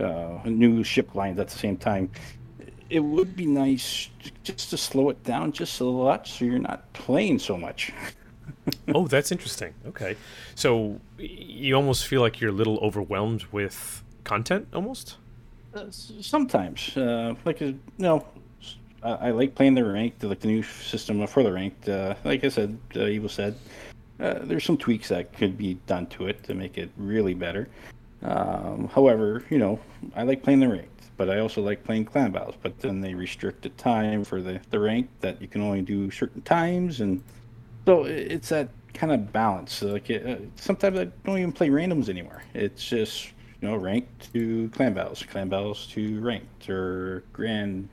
uh, 0.00 0.38
new 0.44 0.82
ship 0.84 1.14
lines 1.14 1.38
at 1.38 1.48
the 1.48 1.58
same 1.58 1.76
time. 1.76 2.10
It 2.90 3.00
would 3.00 3.36
be 3.36 3.46
nice 3.46 4.08
just 4.42 4.70
to 4.70 4.78
slow 4.78 5.10
it 5.10 5.22
down 5.22 5.52
just 5.52 5.80
a 5.80 5.84
lot, 5.84 6.26
so 6.26 6.44
you're 6.44 6.58
not 6.58 6.90
playing 6.94 7.38
so 7.38 7.56
much. 7.56 7.92
oh, 8.94 9.06
that's 9.06 9.30
interesting. 9.30 9.74
Okay, 9.86 10.16
so 10.54 10.98
you 11.18 11.74
almost 11.74 12.06
feel 12.06 12.22
like 12.22 12.40
you're 12.40 12.50
a 12.50 12.54
little 12.54 12.78
overwhelmed 12.78 13.44
with 13.52 14.02
content, 14.24 14.68
almost. 14.72 15.16
Uh, 15.74 15.84
sometimes, 15.90 16.96
uh, 16.96 17.34
like 17.44 17.60
uh, 17.60 17.66
you 17.66 17.78
know, 17.98 18.26
I 19.02 19.30
like 19.30 19.54
playing 19.54 19.74
the 19.74 19.84
ranked, 19.84 20.24
like 20.24 20.40
the 20.40 20.48
new 20.48 20.62
system 20.62 21.24
for 21.26 21.42
the 21.42 21.52
ranked. 21.52 21.88
Uh, 21.88 22.14
like 22.24 22.42
I 22.42 22.48
said, 22.48 22.78
uh, 22.96 23.04
Evil 23.04 23.28
said, 23.28 23.54
there's 24.18 24.64
some 24.64 24.76
tweaks 24.76 25.08
that 25.08 25.32
could 25.34 25.56
be 25.56 25.74
done 25.86 26.06
to 26.06 26.26
it 26.26 26.42
to 26.44 26.54
make 26.54 26.78
it 26.78 26.90
really 26.96 27.34
better. 27.34 27.68
Um, 28.22 28.88
however, 28.88 29.44
you 29.50 29.58
know, 29.58 29.78
I 30.16 30.24
like 30.24 30.42
playing 30.42 30.60
the 30.60 30.68
ranked, 30.68 31.04
but 31.16 31.30
I 31.30 31.38
also 31.38 31.62
like 31.62 31.84
playing 31.84 32.06
clan 32.06 32.32
battles. 32.32 32.56
But 32.60 32.80
then 32.80 33.00
they 33.00 33.14
restrict 33.14 33.62
the 33.62 33.68
time 33.70 34.24
for 34.24 34.40
the 34.40 34.60
the 34.70 34.80
ranked 34.80 35.20
that 35.20 35.40
you 35.40 35.48
can 35.48 35.60
only 35.60 35.82
do 35.82 36.10
certain 36.10 36.42
times, 36.42 37.00
and 37.00 37.22
so 37.86 38.04
it's 38.04 38.48
that 38.48 38.70
kind 38.94 39.12
of 39.12 39.32
balance. 39.32 39.82
Like 39.82 40.10
uh, 40.10 40.36
sometimes 40.56 40.98
I 40.98 41.04
don't 41.24 41.38
even 41.38 41.52
play 41.52 41.68
randoms 41.68 42.08
anymore. 42.08 42.42
It's 42.54 42.84
just 42.84 43.32
you 43.60 43.68
know 43.68 43.76
ranked 43.76 44.32
to 44.32 44.68
clan 44.70 44.94
battles, 44.94 45.22
clan 45.22 45.48
battles 45.48 45.86
to 45.88 46.20
ranked 46.20 46.68
or 46.70 47.24
grand 47.32 47.88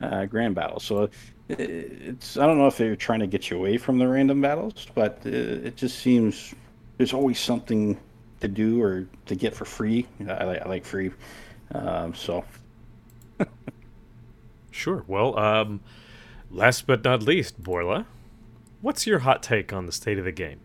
uh, 0.00 0.26
grand 0.26 0.54
battles. 0.54 0.84
So 0.84 1.08
it's 1.48 2.36
I 2.36 2.46
don't 2.46 2.58
know 2.58 2.66
if 2.66 2.76
they're 2.76 2.96
trying 2.96 3.20
to 3.20 3.26
get 3.26 3.50
you 3.50 3.56
away 3.58 3.76
from 3.76 3.98
the 3.98 4.08
random 4.08 4.40
battles, 4.40 4.86
but 4.94 5.20
uh, 5.26 5.30
it 5.30 5.76
just 5.76 5.98
seems 5.98 6.54
there's 6.96 7.12
always 7.12 7.38
something 7.38 7.98
to 8.40 8.48
do 8.48 8.82
or 8.82 9.06
to 9.26 9.34
get 9.34 9.54
for 9.54 9.64
free. 9.64 10.06
I 10.28 10.44
like 10.44 10.62
I 10.62 10.68
like 10.68 10.84
free, 10.84 11.10
um, 11.74 12.14
so 12.14 12.44
Sure. 14.70 15.04
Well, 15.06 15.38
um, 15.38 15.80
last 16.50 16.86
but 16.86 17.04
not 17.04 17.22
least, 17.22 17.62
Borla, 17.62 18.06
what's 18.80 19.06
your 19.06 19.20
hot 19.20 19.42
take 19.42 19.72
on 19.72 19.86
the 19.86 19.92
state 19.92 20.18
of 20.18 20.24
the 20.24 20.32
game? 20.32 20.60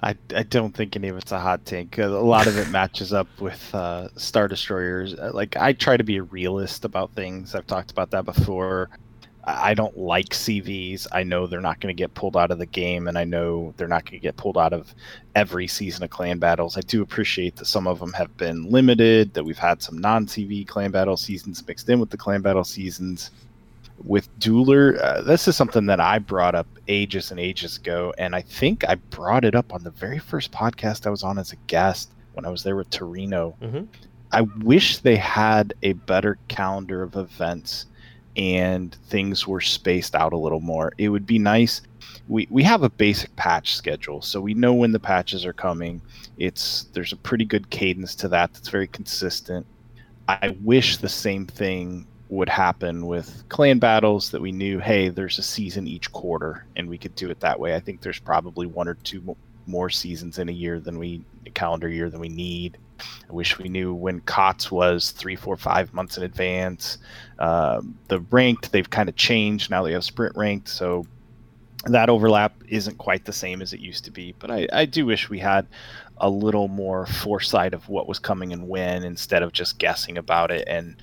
I, 0.00 0.16
I 0.34 0.42
don't 0.42 0.74
think 0.74 0.96
any 0.96 1.08
of 1.08 1.16
it's 1.16 1.32
a 1.32 1.38
hot 1.38 1.64
take. 1.64 1.98
A 1.98 2.06
lot 2.06 2.46
of 2.46 2.58
it 2.58 2.68
matches 2.70 3.12
up 3.12 3.28
with 3.40 3.74
uh, 3.74 4.08
Star 4.16 4.48
Destroyers. 4.48 5.14
Uh, 5.14 5.30
Like 5.32 5.56
I 5.56 5.72
try 5.72 5.96
to 5.96 6.04
be 6.04 6.16
a 6.16 6.22
realist 6.22 6.84
about 6.84 7.12
things. 7.14 7.54
I've 7.54 7.66
talked 7.66 7.90
about 7.90 8.10
that 8.10 8.24
before. 8.24 8.90
I 9.44 9.74
don't 9.74 9.98
like 9.98 10.28
CVs. 10.28 11.08
I 11.10 11.24
know 11.24 11.48
they're 11.48 11.60
not 11.60 11.80
going 11.80 11.94
to 11.94 12.00
get 12.00 12.14
pulled 12.14 12.36
out 12.36 12.52
of 12.52 12.58
the 12.58 12.66
game, 12.66 13.08
and 13.08 13.18
I 13.18 13.24
know 13.24 13.74
they're 13.76 13.88
not 13.88 14.04
going 14.04 14.20
to 14.20 14.22
get 14.22 14.36
pulled 14.36 14.56
out 14.56 14.72
of 14.72 14.94
every 15.34 15.66
season 15.66 16.04
of 16.04 16.10
clan 16.10 16.38
battles. 16.38 16.76
I 16.76 16.80
do 16.82 17.02
appreciate 17.02 17.56
that 17.56 17.64
some 17.64 17.88
of 17.88 17.98
them 17.98 18.12
have 18.12 18.36
been 18.36 18.70
limited. 18.70 19.34
That 19.34 19.44
we've 19.44 19.58
had 19.58 19.82
some 19.82 19.98
non-CV 19.98 20.68
clan 20.68 20.92
battle 20.92 21.16
seasons 21.16 21.66
mixed 21.66 21.88
in 21.88 21.98
with 21.98 22.10
the 22.10 22.16
clan 22.16 22.40
battle 22.40 22.62
seasons 22.62 23.32
with 24.04 24.28
Dueler, 24.38 25.00
uh, 25.00 25.22
this 25.22 25.46
is 25.48 25.56
something 25.56 25.86
that 25.86 26.00
I 26.00 26.18
brought 26.18 26.54
up 26.54 26.66
ages 26.88 27.30
and 27.30 27.38
ages 27.38 27.76
ago, 27.76 28.12
and 28.18 28.34
I 28.34 28.42
think 28.42 28.84
I 28.88 28.96
brought 28.96 29.44
it 29.44 29.54
up 29.54 29.72
on 29.72 29.84
the 29.84 29.90
very 29.90 30.18
first 30.18 30.52
podcast 30.52 31.06
I 31.06 31.10
was 31.10 31.22
on 31.22 31.38
as 31.38 31.52
a 31.52 31.56
guest 31.66 32.10
when 32.34 32.44
I 32.44 32.50
was 32.50 32.62
there 32.62 32.76
with 32.76 32.90
Torino. 32.90 33.54
Mhm. 33.62 33.86
I 34.32 34.42
wish 34.62 34.98
they 34.98 35.16
had 35.16 35.74
a 35.82 35.92
better 35.92 36.38
calendar 36.48 37.02
of 37.02 37.16
events 37.16 37.86
and 38.36 38.96
things 39.08 39.46
were 39.46 39.60
spaced 39.60 40.14
out 40.14 40.32
a 40.32 40.38
little 40.38 40.60
more. 40.60 40.92
It 40.96 41.10
would 41.10 41.26
be 41.26 41.38
nice. 41.38 41.82
We 42.28 42.46
we 42.50 42.62
have 42.62 42.82
a 42.82 42.88
basic 42.88 43.34
patch 43.36 43.74
schedule, 43.74 44.22
so 44.22 44.40
we 44.40 44.54
know 44.54 44.72
when 44.72 44.92
the 44.92 45.00
patches 45.00 45.44
are 45.44 45.52
coming. 45.52 46.00
It's 46.38 46.84
there's 46.94 47.12
a 47.12 47.16
pretty 47.16 47.44
good 47.44 47.68
cadence 47.68 48.14
to 48.16 48.28
that 48.28 48.54
that's 48.54 48.68
very 48.68 48.86
consistent. 48.86 49.66
I 50.28 50.56
wish 50.62 50.96
the 50.96 51.08
same 51.10 51.46
thing 51.46 52.06
would 52.32 52.48
happen 52.48 53.06
with 53.06 53.44
clan 53.50 53.78
battles 53.78 54.30
that 54.30 54.40
we 54.40 54.50
knew 54.50 54.78
hey 54.78 55.10
there's 55.10 55.38
a 55.38 55.42
season 55.42 55.86
each 55.86 56.10
quarter 56.12 56.64
and 56.76 56.88
we 56.88 56.96
could 56.96 57.14
do 57.14 57.28
it 57.28 57.38
that 57.40 57.60
way. 57.60 57.74
I 57.74 57.80
think 57.80 58.00
there's 58.00 58.18
probably 58.18 58.66
one 58.66 58.88
or 58.88 58.94
two 58.94 59.36
more 59.66 59.90
seasons 59.90 60.38
in 60.38 60.48
a 60.48 60.52
year 60.52 60.80
than 60.80 60.98
we 60.98 61.22
calendar 61.52 61.90
year 61.90 62.08
than 62.08 62.20
we 62.20 62.30
need. 62.30 62.78
I 62.98 63.32
wish 63.32 63.58
we 63.58 63.68
knew 63.68 63.92
when 63.92 64.20
cots 64.20 64.72
was 64.72 65.10
three 65.10 65.36
four 65.36 65.58
five 65.58 65.92
months 65.92 66.16
in 66.16 66.22
advance. 66.22 66.96
Um, 67.38 67.98
the 68.08 68.20
ranked 68.30 68.72
they've 68.72 68.88
kind 68.88 69.10
of 69.10 69.16
changed. 69.16 69.70
Now 69.70 69.82
they 69.82 69.92
have 69.92 70.02
sprint 70.02 70.34
ranked. 70.34 70.70
So 70.70 71.04
that 71.84 72.08
overlap 72.08 72.54
isn't 72.66 72.96
quite 72.96 73.26
the 73.26 73.32
same 73.32 73.60
as 73.60 73.74
it 73.74 73.80
used 73.80 74.04
to 74.04 74.12
be 74.12 74.32
but 74.38 74.52
i, 74.52 74.68
I 74.72 74.84
do 74.84 75.04
wish 75.04 75.28
we 75.28 75.40
had 75.40 75.66
a 76.18 76.30
little 76.30 76.68
more 76.68 77.06
foresight 77.06 77.74
of 77.74 77.88
what 77.88 78.06
was 78.06 78.20
coming 78.20 78.52
and 78.52 78.68
when 78.68 79.02
instead 79.02 79.42
of 79.42 79.52
just 79.52 79.80
guessing 79.80 80.16
about 80.16 80.52
it 80.52 80.62
and 80.68 80.96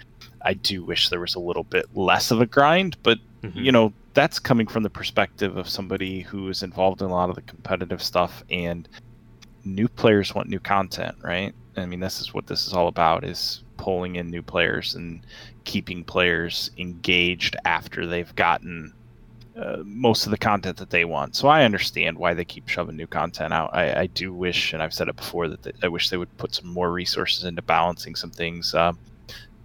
I 0.44 0.54
do 0.54 0.84
wish 0.84 1.10
there 1.10 1.20
was 1.20 1.36
a 1.36 1.40
little 1.40 1.64
bit 1.64 1.86
less 1.96 2.32
of 2.32 2.42
a 2.42 2.46
grind, 2.46 2.98
but 3.04 3.20
Mhm. 3.44 3.64
you 3.64 3.72
know, 3.72 3.94
that's 4.14 4.40
coming 4.40 4.68
from 4.68 4.84
the 4.84 4.90
perspective 4.90 5.56
of 5.56 5.70
somebody 5.70 6.22
who 6.22 6.50
is 6.50 6.64
involved 6.64 7.02
in 7.02 7.08
a 7.08 7.14
lot 7.14 7.30
of 7.30 7.36
the 7.36 7.42
competitive 7.42 8.02
stuff 8.02 8.44
and 8.50 8.88
new 9.64 9.88
players 9.88 10.34
want 10.36 10.50
new 10.50 10.60
content, 10.60 11.16
right? 11.22 11.54
I 11.78 11.86
mean, 11.86 12.00
this 12.00 12.20
is 12.20 12.34
what 12.34 12.48
this 12.48 12.68
is 12.68 12.74
all 12.74 12.88
about 12.88 13.24
is 13.24 13.64
pulling 13.78 14.18
in 14.18 14.30
new 14.30 14.42
players 14.42 14.96
and 14.96 15.22
keeping 15.64 16.04
players 16.04 16.72
engaged 16.78 17.56
after 17.66 18.06
they've 18.06 18.36
gotten 18.36 18.94
uh, 19.58 19.78
most 19.84 20.26
of 20.26 20.32
the 20.32 20.38
content 20.38 20.78
that 20.78 20.90
they 20.90 21.04
want. 21.04 21.36
So 21.36 21.50
I 21.50 21.66
understand 21.66 22.18
why 22.18 22.34
they 22.34 22.46
keep 22.46 22.70
shoving 22.70 22.96
new 22.96 23.08
content 23.08 23.54
out. 23.54 23.72
I, 23.74 24.02
I 24.02 24.06
do 24.08 24.34
wish, 24.34 24.74
and 24.74 24.82
I've 24.82 24.94
said 24.94 25.10
it 25.10 25.18
before, 25.18 25.50
that 25.50 25.64
they, 25.64 25.74
I 25.84 25.90
wish 25.90 26.10
they 26.10 26.18
would 26.18 26.36
put 26.38 26.56
some 26.56 26.70
more 26.70 26.92
resources 26.92 27.44
into 27.44 27.62
balancing 27.62 28.16
some 28.16 28.32
things. 28.32 28.74
Uh, 28.74 28.94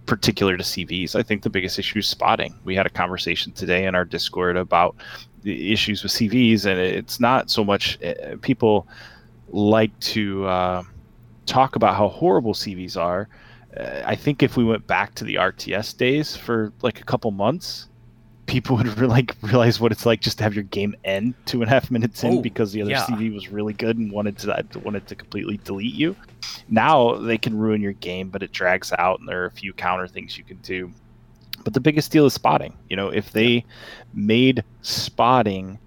particular 0.05 0.57
to 0.57 0.63
CVs. 0.63 1.15
I 1.15 1.23
think 1.23 1.43
the 1.43 1.49
biggest 1.49 1.79
issue 1.79 1.99
is 1.99 2.07
spotting. 2.07 2.55
We 2.63 2.75
had 2.75 2.85
a 2.85 2.89
conversation 2.89 3.51
today 3.51 3.85
in 3.85 3.95
our 3.95 4.05
Discord 4.05 4.57
about 4.57 4.95
the 5.41 5.71
issues 5.71 6.03
with 6.03 6.11
CVs, 6.11 6.65
and 6.65 6.79
it's 6.79 7.19
not 7.19 7.49
so 7.49 7.63
much 7.63 8.01
uh, 8.03 8.35
people 8.41 8.87
like 9.49 9.97
to 9.99 10.45
uh, 10.45 10.83
talk 11.45 11.75
about 11.75 11.95
how 11.95 12.07
horrible 12.07 12.53
CVs 12.53 12.97
are. 12.97 13.27
Uh, 13.77 14.01
I 14.05 14.15
think 14.15 14.41
if 14.41 14.57
we 14.57 14.63
went 14.63 14.87
back 14.87 15.15
to 15.15 15.23
the 15.23 15.35
RTS 15.35 15.97
days 15.97 16.35
for 16.35 16.73
like 16.81 17.01
a 17.01 17.03
couple 17.03 17.31
months, 17.31 17.87
people 18.47 18.77
would 18.77 18.97
re- 18.99 19.07
like 19.07 19.35
realize 19.41 19.79
what 19.79 19.91
it's 19.91 20.05
like 20.05 20.21
just 20.21 20.37
to 20.37 20.43
have 20.43 20.53
your 20.53 20.63
game 20.65 20.95
end 21.03 21.33
two 21.45 21.61
and 21.61 21.69
a 21.69 21.73
half 21.73 21.89
minutes 21.89 22.23
in 22.23 22.33
Oh, 22.37 22.41
because 22.41 22.71
the 22.71 22.81
other 22.81 22.91
yeah. 22.91 23.05
CV 23.05 23.33
was 23.33 23.49
really 23.49 23.73
good 23.73 23.97
and 23.97 24.11
wanted 24.11 24.37
to 24.39 24.65
wanted 24.83 25.07
to 25.07 25.15
completely 25.15 25.57
delete 25.63 25.93
you. 25.95 26.15
Now 26.69 27.15
they 27.15 27.37
can 27.37 27.57
ruin 27.57 27.81
your 27.81 27.93
game, 27.93 28.29
but 28.29 28.43
it 28.43 28.51
drags 28.51 28.91
out, 28.97 29.19
and 29.19 29.27
there 29.29 29.43
are 29.43 29.47
a 29.47 29.51
few 29.51 29.73
counter 29.73 30.07
things 30.07 30.37
you 30.37 30.43
can 30.43 30.57
do. 30.57 30.91
But 31.63 31.73
the 31.73 31.79
biggest 31.79 32.11
deal 32.11 32.25
is 32.27 32.33
spotting. 32.33 32.75
You 32.89 32.95
know, 32.95 33.09
if 33.09 33.31
they 33.31 33.65
made 34.13 34.63
spotting 34.81 35.79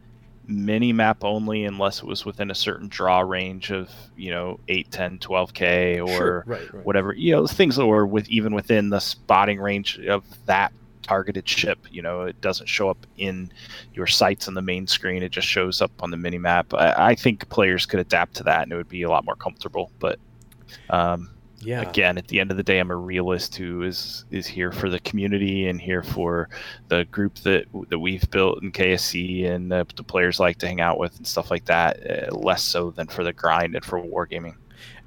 mini 0.51 0.93
map 0.95 1.23
only 1.25 1.65
unless 1.65 1.99
it 1.99 2.07
was 2.07 2.25
within 2.25 2.51
a 2.51 2.55
certain 2.55 2.89
draw 2.89 3.21
range 3.21 3.71
of 3.71 3.91
you 4.17 4.31
know 4.31 4.59
8 4.69 4.91
10 4.91 5.19
12k 5.19 6.03
or 6.03 6.09
Sure, 6.17 6.45
right, 6.47 6.73
right. 6.75 6.87
whatever 6.87 7.13
you 7.13 7.33
know 7.33 7.47
things 7.47 7.77
that 7.77 7.87
were 7.87 8.07
with 8.07 8.27
even 8.31 8.55
within 8.55 8.89
the 8.89 8.99
spotting 8.99 9.61
range 9.61 9.99
of 10.09 10.25
that 10.47 10.73
targeted 11.09 11.49
ship 11.49 11.79
you 11.91 12.03
know 12.03 12.23
it 12.23 12.39
doesn't 12.43 12.67
show 12.67 12.91
up 12.91 13.07
in 13.17 13.51
your 13.95 14.07
sights 14.07 14.47
on 14.47 14.53
the 14.53 14.61
main 14.63 14.87
screen 14.87 15.23
it 15.23 15.33
just 15.33 15.49
shows 15.49 15.81
up 15.81 15.91
on 16.01 16.11
the 16.11 16.17
mini 16.19 16.37
map 16.37 16.75
I, 16.75 16.95
I 17.11 17.15
think 17.15 17.49
players 17.49 17.87
could 17.87 17.99
adapt 18.01 18.35
to 18.37 18.43
that 18.45 18.65
and 18.65 18.73
it 18.73 18.77
would 18.77 18.89
be 18.91 19.03
a 19.03 19.09
lot 19.09 19.25
more 19.25 19.37
comfortable 19.37 19.91
but 19.99 20.19
um, 20.91 21.31
Yeah. 21.61 21.81
again 21.81 22.19
at 22.19 22.29
the 22.29 22.41
end 22.41 22.51
of 22.51 22.59
the 22.59 22.63
day 22.63 22.79
i'm 22.79 22.91
a 22.91 22.97
realist 22.97 23.57
who 23.57 23.83
is 23.83 24.27
is 24.31 24.47
here 24.47 24.71
for 24.71 24.91
the 24.91 25.01
community 25.01 25.67
and 25.67 25.81
here 25.81 26.03
for 26.03 26.51
the 26.89 27.07
group 27.07 27.37
that 27.39 27.65
that 27.89 27.99
we've 27.99 28.29
built 28.31 28.63
in 28.63 28.71
ksc 28.71 29.51
and 29.51 29.73
the, 29.73 29.87
the 29.97 30.05
players 30.05 30.39
like 30.39 30.59
to 30.59 30.67
hang 30.67 30.83
out 30.83 30.99
with 30.99 31.17
and 31.17 31.27
stuff 31.27 31.51
like 31.51 31.65
that 31.65 31.99
uh, 32.11 32.35
less 32.37 32.63
so 32.63 32.91
than 32.91 33.07
for 33.07 33.25
the 33.25 33.33
grind 33.33 33.75
and 33.75 33.85
for 33.85 33.99
wargaming 34.01 34.57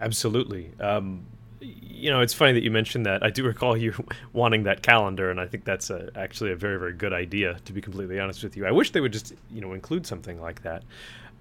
Absolutely. 0.01 0.71
Um, 0.79 1.25
you 1.61 2.09
know, 2.09 2.19
it's 2.19 2.33
funny 2.33 2.53
that 2.53 2.63
you 2.63 2.71
mentioned 2.71 3.05
that. 3.05 3.23
I 3.23 3.29
do 3.29 3.43
recall 3.45 3.77
you 3.77 3.93
wanting 4.33 4.63
that 4.63 4.81
calendar, 4.81 5.29
and 5.29 5.39
I 5.39 5.47
think 5.47 5.63
that's 5.65 5.89
a, 5.89 6.09
actually 6.15 6.51
a 6.51 6.55
very, 6.55 6.77
very 6.77 6.93
good 6.93 7.13
idea. 7.13 7.57
To 7.65 7.73
be 7.73 7.81
completely 7.81 8.19
honest 8.19 8.43
with 8.43 8.57
you, 8.57 8.65
I 8.65 8.71
wish 8.71 8.91
they 8.91 9.01
would 9.01 9.13
just, 9.13 9.33
you 9.51 9.61
know, 9.61 9.73
include 9.73 10.05
something 10.05 10.41
like 10.41 10.63
that. 10.63 10.83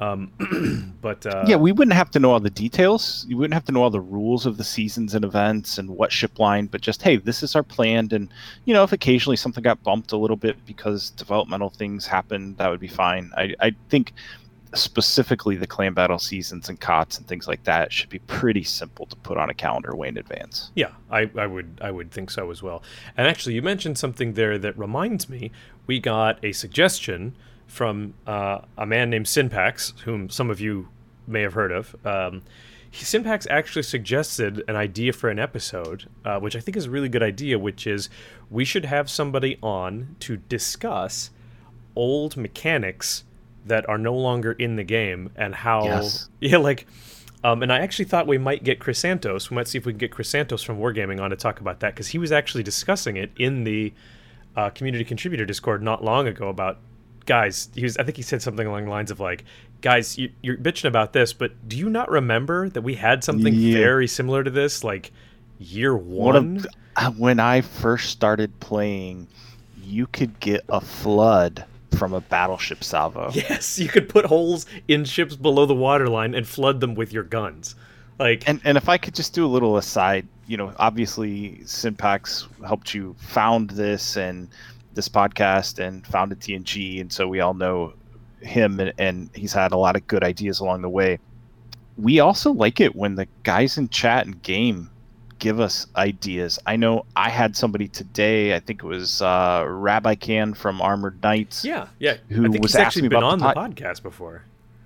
Um, 0.01 0.95
but 1.03 1.27
uh, 1.27 1.45
yeah 1.47 1.57
we 1.57 1.73
wouldn't 1.73 1.95
have 1.95 2.11
to 2.12 2.18
know 2.18 2.31
all 2.31 2.41
the 2.41 2.49
details 2.49 3.27
you 3.29 3.37
wouldn't 3.37 3.53
have 3.53 3.66
to 3.66 3.73
know 3.73 3.83
all 3.83 3.91
the 3.91 4.01
rules 4.01 4.47
of 4.47 4.57
the 4.57 4.64
seasons 4.64 5.14
and 5.14 5.27
events 5.27 5.77
and 5.77 5.91
what 5.91 6.11
ship 6.11 6.39
line 6.39 6.68
but 6.68 6.81
just 6.81 7.03
hey 7.03 7.16
this 7.16 7.43
is 7.43 7.55
our 7.55 7.62
plan 7.62 8.09
and 8.12 8.31
you 8.64 8.73
know 8.73 8.83
if 8.83 8.93
occasionally 8.93 9.37
something 9.37 9.62
got 9.62 9.83
bumped 9.83 10.12
a 10.12 10.16
little 10.16 10.39
bit 10.39 10.57
because 10.64 11.11
developmental 11.11 11.68
things 11.68 12.07
happened 12.07 12.57
that 12.57 12.71
would 12.71 12.81
be 12.81 12.89
fine 12.89 13.31
i, 13.37 13.55
I 13.61 13.75
think 13.91 14.14
specifically 14.75 15.57
the 15.57 15.66
clan 15.66 15.93
battle 15.95 16.18
seasons 16.18 16.68
and 16.68 16.81
cots 16.81 17.18
and 17.18 17.27
things 17.27 17.49
like 17.49 17.64
that 17.64 17.93
should 17.93 18.09
be 18.09 18.21
pretty 18.21 18.62
simple 18.62 19.05
to 19.07 19.16
put 19.16 19.37
on 19.37 19.51
a 19.51 19.55
calendar 19.55 19.95
way 19.97 20.09
in 20.09 20.16
advance 20.16 20.71
Yeah, 20.75 20.93
I, 21.11 21.31
I 21.37 21.47
would 21.47 21.79
I 21.81 21.91
would 21.91 22.11
think 22.11 22.31
so 22.31 22.51
as 22.51 22.62
well. 22.62 22.83
And 23.16 23.27
actually, 23.27 23.55
you 23.55 23.62
mentioned 23.62 23.99
something 23.99 24.35
there 24.35 24.59
that 24.59 24.79
reminds 24.79 25.29
me. 25.29 25.51
We 25.87 25.99
got 25.99 26.43
a 26.45 26.53
suggestion 26.53 27.35
from 27.66 28.14
uh, 28.27 28.61
a 28.77 28.87
man 28.87 29.11
named 29.11 29.29
Synpax, 29.29 29.95
whom 30.05 30.29
some 30.29 30.51
of 30.51 30.61
you 30.61 30.89
may 31.27 31.43
have 31.43 31.55
heard 31.55 31.73
of. 31.73 31.95
Um, 32.05 32.43
he, 32.91 33.18
actually 33.49 33.83
suggested 33.83 34.64
an 34.66 34.75
idea 34.75 35.12
for 35.12 35.31
an 35.31 35.39
episode, 35.39 36.09
uh, 36.25 36.41
which 36.41 36.57
I 36.57 36.61
think 36.61 36.77
is 36.77 36.87
a 36.87 36.91
really 36.91 37.09
good 37.09 37.23
idea, 37.23 37.59
which 37.59 37.87
is 37.87 38.11
we 38.51 38.64
should 38.64 38.85
have 38.85 39.09
somebody 39.09 39.59
on 39.62 40.16
to 40.21 40.37
discuss 40.37 41.31
old 41.95 42.37
mechanics 42.37 43.25
that 43.67 43.89
are 43.89 43.99
no 43.99 44.15
longer 44.15 44.53
in 44.53 44.77
the 44.77 44.85
game 44.85 45.31
and 45.37 45.55
how 45.55 45.85
Yes. 45.85 46.29
yeah 46.41 46.57
like 46.59 46.87
um, 47.43 47.63
and 47.63 47.73
I 47.73 47.79
actually 47.79 48.05
thought 48.05 48.27
we 48.27 48.37
might 48.37 48.65
get 48.65 48.81
Chris 48.81 48.99
Santos. 48.99 49.51
We 49.51 49.55
might 49.55 49.67
see 49.67 49.79
if 49.79 49.87
we 49.87 49.93
can 49.93 49.99
get 49.99 50.11
Chris 50.13 50.29
Santos 50.29 50.63
from 50.63 50.79
Wargaming 50.79 51.23
on 51.23 51.31
to 51.31 51.37
talk 51.37 51.59
about 51.61 51.81
that 51.81 51.95
because 51.95 52.09
he 52.09 52.19
was 52.19 52.33
actually 52.33 52.63
discussing 52.63 53.17
it 53.17 53.31
in 53.39 53.65
the 53.65 53.95
uh, 54.57 54.69
community 54.71 55.05
contributor 55.05 55.47
Discord 55.47 55.83
not 55.83 56.05
long 56.05 56.27
ago 56.29 56.49
about 56.49 56.77
guys. 57.25 57.71
He 57.75 57.83
was, 57.83 57.97
I 57.97 58.03
think 58.03 58.19
he 58.19 58.23
said 58.23 58.43
something 58.43 58.67
along 58.67 58.85
the 58.85 58.91
lines 58.91 59.11
of 59.11 59.21
like, 59.21 59.45
guys, 59.81 60.19
you, 60.19 60.31
you're 60.43 60.59
bitching 60.59 60.85
about 60.89 61.15
this, 61.15 61.33
but 61.33 61.53
do 61.67 61.79
you 61.79 61.89
not 61.89 62.11
remember 62.11 62.69
that 62.69 62.83
we 62.83 62.97
had 62.97 63.25
something 63.25 63.55
Yeah. 63.55 63.79
very 63.79 64.07
similar 64.07 64.45
to 64.45 64.51
this 64.51 64.85
like 64.85 65.11
year 65.59 65.97
One 65.97 66.37
of 66.37 66.67
uh, 66.97 67.11
when 67.13 67.41
I 67.41 67.63
first 67.63 68.11
started 68.11 68.61
playing, 68.61 69.29
you 69.83 70.07
could 70.09 70.39
get 70.41 70.63
a 70.69 70.83
flood 70.83 71.65
from 71.93 72.12
a 72.12 72.20
battleship 72.20 72.82
salvo. 72.84 73.30
Yes, 73.34 73.78
you 73.78 73.88
could 73.88 74.09
put 74.09 74.26
holes 74.26 74.66
in 74.88 75.05
ships 75.05 75.36
below 75.36 75.66
the 75.66 75.74
waterline 75.74 76.34
and 76.34 76.47
flood 76.47 76.80
them 76.80 76.95
with 76.95 77.12
your 77.12 77.24
guns. 77.24 77.74
Like, 78.18 78.49
And 78.49 78.61
and 78.64 78.76
if 78.76 78.88
I 78.88 78.99
could 78.99 79.14
just 79.14 79.34
do 79.34 79.47
a 79.47 79.49
little 79.49 79.76
aside, 79.76 80.26
you 80.47 80.57
know, 80.57 80.72
obviously 80.78 81.64
Synpax 81.64 82.49
helped 82.66 82.93
you 82.95 83.16
found 83.18 83.70
this 83.70 84.16
and 84.16 84.49
this 84.95 85.09
podcast 85.09 85.78
and 85.78 86.07
founded 86.07 86.41
TNG, 86.41 87.01
and 87.01 87.12
so 87.12 87.28
we 87.28 87.41
all 87.41 87.55
know 87.55 87.95
him, 88.41 88.80
and, 88.80 88.93
and 88.99 89.30
he's 89.34 89.53
had 89.53 89.72
a 89.72 89.76
lot 89.76 89.97
of 89.97 90.07
good 90.07 90.22
ideas 90.24 90.61
along 90.61 90.82
the 90.82 90.88
way. 90.88 91.18
We 91.97 92.20
also 92.20 92.53
like 92.53 92.80
it 92.80 92.97
when 92.97 93.14
the 93.14 93.26
guys 93.43 93.78
in 93.78 93.88
chat 93.88 94.26
and 94.26 94.41
game 94.43 94.91
give 95.41 95.59
us 95.59 95.86
ideas. 95.97 96.59
I 96.66 96.76
know 96.76 97.05
I 97.16 97.28
had 97.30 97.57
somebody 97.57 97.88
today. 97.88 98.55
I 98.55 98.61
think 98.61 98.84
it 98.84 98.86
was 98.86 99.20
uh, 99.20 99.64
Rabbi 99.66 100.14
Can 100.14 100.55
from 100.55 100.80
Armored 100.80 101.20
Knights. 101.22 101.64
yeah, 101.64 101.88
yeah. 101.99 102.18
Who 102.28 102.43
was 102.43 102.55
he's 102.55 102.76
actually 102.76 103.09
been 103.09 103.24
on 103.24 103.41
the 103.41 103.49
the 103.49 103.55
podcast 103.55 104.03
before. 104.03 104.45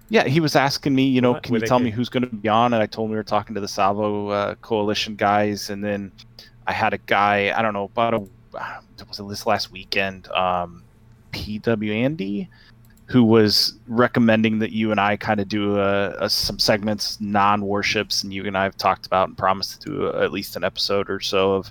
Yeah, 0.09 0.25
he 0.25 0.41
was 0.41 0.55
asking 0.57 0.95
me, 0.95 1.05
you 1.05 1.21
know, 1.21 1.33
What- 1.33 1.43
can 1.43 1.55
you 1.55 1.61
tell 1.61 1.79
me 1.81 1.91
who's 1.91 2.09
going 2.09 2.23
to 2.23 2.35
be 2.35 2.49
on? 2.49 2.73
And 2.73 2.83
I 2.83 2.87
told 2.87 3.07
him 3.07 3.11
we 3.11 3.17
were 3.17 3.23
talking 3.23 3.55
to 3.55 3.61
the 3.61 3.69
Salvo 3.69 4.29
uh, 4.29 4.55
Coalition 4.57 5.17
guys, 5.17 5.71
and 5.71 5.83
then 5.85 6.13
I 6.67 6.73
had 6.73 6.95
a 6.95 6.99
guy, 6.99 7.53
I 7.57 7.61
don't 7.63 7.75
know, 7.75 7.85
about 7.85 8.15
a 8.15 8.23
was 9.09 9.19
it 9.19 9.29
this 9.29 9.47
last 9.47 9.73
weekend, 9.73 10.29
um, 10.29 10.85
PW 11.33 11.93
Andy, 11.93 12.49
who 13.07 13.23
was 13.23 13.75
recommending 13.87 14.59
that 14.61 14.73
you 14.73 14.91
and 14.91 14.99
I 14.99 15.17
kind 15.17 15.39
of 15.39 15.49
do 15.49 15.79
a, 15.79 16.11
a, 16.25 16.31
some 16.31 16.59
segments 16.59 17.21
non-warships, 17.21 18.23
and 18.23 18.33
you 18.33 18.47
and 18.47 18.57
I 18.57 18.65
have 18.65 18.77
talked 18.77 19.07
about 19.07 19.29
and 19.29 19.37
promised 19.37 19.83
to 19.83 19.91
do 19.91 20.07
a, 20.07 20.25
at 20.25 20.33
least 20.33 20.57
an 20.57 20.65
episode 20.65 21.11
or 21.11 21.21
so 21.21 21.55
of 21.55 21.71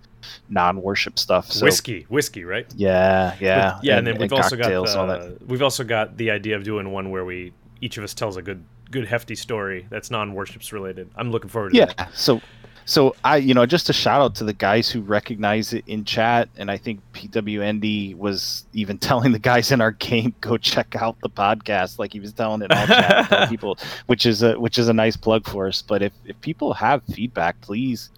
non-warship 0.50 1.18
stuff. 1.18 1.52
So 1.52 1.66
whiskey, 1.66 2.06
whiskey, 2.08 2.44
right? 2.44 2.72
yeah, 2.76 3.36
yeah, 3.40 3.80
yeah, 3.82 3.98
and, 3.98 4.06
then 4.06 4.18
we've 4.20 4.32
also 4.32 4.56
got 4.56 4.64
cocktails 4.64 4.96
all 4.96 5.08
that. 5.08 5.40
the, 5.40 5.46
we've 5.46 5.64
also 5.64 5.84
got 5.84 6.18
the 6.18 6.30
idea 6.30 6.56
of 6.56 6.64
doing 6.64 6.92
one 6.92 7.10
where 7.10 7.26
we 7.26 7.54
each 7.82 7.98
of 7.98 8.04
us 8.04 8.14
tells 8.14 8.38
a 8.38 8.42
good 8.42 8.64
good 8.92 9.08
hefty 9.08 9.36
story 9.36 9.88
that's 9.90 10.12
non-warships 10.12 10.72
related. 10.72 11.10
I'm 11.16 11.32
looking 11.32 11.50
forward 11.50 11.72
to 11.72 11.78
yeah 11.78 11.94
that. 11.98 12.16
so 12.16 12.42
so 12.86 13.16
i 13.24 13.38
you 13.38 13.54
know 13.54 13.66
just 13.66 13.90
a 13.90 13.94
shout 13.94 14.22
out 14.22 14.36
to 14.36 14.44
the 14.44 14.54
guys 14.54 14.90
who 14.90 15.02
recognize 15.02 15.74
it 15.74 15.84
in 15.88 16.04
chat 16.04 16.50
and 16.58 16.70
i 16.70 16.78
think 16.78 17.00
pwnd 17.14 18.16
was 18.18 18.66
even 18.74 18.98
telling 19.10 19.32
the 19.32 19.40
guys 19.40 19.72
in 19.72 19.82
our 19.82 19.92
game 19.92 20.34
go 20.42 20.58
check 20.58 20.96
out 20.96 21.16
the 21.22 21.30
podcast 21.30 22.00
like 22.00 22.12
he 22.14 22.20
was 22.20 22.34
telling 22.34 22.62
it 22.62 22.72
all 22.72 22.88
chat 22.88 23.50
people 23.50 23.78
which 24.08 24.26
is 24.26 24.44
a 24.44 24.60
which 24.60 24.78
is 24.78 24.88
a 24.90 24.94
nice 24.94 25.16
plug 25.16 25.48
for 25.48 25.68
us. 25.68 25.82
But 25.82 26.02
if 26.02 26.14
if 26.26 26.40
people 26.42 26.74
have 26.74 27.02
feedback 27.12 27.60
please 27.62 28.10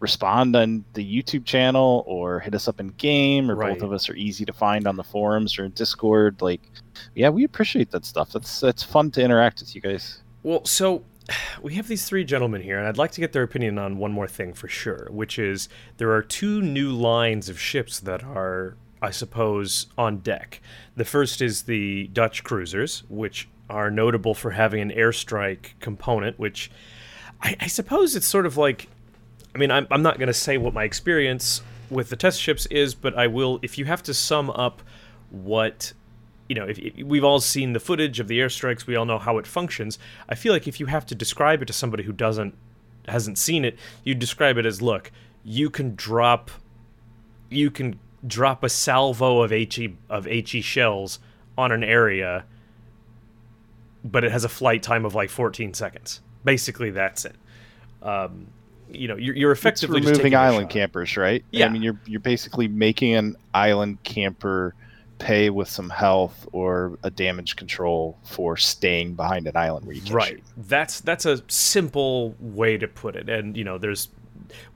respond 0.00 0.56
on 0.56 0.84
the 0.94 1.22
youtube 1.22 1.44
channel 1.44 2.02
or 2.08 2.40
hit 2.40 2.54
us 2.54 2.66
up 2.66 2.80
in 2.80 2.88
game 2.98 3.48
or 3.50 3.54
Right. 3.54 3.74
both 3.78 3.84
of 3.84 3.92
us 3.92 4.08
are 4.10 4.16
easy 4.16 4.44
to 4.44 4.52
find 4.52 4.86
on 4.88 4.96
the 4.96 5.04
forums 5.04 5.58
or 5.58 5.68
discord. 5.68 6.42
Like 6.42 6.60
yeah 7.14 7.28
we 7.28 7.44
appreciate 7.44 7.90
that 7.92 8.04
stuff. 8.04 8.32
That's 8.32 8.60
that's 8.60 8.82
fun 8.82 9.10
to 9.12 9.22
interact 9.22 9.60
with 9.60 9.74
you 9.74 9.80
guys. 9.80 10.22
Well, 10.42 10.64
so 10.64 11.04
we 11.62 11.74
have 11.74 11.88
these 11.88 12.04
three 12.04 12.24
gentlemen 12.24 12.62
here, 12.62 12.78
and 12.78 12.86
I'd 12.86 12.98
like 12.98 13.12
to 13.12 13.20
get 13.20 13.32
their 13.32 13.42
opinion 13.42 13.78
on 13.78 13.98
one 13.98 14.12
more 14.12 14.28
thing 14.28 14.52
for 14.52 14.68
sure, 14.68 15.08
which 15.10 15.38
is 15.38 15.68
there 15.96 16.12
are 16.12 16.22
two 16.22 16.62
new 16.62 16.90
lines 16.90 17.48
of 17.48 17.60
ships 17.60 18.00
that 18.00 18.22
are, 18.22 18.76
I 19.00 19.10
suppose, 19.10 19.86
on 19.96 20.18
deck. 20.18 20.60
The 20.96 21.04
first 21.04 21.40
is 21.40 21.62
the 21.62 22.08
Dutch 22.08 22.44
cruisers, 22.44 23.04
which 23.08 23.48
are 23.70 23.90
notable 23.90 24.34
for 24.34 24.50
having 24.52 24.80
an 24.80 24.90
airstrike 24.90 25.78
component, 25.80 26.38
which 26.38 26.70
I, 27.42 27.56
I 27.60 27.66
suppose 27.66 28.16
it's 28.16 28.26
sort 28.26 28.46
of 28.46 28.56
like. 28.56 28.88
I 29.54 29.58
mean, 29.58 29.70
I'm, 29.70 29.86
I'm 29.90 30.00
not 30.00 30.16
going 30.18 30.28
to 30.28 30.34
say 30.34 30.56
what 30.56 30.72
my 30.72 30.84
experience 30.84 31.60
with 31.90 32.08
the 32.08 32.16
test 32.16 32.40
ships 32.40 32.64
is, 32.66 32.94
but 32.94 33.16
I 33.18 33.26
will. 33.26 33.58
If 33.62 33.76
you 33.76 33.84
have 33.84 34.02
to 34.04 34.14
sum 34.14 34.48
up 34.50 34.82
what 35.30 35.92
you 36.52 36.60
know, 36.60 36.66
if, 36.66 36.78
if 36.78 36.94
we've 37.06 37.24
all 37.24 37.40
seen 37.40 37.72
the 37.72 37.80
footage 37.80 38.20
of 38.20 38.28
the 38.28 38.38
airstrikes, 38.38 38.86
we 38.86 38.94
all 38.94 39.06
know 39.06 39.18
how 39.18 39.38
it 39.38 39.46
functions. 39.46 39.98
I 40.28 40.34
feel 40.34 40.52
like 40.52 40.68
if 40.68 40.78
you 40.80 40.84
have 40.84 41.06
to 41.06 41.14
describe 41.14 41.62
it 41.62 41.64
to 41.64 41.72
somebody 41.72 42.02
who 42.02 42.12
doesn't 42.12 42.54
hasn't 43.08 43.38
seen 43.38 43.64
it, 43.64 43.78
you 44.04 44.14
describe 44.14 44.58
it 44.58 44.66
as, 44.66 44.82
look, 44.82 45.10
you 45.42 45.70
can 45.70 45.94
drop, 45.94 46.50
you 47.48 47.70
can 47.70 47.98
drop 48.26 48.62
a 48.62 48.68
salvo 48.68 49.40
of 49.40 49.50
he 49.50 49.96
of 50.10 50.26
he 50.26 50.60
shells 50.60 51.20
on 51.56 51.72
an 51.72 51.82
area, 51.82 52.44
but 54.04 54.22
it 54.22 54.30
has 54.30 54.44
a 54.44 54.48
flight 54.50 54.82
time 54.82 55.06
of 55.06 55.14
like 55.14 55.30
14 55.30 55.72
seconds. 55.72 56.20
Basically, 56.44 56.90
that's 56.90 57.24
it. 57.24 57.36
Um, 58.02 58.48
you 58.90 59.08
know 59.08 59.16
you're, 59.16 59.34
you're 59.34 59.52
effectively 59.52 60.00
just 60.00 60.08
removing 60.08 60.22
taking 60.22 60.38
island 60.38 60.68
campers, 60.68 61.16
right? 61.16 61.42
Yeah. 61.50 61.64
I 61.64 61.70
mean, 61.70 61.80
you're 61.80 61.98
you're 62.04 62.20
basically 62.20 62.68
making 62.68 63.14
an 63.14 63.36
island 63.54 64.02
camper 64.02 64.74
pay 65.22 65.50
with 65.50 65.68
some 65.68 65.88
health 65.88 66.48
or 66.52 66.98
a 67.04 67.10
damage 67.10 67.54
control 67.54 68.18
for 68.24 68.56
staying 68.56 69.14
behind 69.14 69.46
an 69.46 69.56
island 69.56 69.86
where 69.86 69.94
you 69.94 70.02
can 70.02 70.14
right. 70.14 70.28
shoot. 70.30 70.42
that's 70.56 71.00
that's 71.00 71.24
a 71.24 71.40
simple 71.46 72.34
way 72.40 72.76
to 72.76 72.88
put 72.88 73.14
it. 73.14 73.28
And 73.28 73.56
you 73.56 73.62
know 73.62 73.78
there's 73.78 74.08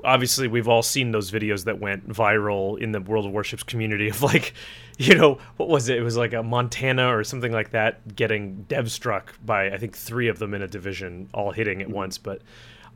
obviously 0.05 0.47
we've 0.47 0.69
all 0.69 0.83
seen 0.83 1.11
those 1.11 1.33
videos 1.33 1.65
that 1.65 1.81
went 1.81 2.09
viral 2.09 2.79
in 2.81 2.93
the 2.93 3.01
world 3.01 3.27
of 3.27 3.33
warships 3.33 3.65
community 3.65 4.09
of 4.09 4.23
like 4.23 4.55
you 4.99 5.17
know 5.17 5.39
what 5.57 5.69
was 5.69 5.89
it? 5.89 5.99
It 5.99 6.03
was 6.03 6.17
like 6.17 6.33
a 6.33 6.45
montana 6.45 7.15
or 7.15 7.25
something 7.25 7.53
like 7.53 7.73
that 7.73 8.15
getting 8.15 8.63
dev 8.69 8.91
struck 8.91 9.35
by 9.45 9.71
i 9.71 9.79
think 9.79 9.97
three 9.97 10.29
of 10.29 10.39
them 10.39 10.55
in 10.55 10.63
a 10.63 10.69
division 10.69 11.29
all 11.35 11.51
hitting 11.51 11.83
at 11.83 11.89
mm-hmm. 11.89 11.97
once. 11.97 12.19
But 12.19 12.41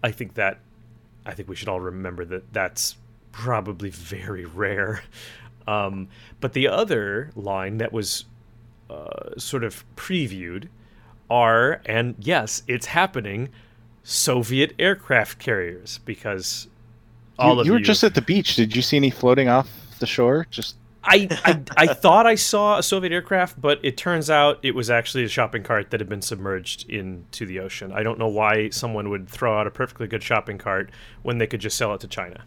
i 0.05 0.13
think 0.13 0.35
that 0.35 0.61
i 1.27 1.35
think 1.35 1.49
we 1.49 1.57
should 1.57 1.69
all 1.69 1.81
remember 1.81 2.25
that 2.27 2.53
that's 2.53 2.97
probably 3.33 3.91
very 3.91 4.45
rare 4.65 5.03
um, 5.67 6.09
but 6.41 6.53
the 6.53 6.69
other 6.69 7.31
line 7.35 7.79
that 7.79 7.93
was 7.93 8.25
uh, 8.89 9.39
sort 9.39 9.65
of 9.65 9.85
previewed 9.97 10.69
are, 11.31 11.81
and 11.87 12.15
yes, 12.19 12.63
it's 12.67 12.87
happening, 12.87 13.49
Soviet 14.03 14.75
aircraft 14.79 15.39
carriers 15.39 16.01
because 16.05 16.69
all 17.39 17.55
you, 17.55 17.61
of 17.61 17.67
you 17.67 17.73
you, 17.73 17.79
were 17.79 17.85
just 17.85 18.03
at 18.03 18.15
the 18.15 18.23
beach. 18.23 18.57
Did 18.57 18.75
you 18.75 18.83
see 18.83 18.97
any 18.97 19.11
floating 19.11 19.49
off 19.49 19.69
the 19.99 20.07
shore? 20.07 20.47
Just 20.51 20.77
I, 21.03 21.29
I 21.45 21.63
I 21.77 21.95
thought 21.95 22.27
I 22.27 22.35
saw 22.35 22.79
a 22.79 22.83
Soviet 22.83 23.13
aircraft, 23.13 23.61
but 23.61 23.79
it 23.83 23.97
turns 23.97 24.29
out 24.29 24.59
it 24.63 24.75
was 24.75 24.91
actually 24.91 25.25
a 25.25 25.29
shopping 25.29 25.63
cart 25.63 25.91
that 25.91 26.01
had 26.01 26.09
been 26.09 26.23
submerged 26.23 26.89
into 26.91 27.47
the 27.47 27.61
ocean. 27.61 27.93
I 27.93 28.03
don't 28.03 28.19
know 28.19 28.29
why 28.29 28.71
someone 28.71 29.09
would 29.09 29.29
throw 29.29 29.59
out 29.59 29.67
a 29.67 29.71
perfectly 29.71 30.07
good 30.07 30.23
shopping 30.23 30.59
cart 30.59 30.91
when 31.23 31.39
they 31.39 31.47
could 31.47 31.61
just 31.61 31.77
sell 31.77 31.95
it 31.95 32.01
to 32.01 32.09
China. 32.09 32.45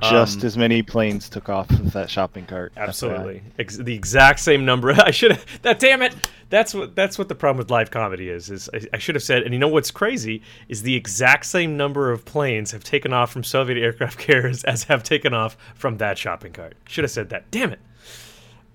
Just 0.00 0.40
Um, 0.40 0.46
as 0.46 0.56
many 0.56 0.82
planes 0.82 1.28
took 1.28 1.48
off 1.48 1.70
of 1.70 1.92
that 1.92 2.08
shopping 2.10 2.46
cart. 2.46 2.72
Absolutely, 2.76 3.42
Ex- 3.58 3.76
the 3.76 3.94
exact 3.94 4.40
same 4.40 4.64
number. 4.64 4.90
I 4.96 5.10
should 5.10 5.32
have. 5.32 5.62
That 5.62 5.78
damn 5.78 6.02
it. 6.02 6.14
That's 6.50 6.74
what. 6.74 6.94
That's 6.96 7.18
what 7.18 7.28
the 7.28 7.34
problem 7.34 7.58
with 7.58 7.70
live 7.70 7.90
comedy 7.90 8.28
is. 8.28 8.50
Is 8.50 8.68
I, 8.74 8.80
I 8.94 8.98
should 8.98 9.14
have 9.14 9.22
said. 9.22 9.42
And 9.42 9.52
you 9.52 9.58
know 9.58 9.68
what's 9.68 9.90
crazy 9.90 10.42
is 10.68 10.82
the 10.82 10.94
exact 10.94 11.46
same 11.46 11.76
number 11.76 12.10
of 12.10 12.24
planes 12.24 12.70
have 12.72 12.84
taken 12.84 13.12
off 13.12 13.32
from 13.32 13.44
Soviet 13.44 13.78
aircraft 13.82 14.18
carriers 14.26 14.64
as 14.64 14.84
have 14.84 15.02
taken 15.02 15.34
off 15.34 15.56
from 15.74 15.98
that 15.98 16.18
shopping 16.18 16.52
cart. 16.52 16.74
Should 16.88 17.04
have 17.04 17.10
said 17.10 17.30
that. 17.30 17.50
Damn 17.50 17.72
it. 17.72 17.80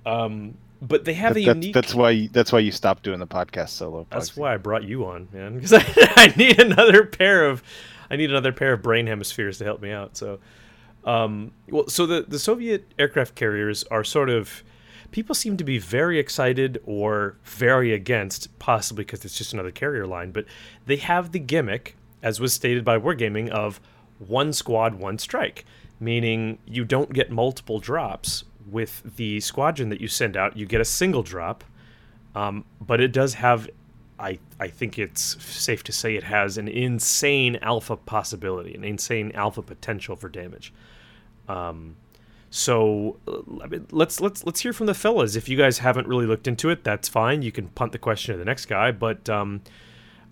Um, 0.05 0.57
but 0.82 1.05
they 1.05 1.13
have 1.15 1.34
That- 1.34 1.39
a 1.41 1.45
that's, 1.45 1.55
unique. 1.57 1.74
that's 1.74 1.93
why 1.95 2.11
you, 2.11 2.30
that's 2.30 2.51
why 2.51 2.59
you 2.59 2.72
stopped 2.72 3.03
doing 3.03 3.20
the 3.20 3.28
podcast 3.28 3.70
solo. 3.70 4.05
That's 4.09 4.38
why 4.38 4.53
I 4.53 4.57
brought 4.57 4.84
you 4.84 5.05
on, 5.05 5.28
man, 5.34 5.55
because 5.55 5.74
I, 5.74 5.84
I 6.15 6.34
need 6.38 6.59
another 6.59 7.05
pair 7.05 7.45
of 7.47 7.63
I 8.09 8.15
need 8.15 8.30
another 8.30 8.53
pair 8.53 8.74
of 8.74 8.82
brain 8.82 9.05
hemispheres 9.07 9.57
to 9.57 9.65
help 9.65 9.82
me 9.82 9.91
out. 9.91 10.15
So, 10.15 10.39
um, 11.08 11.51
well, 11.70 11.88
so 11.88 12.05
the 12.05 12.26
the 12.28 12.38
Soviet 12.38 12.93
aircraft 12.99 13.34
carriers 13.36 13.84
are 13.86 14.03
sort 14.03 14.30
of 14.30 14.64
people 15.12 15.34
seem 15.34 15.58
to 15.58 15.64
be 15.64 15.80
very 15.80 16.20
excited 16.20 16.82
or 16.86 17.38
very 17.43 17.93
against, 17.93 18.58
possibly 18.60 19.03
because 19.03 19.24
it's 19.26 19.38
just 19.38 19.53
another 19.53 19.72
carrier 19.72 20.05
line, 20.05 20.32
but 20.32 20.45
they 20.86 20.97
have 20.97 21.32
the 21.32 21.39
gimmick, 21.39 21.95
as 22.22 22.39
was 22.39 22.53
stated 22.53 22.84
by 22.84 22.99
Wargaming, 22.99 23.49
of 23.49 23.80
one 24.20 24.51
squad, 24.51 24.95
one 24.95 25.18
strike, 25.18 25.66
meaning 25.99 26.60
you 26.66 26.84
don't 26.84 27.14
get 27.14 27.32
multiple 27.32 27.80
drops 27.80 28.43
with 28.70 29.16
the 29.16 29.39
squadron 29.39 29.89
that 29.89 30.01
you 30.01 30.08
send 30.08 30.36
out. 30.36 30.58
You 30.58 30.66
get 30.66 30.82
a 30.82 30.86
single 30.86 31.24
drop. 31.24 31.64
Um, 32.36 32.66
but 32.80 33.01
it 33.01 33.12
does 33.14 33.34
have, 33.36 33.68
I 34.20 34.38
I 34.60 34.68
think 34.68 34.99
it's 34.99 35.43
safe 35.43 35.84
to 35.86 35.91
say 35.91 36.16
it 36.16 36.24
has 36.24 36.58
an 36.60 36.68
insane 36.68 37.58
alpha 37.64 37.95
possibility, 37.95 38.76
an 38.76 38.84
insane 38.84 39.32
alpha 39.34 39.64
potential 39.64 40.16
for 40.16 40.30
damage. 40.30 40.72
Um, 41.48 41.95
so 42.50 43.18
uh, 43.28 43.41
let's 43.91 44.22
let's 44.22 44.45
let's 44.45 44.62
hear 44.62 44.74
from 44.74 44.88
the 44.88 44.93
fellas. 44.93 45.36
If 45.36 45.50
you 45.50 45.58
guys 45.58 45.80
haven't 45.80 46.08
really 46.08 46.26
looked 46.26 46.48
into 46.48 46.70
it, 46.70 46.84
that's 46.84 47.08
fine. 47.08 47.41
You 47.41 47.52
can 47.52 47.68
punt 47.70 47.91
the 47.91 48.00
question 48.00 48.34
to 48.34 48.38
the 48.39 48.45
next 48.45 48.68
guy. 48.68 48.91
But 48.91 49.30
um, 49.30 49.62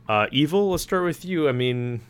uh, 0.07 0.27
evil, 0.31 0.71
let's 0.71 0.83
start 0.83 1.03
with 1.03 1.25
you. 1.25 1.49
I 1.49 1.51
mean, 1.51 2.01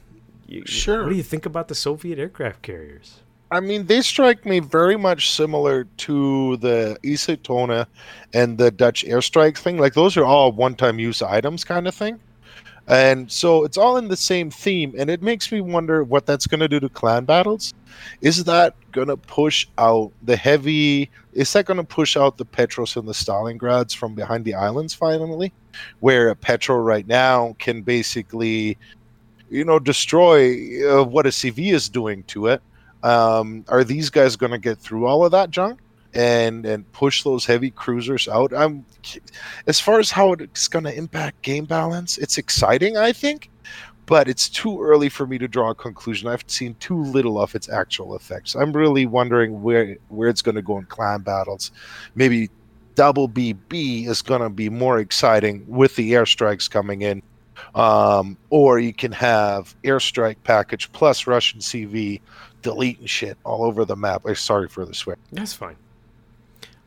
you, 0.48 0.64
Sure. 0.66 1.04
What 1.04 1.10
do 1.10 1.16
you 1.16 1.24
think 1.24 1.46
about 1.46 1.68
the 1.68 1.76
Soviet 1.76 2.20
aircraft 2.20 2.62
carriers? 2.62 3.22
I 3.52 3.60
mean, 3.60 3.86
they 3.86 4.02
strike 4.02 4.46
me 4.46 4.60
very 4.60 4.98
much 4.98 5.32
similar 5.32 5.86
to 5.98 6.58
the 6.58 6.98
Isotona 7.04 7.86
and 8.34 8.58
the 8.58 8.72
Dutch 8.72 9.06
airstrike 9.06 9.58
thing. 9.58 9.78
Like 9.78 9.94
those 9.94 10.18
are 10.18 10.26
all 10.26 10.52
one-time 10.52 11.00
use 11.00 11.22
items 11.22 11.64
kind 11.64 11.88
of 11.88 11.96
thing. 11.96 12.20
And 12.88 13.32
so 13.32 13.64
it's 13.64 13.78
all 13.78 13.98
in 13.98 14.10
the 14.10 14.18
same 14.18 14.52
theme, 14.52 14.94
and 14.98 15.10
it 15.10 15.24
makes 15.24 15.52
me 15.52 15.60
wonder 15.60 16.04
what 16.04 16.26
that's 16.26 16.46
going 16.46 16.60
to 16.60 16.68
do 16.68 16.80
to 16.80 16.90
clan 16.90 17.26
battles. 17.26 17.74
Is 18.22 18.44
that 18.44 18.76
going 18.92 19.08
to 19.08 19.18
push 19.18 19.68
out 19.78 20.12
the 20.22 20.36
heavy? 20.36 21.10
Is 21.34 21.52
that 21.54 21.66
going 21.66 21.78
to 21.78 21.84
push 21.84 22.16
out 22.16 22.38
the 22.38 22.46
Petros 22.46 22.96
and 22.96 23.08
the 23.08 23.14
Stalingrads 23.14 23.96
from 23.96 24.14
behind 24.14 24.46
the 24.46 24.54
islands 24.54 24.94
finally? 24.94 25.52
Where 26.00 26.30
a 26.30 26.36
Petro 26.36 26.78
right 26.78 27.08
now 27.08 27.56
can 27.58 27.82
basically, 27.82 28.78
you 29.50 29.66
know, 29.66 29.80
destroy 29.80 30.54
uh, 30.88 31.04
what 31.04 31.26
a 31.26 31.30
CV 31.30 31.74
is 31.74 31.90
doing 31.90 32.24
to 32.24 32.48
it 32.48 32.62
um, 33.06 33.64
are 33.68 33.84
these 33.84 34.10
guys 34.10 34.36
going 34.36 34.52
to 34.52 34.58
get 34.58 34.80
through 34.80 35.06
all 35.06 35.24
of 35.24 35.32
that 35.32 35.52
junk 35.52 35.80
and 36.16 36.66
and 36.66 36.90
push 36.92 37.24
those 37.24 37.46
heavy 37.46 37.72
cruisers 37.72 38.28
out? 38.28 38.54
I'm 38.54 38.86
as 39.68 39.80
far 39.80 40.00
as 40.00 40.12
how 40.12 40.34
it's 40.34 40.68
going 40.68 40.86
to 40.86 40.96
impact 40.96 41.42
game 41.42 41.66
balance. 41.66 42.18
It's 42.18 42.38
exciting, 42.38 42.98
I 42.98 43.12
think, 43.12 43.50
but 44.06 44.28
it's 44.28 44.50
too 44.50 44.82
early 44.82 45.10
for 45.10 45.28
me 45.28 45.38
to 45.38 45.48
draw 45.48 45.72
a 45.72 45.76
conclusion. 45.76 46.28
I've 46.28 46.44
seen 46.48 46.76
too 46.76 47.02
little 47.02 47.40
of 47.40 47.56
its 47.56 47.70
actual 47.70 48.16
effects. 48.16 48.56
I'm 48.56 48.74
really 48.74 49.06
wondering 49.06 49.62
where 49.62 49.98
where 50.10 50.30
it's 50.30 50.42
going 50.42 50.56
to 50.56 50.62
go 50.62 50.78
in 50.78 50.86
clan 50.86 51.22
battles. 51.22 51.72
Maybe 52.16 52.50
double 52.96 53.28
BB 53.28 54.08
is 54.08 54.22
going 54.22 54.42
to 54.42 54.50
be 54.50 54.70
more 54.70 55.00
exciting 55.00 55.66
with 55.68 55.96
the 55.96 56.14
airstrikes 56.14 56.70
coming 56.70 57.02
in. 57.02 57.22
Um, 57.74 58.38
or 58.50 58.80
you 58.80 58.94
can 58.94 59.12
have 59.14 59.76
airstrike 59.84 60.38
package 60.44 60.92
plus 60.92 61.26
Russian 61.26 61.60
CV 61.60 62.22
deleting 62.62 63.06
shit 63.06 63.38
all 63.44 63.64
over 63.64 63.86
the 63.86 63.96
map. 63.96 64.24
I'm 64.26 64.36
sorry 64.36 64.68
for 64.68 64.86
the 64.86 64.94
swear. 64.94 65.18
That's 65.32 65.54
fine. 65.54 65.78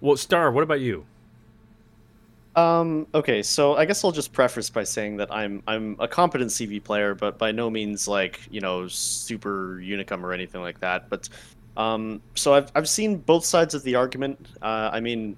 Well, 0.01 0.17
Star, 0.17 0.51
what 0.51 0.63
about 0.63 0.81
you? 0.81 1.05
Um, 2.57 3.07
okay, 3.15 3.43
so 3.43 3.77
I 3.77 3.85
guess 3.85 4.05
I'll 4.05 4.11
just 4.11 4.33
preface 4.33 4.69
by 4.69 4.83
saying 4.83 5.17
that 5.19 5.33
I'm 5.33 5.63
I'm 5.69 5.97
a 6.01 6.09
competent 6.09 6.51
CV 6.51 6.83
player, 6.83 7.15
but 7.15 7.39
by 7.39 7.53
no 7.53 7.71
means 7.71 8.09
like 8.09 8.41
you 8.51 8.61
know 8.61 8.89
super 8.89 9.77
unicum 9.81 10.23
or 10.23 10.33
anything 10.33 10.61
like 10.61 10.81
that. 10.81 11.09
But 11.09 11.29
um, 11.77 12.21
so 12.35 12.55
I've 12.55 12.73
I've 12.75 12.89
seen 12.89 13.19
both 13.19 13.45
sides 13.45 13.75
of 13.75 13.85
the 13.85 13.95
argument. 13.95 14.49
Uh, 14.61 14.91
I 14.93 14.99
mean, 14.99 15.37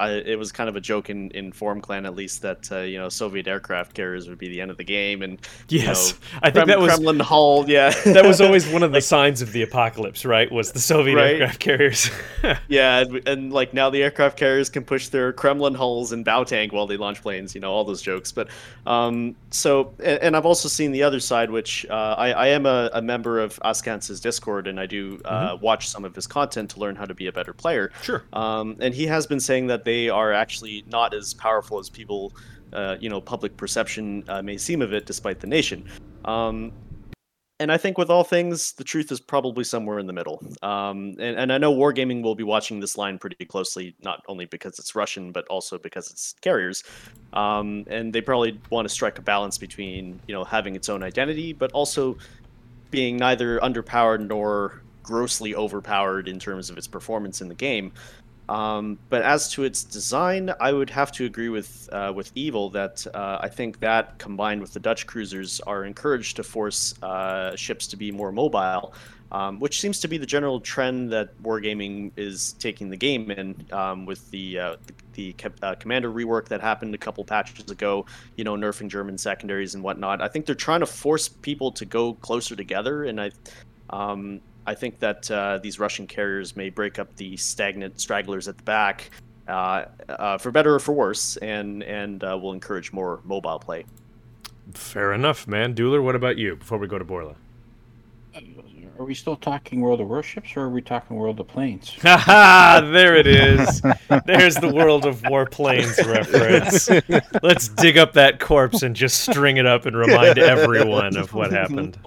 I, 0.00 0.10
it 0.12 0.38
was 0.38 0.50
kind 0.52 0.68
of 0.68 0.76
a 0.76 0.80
joke 0.80 1.10
in 1.10 1.30
in 1.32 1.52
Form 1.52 1.80
Clan 1.80 2.06
at 2.06 2.14
least 2.14 2.42
that 2.42 2.70
uh, 2.72 2.78
you 2.80 2.98
know 2.98 3.08
Soviet 3.08 3.46
aircraft 3.46 3.94
carriers 3.94 4.28
would 4.28 4.38
be 4.38 4.48
the 4.48 4.60
end 4.60 4.70
of 4.70 4.76
the 4.76 4.84
game, 4.84 5.22
and 5.22 5.38
you 5.68 5.80
Yes, 5.80 6.12
know, 6.12 6.18
I 6.42 6.50
think 6.50 6.64
Krem- 6.64 6.68
that 6.68 6.80
was 6.80 6.94
Kremlin 6.94 7.20
Hull. 7.20 7.64
Yeah, 7.68 7.90
that 8.06 8.24
was 8.24 8.40
always 8.40 8.66
one 8.68 8.82
of 8.82 8.92
the 8.92 9.00
signs 9.14 9.42
of 9.42 9.52
the 9.52 9.62
apocalypse, 9.62 10.24
right? 10.24 10.50
Was 10.50 10.72
the 10.72 10.80
Soviet 10.80 11.14
Right. 11.16 11.32
aircraft 11.34 11.60
carriers. 11.60 12.10
Yeah, 12.68 13.00
and, 13.00 13.28
and 13.28 13.52
like 13.52 13.74
now 13.74 13.90
the 13.90 14.02
aircraft 14.02 14.38
carriers 14.38 14.70
can 14.70 14.82
push 14.84 15.08
their 15.08 15.32
Kremlin 15.32 15.74
hulls 15.74 16.12
and 16.12 16.24
bow 16.24 16.44
tank 16.44 16.72
while 16.72 16.86
they 16.86 16.96
launch 16.96 17.20
planes. 17.20 17.54
You 17.54 17.60
know 17.60 17.70
all 17.72 17.84
those 17.84 18.00
jokes. 18.00 18.32
But 18.32 18.48
um, 18.86 19.36
so 19.50 19.92
and, 19.98 20.18
and 20.22 20.36
I've 20.36 20.46
also 20.46 20.68
seen 20.68 20.92
the 20.92 21.02
other 21.02 21.20
side, 21.20 21.50
which 21.50 21.84
uh, 21.90 22.14
I, 22.16 22.32
I 22.32 22.46
am 22.48 22.64
a, 22.66 22.88
a 22.94 23.02
member 23.02 23.38
of 23.40 23.58
Askance's 23.62 24.20
Discord, 24.20 24.66
and 24.68 24.80
I 24.80 24.86
do 24.86 25.20
uh, 25.24 25.58
watch 25.60 25.88
some 25.88 26.04
of 26.04 26.14
his 26.14 26.26
content 26.26 26.70
to 26.70 26.80
learn 26.80 26.96
how 26.96 27.04
to 27.04 27.14
be 27.14 27.26
a 27.26 27.32
better 27.32 27.52
player. 27.52 27.90
sure. 28.02 28.22
Um, 28.32 28.76
and 28.80 28.94
he 28.94 29.06
has 29.06 29.26
been 29.26 29.40
saying 29.40 29.66
that 29.66 29.84
they 29.84 29.89
are 30.08 30.32
actually 30.32 30.84
not 30.86 31.14
as 31.14 31.34
powerful 31.34 31.78
as 31.78 31.88
people, 31.90 32.32
uh, 32.72 32.96
you 33.00 33.08
know, 33.08 33.20
public 33.20 33.56
perception 33.56 34.24
uh, 34.28 34.42
may 34.42 34.56
seem 34.56 34.82
of 34.82 34.92
it, 34.92 35.06
despite 35.06 35.40
the 35.40 35.46
nation. 35.46 35.84
Um, 36.24 36.72
and 37.60 37.70
I 37.70 37.76
think 37.76 37.98
with 37.98 38.08
all 38.08 38.24
things, 38.24 38.72
the 38.72 38.84
truth 38.84 39.12
is 39.12 39.20
probably 39.20 39.64
somewhere 39.64 39.98
in 39.98 40.06
the 40.06 40.14
middle. 40.14 40.42
Um, 40.62 41.14
and, 41.20 41.36
and 41.36 41.52
I 41.52 41.58
know 41.58 41.74
Wargaming 41.74 42.22
will 42.22 42.34
be 42.34 42.42
watching 42.42 42.80
this 42.80 42.96
line 42.96 43.18
pretty 43.18 43.44
closely, 43.44 43.94
not 44.02 44.22
only 44.28 44.46
because 44.46 44.78
it's 44.78 44.94
Russian, 44.94 45.30
but 45.30 45.46
also 45.48 45.76
because 45.76 46.10
it's 46.10 46.34
carriers. 46.40 46.82
Um, 47.34 47.84
and 47.88 48.14
they 48.14 48.22
probably 48.22 48.58
want 48.70 48.88
to 48.88 48.94
strike 48.94 49.18
a 49.18 49.22
balance 49.22 49.58
between, 49.58 50.18
you 50.26 50.34
know, 50.34 50.42
having 50.42 50.74
its 50.74 50.88
own 50.88 51.02
identity, 51.02 51.52
but 51.52 51.70
also 51.72 52.16
being 52.90 53.18
neither 53.18 53.60
underpowered 53.60 54.26
nor 54.26 54.80
grossly 55.02 55.54
overpowered 55.54 56.28
in 56.28 56.38
terms 56.38 56.70
of 56.70 56.78
its 56.78 56.86
performance 56.86 57.42
in 57.42 57.48
the 57.48 57.54
game. 57.54 57.92
Um, 58.50 58.98
but 59.10 59.22
as 59.22 59.48
to 59.52 59.62
its 59.62 59.84
design, 59.84 60.52
I 60.60 60.72
would 60.72 60.90
have 60.90 61.12
to 61.12 61.24
agree 61.24 61.50
with 61.50 61.88
uh, 61.92 62.12
with 62.18 62.32
Evil 62.34 62.68
that 62.70 63.06
uh, 63.14 63.38
I 63.40 63.48
think 63.48 63.78
that 63.78 64.18
combined 64.18 64.60
with 64.60 64.72
the 64.72 64.80
Dutch 64.80 65.06
cruisers 65.06 65.60
are 65.60 65.84
encouraged 65.84 66.34
to 66.36 66.42
force 66.42 67.00
uh, 67.02 67.54
ships 67.54 67.86
to 67.86 67.96
be 67.96 68.10
more 68.10 68.32
mobile, 68.32 68.92
um, 69.30 69.60
which 69.60 69.80
seems 69.80 70.00
to 70.00 70.08
be 70.08 70.18
the 70.18 70.26
general 70.26 70.58
trend 70.58 71.12
that 71.12 71.28
wargaming 71.44 72.10
is 72.16 72.54
taking 72.54 72.90
the 72.90 72.96
game 72.96 73.30
in. 73.30 73.54
Um, 73.70 74.04
with 74.04 74.28
the 74.32 74.58
uh, 74.58 74.76
the, 75.14 75.32
the 75.32 75.50
uh, 75.62 75.76
commander 75.76 76.10
rework 76.10 76.48
that 76.48 76.60
happened 76.60 76.92
a 76.94 76.98
couple 76.98 77.24
patches 77.24 77.70
ago, 77.70 78.04
you 78.36 78.42
know, 78.42 78.56
nerfing 78.56 78.88
German 78.88 79.16
secondaries 79.16 79.76
and 79.76 79.84
whatnot. 79.84 80.20
I 80.20 80.28
think 80.28 80.46
they're 80.46 80.64
trying 80.68 80.80
to 80.80 80.86
force 80.86 81.28
people 81.28 81.70
to 81.72 81.84
go 81.84 82.14
closer 82.14 82.56
together, 82.56 83.04
and 83.04 83.20
I 83.20 83.30
Um, 83.90 84.40
I 84.70 84.74
think 84.76 85.00
that 85.00 85.28
uh, 85.28 85.58
these 85.60 85.80
Russian 85.80 86.06
carriers 86.06 86.54
may 86.54 86.70
break 86.70 87.00
up 87.00 87.16
the 87.16 87.36
stagnant 87.36 88.00
stragglers 88.00 88.46
at 88.46 88.56
the 88.56 88.62
back, 88.62 89.10
uh, 89.48 89.86
uh, 90.08 90.38
for 90.38 90.52
better 90.52 90.76
or 90.76 90.78
for 90.78 90.92
worse, 90.92 91.36
and 91.38 91.82
and 91.82 92.22
uh, 92.22 92.38
will 92.40 92.52
encourage 92.52 92.92
more 92.92 93.18
mobile 93.24 93.58
play. 93.58 93.84
Fair 94.74 95.12
enough, 95.12 95.48
man. 95.48 95.74
Dueler, 95.74 96.00
what 96.04 96.14
about 96.14 96.38
you? 96.38 96.54
Before 96.54 96.78
we 96.78 96.86
go 96.86 96.98
to 96.98 97.04
Borla. 97.04 97.34
Are 98.96 99.04
we 99.04 99.14
still 99.14 99.34
talking 99.34 99.80
World 99.80 100.00
of 100.02 100.08
Warships 100.08 100.52
or 100.56 100.60
are 100.60 100.70
we 100.70 100.82
talking 100.82 101.16
World 101.16 101.40
of 101.40 101.48
Planes? 101.48 101.94
Haha, 102.02 102.82
there 102.92 103.16
it 103.16 103.26
is. 103.26 103.82
There's 104.26 104.54
the 104.54 104.70
World 104.72 105.04
of 105.04 105.22
Warplanes 105.22 105.96
reference. 106.06 106.88
Let's 107.42 107.68
dig 107.68 107.98
up 107.98 108.12
that 108.12 108.38
corpse 108.38 108.82
and 108.82 108.94
just 108.94 109.22
string 109.22 109.56
it 109.56 109.66
up 109.66 109.86
and 109.86 109.96
remind 109.96 110.38
everyone 110.38 111.16
of 111.16 111.32
what 111.32 111.50
happened. 111.50 111.98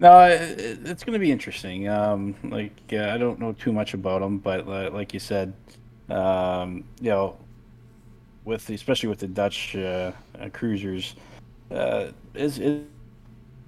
No, 0.00 0.22
it, 0.22 0.80
it's 0.84 1.04
going 1.04 1.12
to 1.12 1.18
be 1.18 1.30
interesting. 1.30 1.86
Um, 1.88 2.34
like 2.44 2.72
uh, 2.92 3.10
I 3.10 3.18
don't 3.18 3.38
know 3.38 3.52
too 3.52 3.72
much 3.72 3.92
about 3.92 4.22
them, 4.22 4.38
but 4.38 4.66
uh, 4.66 4.90
like 4.92 5.12
you 5.12 5.20
said, 5.20 5.52
um, 6.08 6.84
you 7.02 7.10
know, 7.10 7.36
with 8.46 8.66
the, 8.66 8.74
especially 8.74 9.10
with 9.10 9.18
the 9.18 9.28
Dutch 9.28 9.76
uh, 9.76 10.12
uh, 10.40 10.48
cruisers, 10.54 11.16
uh, 11.70 12.06
is, 12.34 12.58
is 12.58 12.82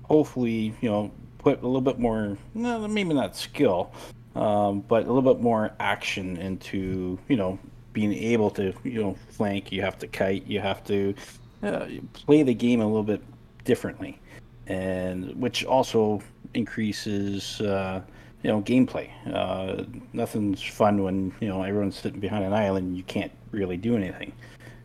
hopefully 0.04 0.74
you 0.80 0.88
know 0.88 1.10
put 1.36 1.60
a 1.60 1.66
little 1.66 1.82
bit 1.82 1.98
more, 1.98 2.38
no, 2.54 2.88
maybe 2.88 3.12
not 3.12 3.36
skill, 3.36 3.92
um, 4.34 4.80
but 4.80 5.04
a 5.04 5.12
little 5.12 5.34
bit 5.34 5.42
more 5.42 5.72
action 5.80 6.38
into 6.38 7.18
you 7.28 7.36
know 7.36 7.58
being 7.92 8.14
able 8.14 8.48
to 8.52 8.72
you 8.84 9.02
know 9.02 9.16
flank. 9.28 9.70
You 9.70 9.82
have 9.82 9.98
to 9.98 10.06
kite. 10.06 10.46
You 10.46 10.60
have 10.60 10.82
to 10.84 11.14
uh, 11.62 11.86
play 12.14 12.42
the 12.42 12.54
game 12.54 12.80
a 12.80 12.86
little 12.86 13.02
bit 13.02 13.22
differently, 13.64 14.18
and 14.66 15.34
which 15.40 15.64
also 15.64 16.22
increases 16.54 17.60
uh, 17.60 18.00
you 18.42 18.50
know 18.50 18.60
gameplay. 18.62 19.10
Uh, 19.32 19.84
nothing's 20.12 20.62
fun 20.62 21.02
when 21.02 21.32
you 21.40 21.48
know 21.48 21.62
everyone's 21.62 21.96
sitting 21.96 22.20
behind 22.20 22.44
an 22.44 22.52
island 22.52 22.88
and 22.88 22.96
you 22.96 23.02
can't 23.04 23.32
really 23.50 23.76
do 23.76 23.96
anything, 23.96 24.32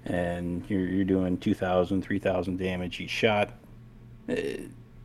and 0.06 0.64
you're 0.70 0.88
you're 0.88 1.06
doing 1.06 1.38
2,000, 1.38 2.02
3,000 2.02 2.58
damage 2.58 3.00
each 3.00 3.10
shot. 3.10 3.52
Uh, 4.30 4.36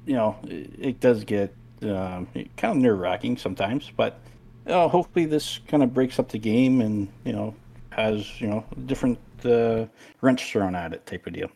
you 0.05 0.15
know, 0.15 0.37
it, 0.45 0.71
it 0.79 1.01
does 1.01 1.25
get 1.25 1.55
um, 1.83 2.27
kind 2.57 2.77
of 2.77 2.77
nerve 2.77 2.99
wracking 2.99 3.37
sometimes, 3.37 3.91
but 3.97 4.19
you 4.67 4.73
know, 4.73 4.89
hopefully 4.89 5.27
this 5.27 5.61
kind 5.69 5.83
of 5.83 5.93
breaks 5.93 6.19
up 6.19 6.29
the 6.29 6.39
game 6.39 6.81
and 6.81 7.09
you 7.25 7.33
know 7.33 7.55
has 7.91 8.41
you 8.41 8.47
know 8.47 8.65
different 8.87 9.19
uh, 9.45 9.87
wrench 10.21 10.51
thrown 10.51 10.75
at 10.75 10.93
it 10.93 11.05
type 11.07 11.27
of 11.27 11.33
deal. 11.33 11.51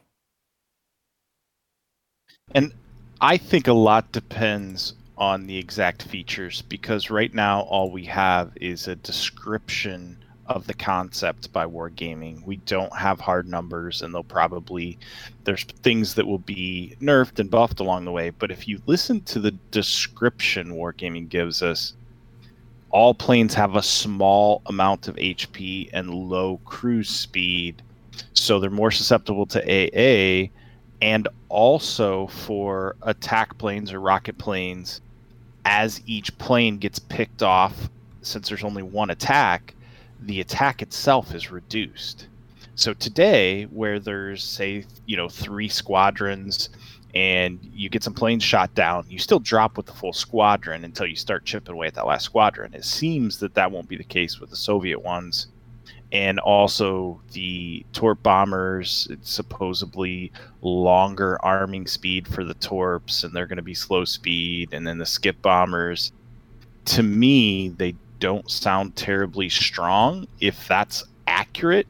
And 2.55 2.73
I 3.21 3.39
think 3.39 3.67
a 3.67 3.73
lot 3.73 4.13
depends 4.13 4.95
on 5.17 5.47
the 5.47 5.57
exact 5.57 6.03
features 6.03 6.61
because 6.63 7.11
right 7.11 7.33
now 7.33 7.63
all 7.63 7.91
we 7.91 8.05
have 8.05 8.53
is 8.57 8.89
a 8.89 8.97
description 8.97 10.19
of 10.47 10.67
the 10.67 10.75
concept 10.75 11.51
by 11.53 11.65
Wargaming. 11.67 12.45
We 12.45 12.57
don't 12.57 12.95
have 12.95 13.19
hard 13.19 13.49
numbers, 13.49 14.03
and 14.03 14.15
they'll 14.15 14.23
probably 14.23 14.99
there's 15.45 15.65
things 15.65 16.15
that 16.15 16.27
will 16.27 16.39
be 16.39 16.95
nerfed 17.01 17.39
and 17.39 17.51
buffed 17.51 17.81
along 17.81 18.05
the 18.05 18.13
way. 18.13 18.31
But 18.31 18.51
if 18.51 18.69
you 18.69 18.81
listen 18.87 19.23
to 19.23 19.41
the 19.41 19.53
description 19.71 20.73
Wargaming 20.77 21.31
gives 21.31 21.63
us, 21.63 21.95
all 22.91 23.15
planes 23.15 23.55
have 23.55 23.77
a 23.77 23.83
small 23.83 24.61
amount 24.67 25.09
of 25.09 25.17
HP 25.17 25.89
and 25.93 26.13
low 26.13 26.61
cruise 26.67 27.11
speed, 27.11 27.83
so 28.35 28.61
they're 28.61 28.71
more 28.71 28.91
susceptible 28.91 29.47
to 29.47 29.63
AA. 29.63 30.51
And 31.01 31.29
also 31.49 32.27
for 32.29 32.97
attack 33.03 33.59
planes 33.59 33.93
or 33.93 34.01
rocket 34.01 34.39
planes, 34.39 35.01
as 35.65 36.01
each 36.07 36.37
plane 36.39 36.79
gets 36.79 36.99
picked 36.99 37.43
off, 37.43 37.89
since 38.23 38.49
there's 38.49 38.65
only 38.65 38.83
one 38.83 39.11
attack, 39.11 39.75
the 40.21 40.41
attack 40.41 40.83
itself 40.83 41.35
is 41.35 41.51
reduced. 41.51 42.29
So 42.75 42.93
today, 42.93 43.65
where 43.65 43.99
there's 43.99 44.45
say 44.45 44.85
you 45.07 45.17
know 45.17 45.29
three 45.29 45.69
squadrons 45.69 46.69
and 47.15 47.59
you 47.73 47.89
get 47.89 48.05
some 48.05 48.13
planes 48.13 48.45
shot 48.45 48.75
down, 48.75 49.07
you 49.09 49.19
still 49.19 49.39
drop 49.39 49.77
with 49.79 49.87
the 49.87 49.93
full 49.93 50.13
squadron 50.13 50.85
until 50.85 51.07
you 51.07 51.17
start 51.17 51.47
chipping 51.47 51.73
away 51.73 51.87
at 51.87 51.95
that 51.95 52.07
last 52.07 52.25
squadron. 52.25 52.75
It 52.75 52.85
seems 52.85 53.39
that 53.39 53.55
that 53.55 53.71
won't 53.71 53.89
be 53.89 53.97
the 53.97 54.05
case 54.05 54.39
with 54.39 54.51
the 54.51 54.57
Soviet 54.57 55.03
ones, 55.03 55.47
and 56.17 56.41
also 56.41 57.21
the 57.33 57.85
Torp 57.93 58.23
bombers. 58.23 59.07
Supposedly 59.21 60.33
longer 60.63 61.39
arming 61.45 61.87
speed 61.87 62.27
for 62.27 62.43
the 62.43 62.55
Torps, 62.55 63.23
and 63.23 63.37
they're 63.37 63.47
going 63.47 63.57
to 63.59 63.63
be 63.63 63.75
slow 63.75 64.07
speed, 64.07 64.71
and 64.73 64.87
then 64.87 64.97
the 64.97 65.05
Skip 65.05 65.41
bombers. 65.43 66.13
To 66.87 67.03
me, 67.03 67.69
they 67.69 67.95
don't 68.19 68.51
sound 68.51 68.97
terribly 68.97 69.51
strong. 69.51 70.27
If 70.41 70.67
that's 70.67 71.05
accurate, 71.27 71.87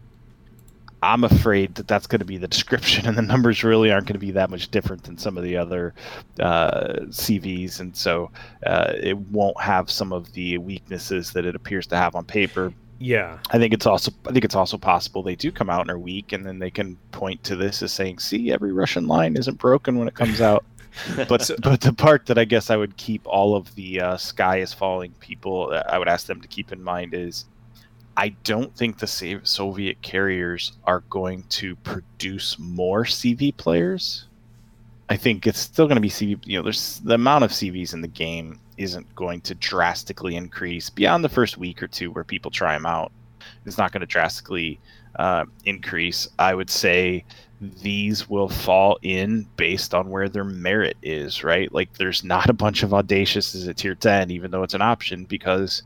I'm 1.05 1.23
afraid 1.23 1.77
that 1.77 1.87
that's 1.87 2.09
going 2.09 2.19
to 2.19 2.25
be 2.25 2.37
the 2.37 2.49
description, 2.57 3.07
and 3.07 3.17
the 3.17 3.23
numbers 3.23 3.63
really 3.63 3.93
aren't 3.93 4.09
going 4.09 4.15
to 4.15 4.27
be 4.27 4.33
that 4.33 4.51
much 4.51 4.73
different 4.73 5.05
than 5.05 5.19
some 5.19 5.39
of 5.39 5.45
the 5.45 5.57
other 5.57 5.95
uh, 6.41 6.95
CVs, 7.11 7.79
and 7.79 7.97
so 7.97 8.33
uh, 8.67 8.93
it 9.01 9.17
won't 9.17 9.61
have 9.61 9.89
some 9.89 10.13
of 10.13 10.33
the 10.33 10.59
weaknesses 10.59 11.33
that 11.33 11.47
it 11.47 11.55
appears 11.55 11.87
to 11.87 11.97
have 11.97 12.17
on 12.17 12.25
paper. 12.25 12.73
Yeah, 12.99 13.39
I 13.51 13.59
think 13.59 13.75
it's 13.75 13.87
also 13.87 14.11
I 14.27 14.33
think 14.33 14.45
it's 14.45 14.55
also 14.55 14.79
possible 14.79 15.23
they 15.23 15.37
do 15.37 15.53
come 15.53 15.69
out 15.69 15.83
and 15.83 15.91
are 15.91 15.99
weak, 15.99 16.33
and 16.33 16.47
then 16.47 16.59
they 16.59 16.71
can 16.71 16.97
point 17.13 17.43
to 17.45 17.57
this 17.57 17.83
as 17.83 17.93
saying, 17.93 18.21
"See, 18.21 18.51
every 18.53 18.73
Russian 18.73 19.07
line 19.07 19.37
isn't 19.37 19.59
broken 19.59 19.99
when 19.99 20.09
it 20.09 20.15
comes 20.15 20.41
out." 20.41 20.65
but 21.29 21.51
but 21.63 21.81
the 21.83 21.93
part 21.93 22.27
that 22.27 22.39
I 22.39 22.45
guess 22.45 22.71
I 22.71 22.77
would 22.77 22.97
keep 22.97 23.27
all 23.27 23.55
of 23.55 23.75
the 23.75 24.01
uh, 24.01 24.17
sky 24.17 24.61
is 24.61 24.73
falling 24.73 25.13
people 25.21 25.71
uh, 25.73 25.83
I 25.89 25.99
would 25.99 26.09
ask 26.09 26.27
them 26.27 26.41
to 26.41 26.49
keep 26.49 26.73
in 26.73 26.83
mind 26.83 27.13
is 27.13 27.45
I 28.17 28.31
don't 28.45 28.75
think 28.75 28.99
the 28.99 29.41
Soviet 29.45 30.01
carriers 30.01 30.73
are 30.85 31.01
going 31.11 31.43
to 31.51 31.77
produce 31.77 32.59
more 32.59 33.05
CV 33.05 33.55
players. 33.55 34.27
I 35.11 35.17
think 35.17 35.47
it's 35.47 35.61
still 35.61 35.87
going 35.87 35.97
to 35.97 36.01
be 36.01 36.09
CV. 36.09 36.39
You 36.47 36.59
know, 36.59 36.63
there's 36.63 37.01
the 37.01 37.15
amount 37.15 37.45
of 37.45 37.51
CVs 37.51 37.93
in 37.93 38.01
the 38.01 38.09
game 38.09 38.59
isn't 38.77 39.15
going 39.15 39.41
to 39.43 39.55
drastically 39.55 40.37
increase 40.37 40.91
beyond 40.91 41.25
the 41.25 41.29
first 41.29 41.59
week 41.59 41.83
or 41.83 41.89
two 41.89 42.11
where 42.11 42.25
people 42.25 42.51
try 42.51 42.75
them 42.75 42.87
out. 42.87 43.13
It's 43.65 43.79
not 43.79 43.93
going 43.93 44.01
to 44.01 44.07
drastically 44.07 44.81
uh, 45.19 45.45
increase. 45.65 46.29
I 46.39 46.55
would 46.55 46.71
say 46.71 47.25
these 47.61 48.29
will 48.29 48.49
fall 48.49 48.99
in 49.03 49.47
based 49.57 49.95
on 49.95 50.11
where 50.11 50.29
their 50.29 50.45
merit 50.45 50.97
is, 51.03 51.43
right? 51.43 51.73
Like 51.73 51.95
there's 51.95 52.23
not 52.23 52.51
a 52.51 52.55
bunch 52.55 52.83
of 52.83 52.93
audacious 52.93 53.67
at 53.67 53.77
tier 53.77 53.95
10, 53.95 54.31
even 54.31 54.51
though 54.51 54.63
it's 54.63 54.75
an 54.75 54.83
option, 54.83 55.25
because 55.25 55.83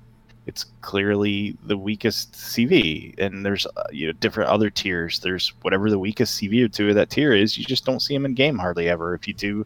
it's 0.46 0.66
clearly 0.80 1.56
the 1.62 1.78
weakest 1.78 2.32
CV. 2.32 3.14
And 3.18 3.44
there's 3.46 3.66
uh, 3.66 3.84
you 3.92 4.08
know 4.08 4.12
different 4.14 4.50
other 4.50 4.70
tiers. 4.70 5.20
There's 5.20 5.52
whatever 5.62 5.90
the 5.90 5.98
weakest 5.98 6.40
CV 6.40 6.64
or 6.64 6.68
two 6.68 6.88
of 6.88 6.96
that 6.96 7.10
tier 7.10 7.32
is. 7.32 7.56
You 7.56 7.64
just 7.64 7.84
don't 7.84 8.00
see 8.00 8.14
them 8.14 8.26
in 8.26 8.34
game 8.34 8.58
hardly 8.58 8.88
ever. 8.88 9.14
If 9.14 9.28
you 9.28 9.34
do, 9.34 9.64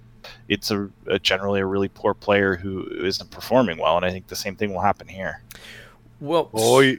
it's 0.49 0.71
a, 0.71 0.89
a 1.07 1.19
generally 1.19 1.61
a 1.61 1.67
really 1.67 1.89
poor 1.89 2.15
player 2.15 2.55
who 2.57 2.87
isn't 3.05 3.31
performing 3.31 3.79
well. 3.79 3.97
And 3.97 4.05
I 4.05 4.11
think 4.11 4.27
the 4.29 4.37
same 4.37 4.57
thing 4.57 4.73
will 4.73 4.81
happen 4.81 5.09
here. 5.09 5.43
Well, 6.21 6.51
Oh, 6.55 6.95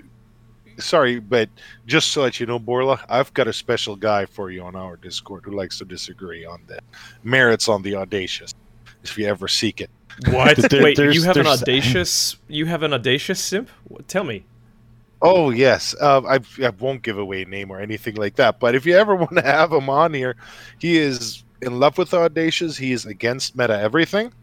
sorry, 0.78 1.20
but 1.20 1.50
just 1.88 2.14
to 2.14 2.22
let 2.22 2.40
you 2.40 2.46
know, 2.46 2.60
Borla, 2.60 3.04
I've 3.10 3.34
got 3.34 3.48
a 3.48 3.54
special 3.54 3.96
guy 3.96 4.26
for 4.26 4.52
you 4.52 4.62
on 4.64 4.76
our 4.76 4.98
Discord 4.98 5.44
who 5.46 5.52
likes 5.52 5.78
to 5.80 5.86
disagree 5.86 6.46
on 6.46 6.62
the 6.68 6.80
merits 7.24 7.70
on 7.70 7.82
the 7.82 7.96
audacious. 7.96 8.54
If 9.04 9.18
you 9.18 9.26
ever 9.28 9.48
seek 9.48 9.82
it, 9.82 9.90
what? 10.32 10.58
There- 10.58 10.84
Wait, 10.84 10.98
there's- 10.98 11.16
you 11.16 11.24
have 11.24 11.38
an 11.38 11.48
audacious? 11.48 12.36
You 12.48 12.66
have 12.66 12.84
an 12.84 12.94
audacious 12.94 13.40
simp? 13.40 13.70
Tell 14.08 14.24
me. 14.24 14.44
Oh 15.22 15.50
yes, 15.50 16.00
um, 16.02 16.26
I, 16.28 16.40
I 16.62 16.70
won't 16.72 17.02
give 17.02 17.18
away 17.18 17.44
a 17.44 17.46
name 17.46 17.72
or 17.72 17.80
anything 17.80 18.16
like 18.16 18.36
that. 18.36 18.60
But 18.60 18.76
if 18.76 18.86
you 18.86 18.96
ever 18.98 19.16
want 19.16 19.36
to 19.38 19.42
have 19.42 19.72
him 19.72 19.90
on 19.90 20.14
here, 20.14 20.36
he 20.78 20.98
is 20.98 21.45
in 21.62 21.80
love 21.80 21.97
with 21.97 22.14
audacious. 22.14 22.78
He 22.78 22.91
is 22.91 23.06
against 23.06 23.56
meta 23.58 23.80
everything, 23.80 24.34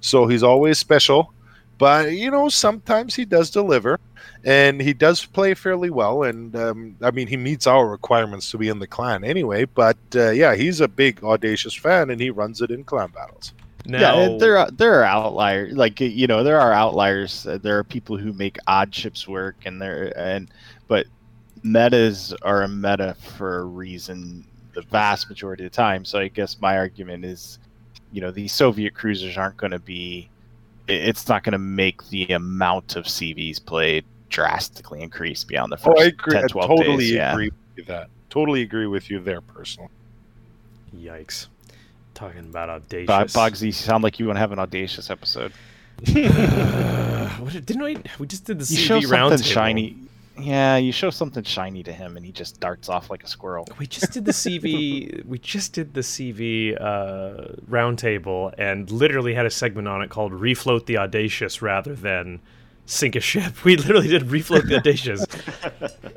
so 0.00 0.26
he's 0.26 0.42
always 0.42 0.78
special. 0.78 1.32
But 1.78 2.12
you 2.12 2.30
know, 2.30 2.48
sometimes 2.48 3.14
he 3.14 3.24
does 3.24 3.50
deliver, 3.50 4.00
and 4.44 4.80
he 4.80 4.92
does 4.94 5.24
play 5.24 5.54
fairly 5.54 5.90
well. 5.90 6.24
And 6.24 6.54
um, 6.56 6.96
I 7.02 7.10
mean, 7.12 7.28
he 7.28 7.36
meets 7.36 7.66
our 7.66 7.88
requirements 7.88 8.50
to 8.50 8.58
be 8.58 8.68
in 8.68 8.80
the 8.80 8.86
clan 8.88 9.24
anyway. 9.24 9.64
But 9.66 9.98
uh, 10.14 10.30
yeah, 10.30 10.54
he's 10.56 10.80
a 10.80 10.88
big 10.88 11.22
audacious 11.24 11.74
fan, 11.74 12.10
and 12.10 12.20
he 12.20 12.30
runs 12.30 12.60
it 12.62 12.70
in 12.70 12.84
clan 12.84 13.10
battles. 13.10 13.54
Now, 13.86 14.32
Yeah, 14.32 14.36
there 14.38 14.58
are 14.58 14.70
there 14.72 14.94
are 15.00 15.04
outliers. 15.04 15.74
Like 15.74 16.00
you 16.00 16.26
know, 16.26 16.42
there 16.42 16.60
are 16.60 16.72
outliers. 16.72 17.46
Uh, 17.46 17.58
There 17.58 17.78
are 17.78 17.84
people 17.84 18.16
who 18.18 18.32
make 18.32 18.58
odd 18.66 18.94
ships 18.94 19.28
work, 19.28 19.56
and 19.64 19.80
there 19.80 20.12
and 20.18 20.50
but 20.88 21.06
metas 21.62 22.34
are 22.42 22.62
a 22.62 22.68
meta 22.68 23.14
for 23.36 23.58
a 23.60 23.64
reason. 23.64 24.44
The 24.80 24.86
vast 24.90 25.28
majority 25.28 25.64
of 25.66 25.72
the 25.72 25.76
time. 25.76 26.04
So 26.04 26.20
I 26.20 26.28
guess 26.28 26.60
my 26.60 26.76
argument 26.78 27.24
is, 27.24 27.58
you 28.12 28.20
know, 28.20 28.30
these 28.30 28.52
Soviet 28.52 28.94
cruisers 28.94 29.36
aren't 29.36 29.56
going 29.56 29.72
to 29.72 29.80
be. 29.80 30.28
It's 30.86 31.28
not 31.28 31.42
going 31.42 31.52
to 31.52 31.58
make 31.58 32.08
the 32.10 32.26
amount 32.32 32.94
of 32.94 33.06
CVs 33.06 33.64
played 33.64 34.04
drastically 34.28 35.02
increase 35.02 35.42
beyond 35.42 35.72
the 35.72 35.76
first 35.76 35.96
Oh, 35.98 36.00
I 36.00 36.06
agree. 36.06 36.32
10, 36.34 36.44
I 36.44 36.46
totally 36.46 36.96
days. 36.98 37.10
Yeah. 37.10 37.32
agree 37.32 37.48
with 37.48 37.54
you 37.76 37.84
that. 37.86 38.08
Totally 38.30 38.62
agree 38.62 38.86
with 38.86 39.10
you 39.10 39.18
there, 39.18 39.40
personally. 39.40 39.88
yikes! 40.96 41.48
Talking 42.14 42.40
about 42.40 42.68
audacious. 42.68 43.06
Bo- 43.06 43.40
Bogsy, 43.40 43.62
you 43.66 43.72
sound 43.72 44.04
like 44.04 44.18
you 44.20 44.26
want 44.26 44.36
to 44.36 44.40
have 44.40 44.52
an 44.52 44.58
audacious 44.60 45.10
episode. 45.10 45.52
Uh, 46.06 47.28
what 47.40 47.52
did, 47.52 47.66
didn't 47.66 47.82
we? 47.82 47.96
We 48.20 48.26
just 48.28 48.44
did 48.44 48.60
the 48.60 48.72
You 48.72 48.78
show 48.80 49.00
CV 49.00 49.10
round 49.10 49.32
something 49.32 49.52
shiny. 49.52 49.96
Yeah, 50.40 50.76
you 50.76 50.92
show 50.92 51.10
something 51.10 51.42
shiny 51.42 51.82
to 51.82 51.92
him, 51.92 52.16
and 52.16 52.24
he 52.24 52.32
just 52.32 52.60
darts 52.60 52.88
off 52.88 53.10
like 53.10 53.24
a 53.24 53.26
squirrel. 53.26 53.66
We 53.78 53.86
just 53.86 54.12
did 54.12 54.24
the 54.24 54.32
CV. 54.44 55.24
we 55.24 55.38
just 55.38 55.72
did 55.72 55.94
the 55.94 56.00
CV 56.00 56.80
uh, 56.80 57.54
roundtable, 57.68 58.54
and 58.56 58.90
literally 58.90 59.34
had 59.34 59.46
a 59.46 59.50
segment 59.50 59.88
on 59.88 60.02
it 60.02 60.10
called 60.10 60.32
"Refloat 60.32 60.86
the 60.86 60.98
Audacious" 60.98 61.60
rather 61.60 61.94
than 61.94 62.40
"Sink 62.86 63.16
a 63.16 63.20
Ship." 63.20 63.52
We 63.64 63.76
literally 63.76 64.08
did 64.08 64.22
"Refloat 64.24 64.68
the 64.68 64.76
Audacious." 64.76 65.26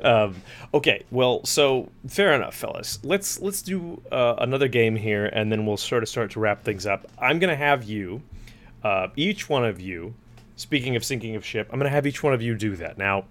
um, 0.02 0.36
okay, 0.72 1.02
well, 1.10 1.44
so 1.44 1.90
fair 2.06 2.32
enough, 2.32 2.54
fellas. 2.54 2.98
Let's 3.02 3.40
let's 3.40 3.62
do 3.62 4.00
uh, 4.12 4.36
another 4.38 4.68
game 4.68 4.94
here, 4.96 5.26
and 5.26 5.50
then 5.50 5.66
we'll 5.66 5.76
sort 5.76 6.02
of 6.02 6.08
start 6.08 6.30
to 6.32 6.40
wrap 6.40 6.62
things 6.64 6.86
up. 6.86 7.08
I'm 7.18 7.38
gonna 7.38 7.56
have 7.56 7.84
you, 7.84 8.22
uh, 8.84 9.08
each 9.16 9.48
one 9.48 9.64
of 9.64 9.80
you. 9.80 10.14
Speaking 10.54 10.94
of 10.94 11.04
sinking 11.04 11.34
of 11.34 11.44
ship, 11.44 11.68
I'm 11.72 11.78
gonna 11.78 11.90
have 11.90 12.06
each 12.06 12.22
one 12.22 12.34
of 12.34 12.42
you 12.42 12.54
do 12.54 12.76
that 12.76 12.98
now 12.98 13.24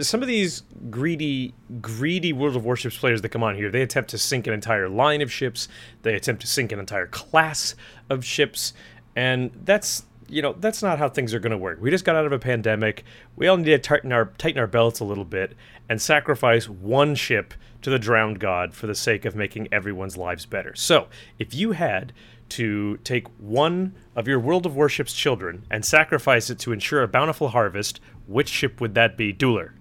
some 0.00 0.22
of 0.22 0.28
these 0.28 0.62
greedy 0.90 1.54
greedy 1.80 2.32
world 2.32 2.56
of 2.56 2.64
warships 2.64 2.96
players 2.96 3.20
that 3.22 3.28
come 3.28 3.42
on 3.42 3.54
here 3.54 3.70
they 3.70 3.82
attempt 3.82 4.10
to 4.10 4.18
sink 4.18 4.46
an 4.46 4.52
entire 4.52 4.88
line 4.88 5.20
of 5.20 5.30
ships. 5.30 5.68
They 6.02 6.14
attempt 6.14 6.40
to 6.42 6.46
sink 6.46 6.72
an 6.72 6.78
entire 6.78 7.06
class 7.06 7.74
of 8.08 8.24
ships. 8.24 8.72
And 9.14 9.50
that's 9.64 10.04
you 10.28 10.40
know 10.40 10.54
that's 10.58 10.82
not 10.82 10.98
how 10.98 11.08
things 11.08 11.34
are 11.34 11.38
going 11.38 11.52
to 11.52 11.58
work. 11.58 11.78
We 11.80 11.90
just 11.90 12.04
got 12.04 12.16
out 12.16 12.24
of 12.24 12.32
a 12.32 12.38
pandemic. 12.38 13.04
We 13.36 13.48
all 13.48 13.56
need 13.56 13.66
to 13.66 13.78
tighten 13.78 14.12
our 14.12 14.26
tighten 14.38 14.58
our 14.58 14.66
belts 14.66 15.00
a 15.00 15.04
little 15.04 15.26
bit 15.26 15.54
and 15.88 16.00
sacrifice 16.00 16.68
one 16.68 17.14
ship 17.14 17.54
to 17.82 17.90
the 17.90 17.98
drowned 17.98 18.38
god 18.38 18.74
for 18.74 18.86
the 18.86 18.94
sake 18.94 19.24
of 19.24 19.36
making 19.36 19.68
everyone's 19.72 20.16
lives 20.16 20.46
better. 20.46 20.74
So 20.74 21.08
if 21.38 21.54
you 21.54 21.72
had 21.72 22.12
to 22.50 22.98
take 22.98 23.26
one 23.38 23.94
of 24.14 24.28
your 24.28 24.38
World 24.38 24.66
of 24.66 24.76
Warships 24.76 25.14
children 25.14 25.64
and 25.70 25.84
sacrifice 25.84 26.50
it 26.50 26.58
to 26.60 26.72
ensure 26.72 27.02
a 27.02 27.08
bountiful 27.08 27.48
harvest, 27.48 27.98
which 28.26 28.48
ship 28.48 28.80
would 28.80 28.94
that 28.94 29.16
be, 29.16 29.32
Dueler? 29.32 29.72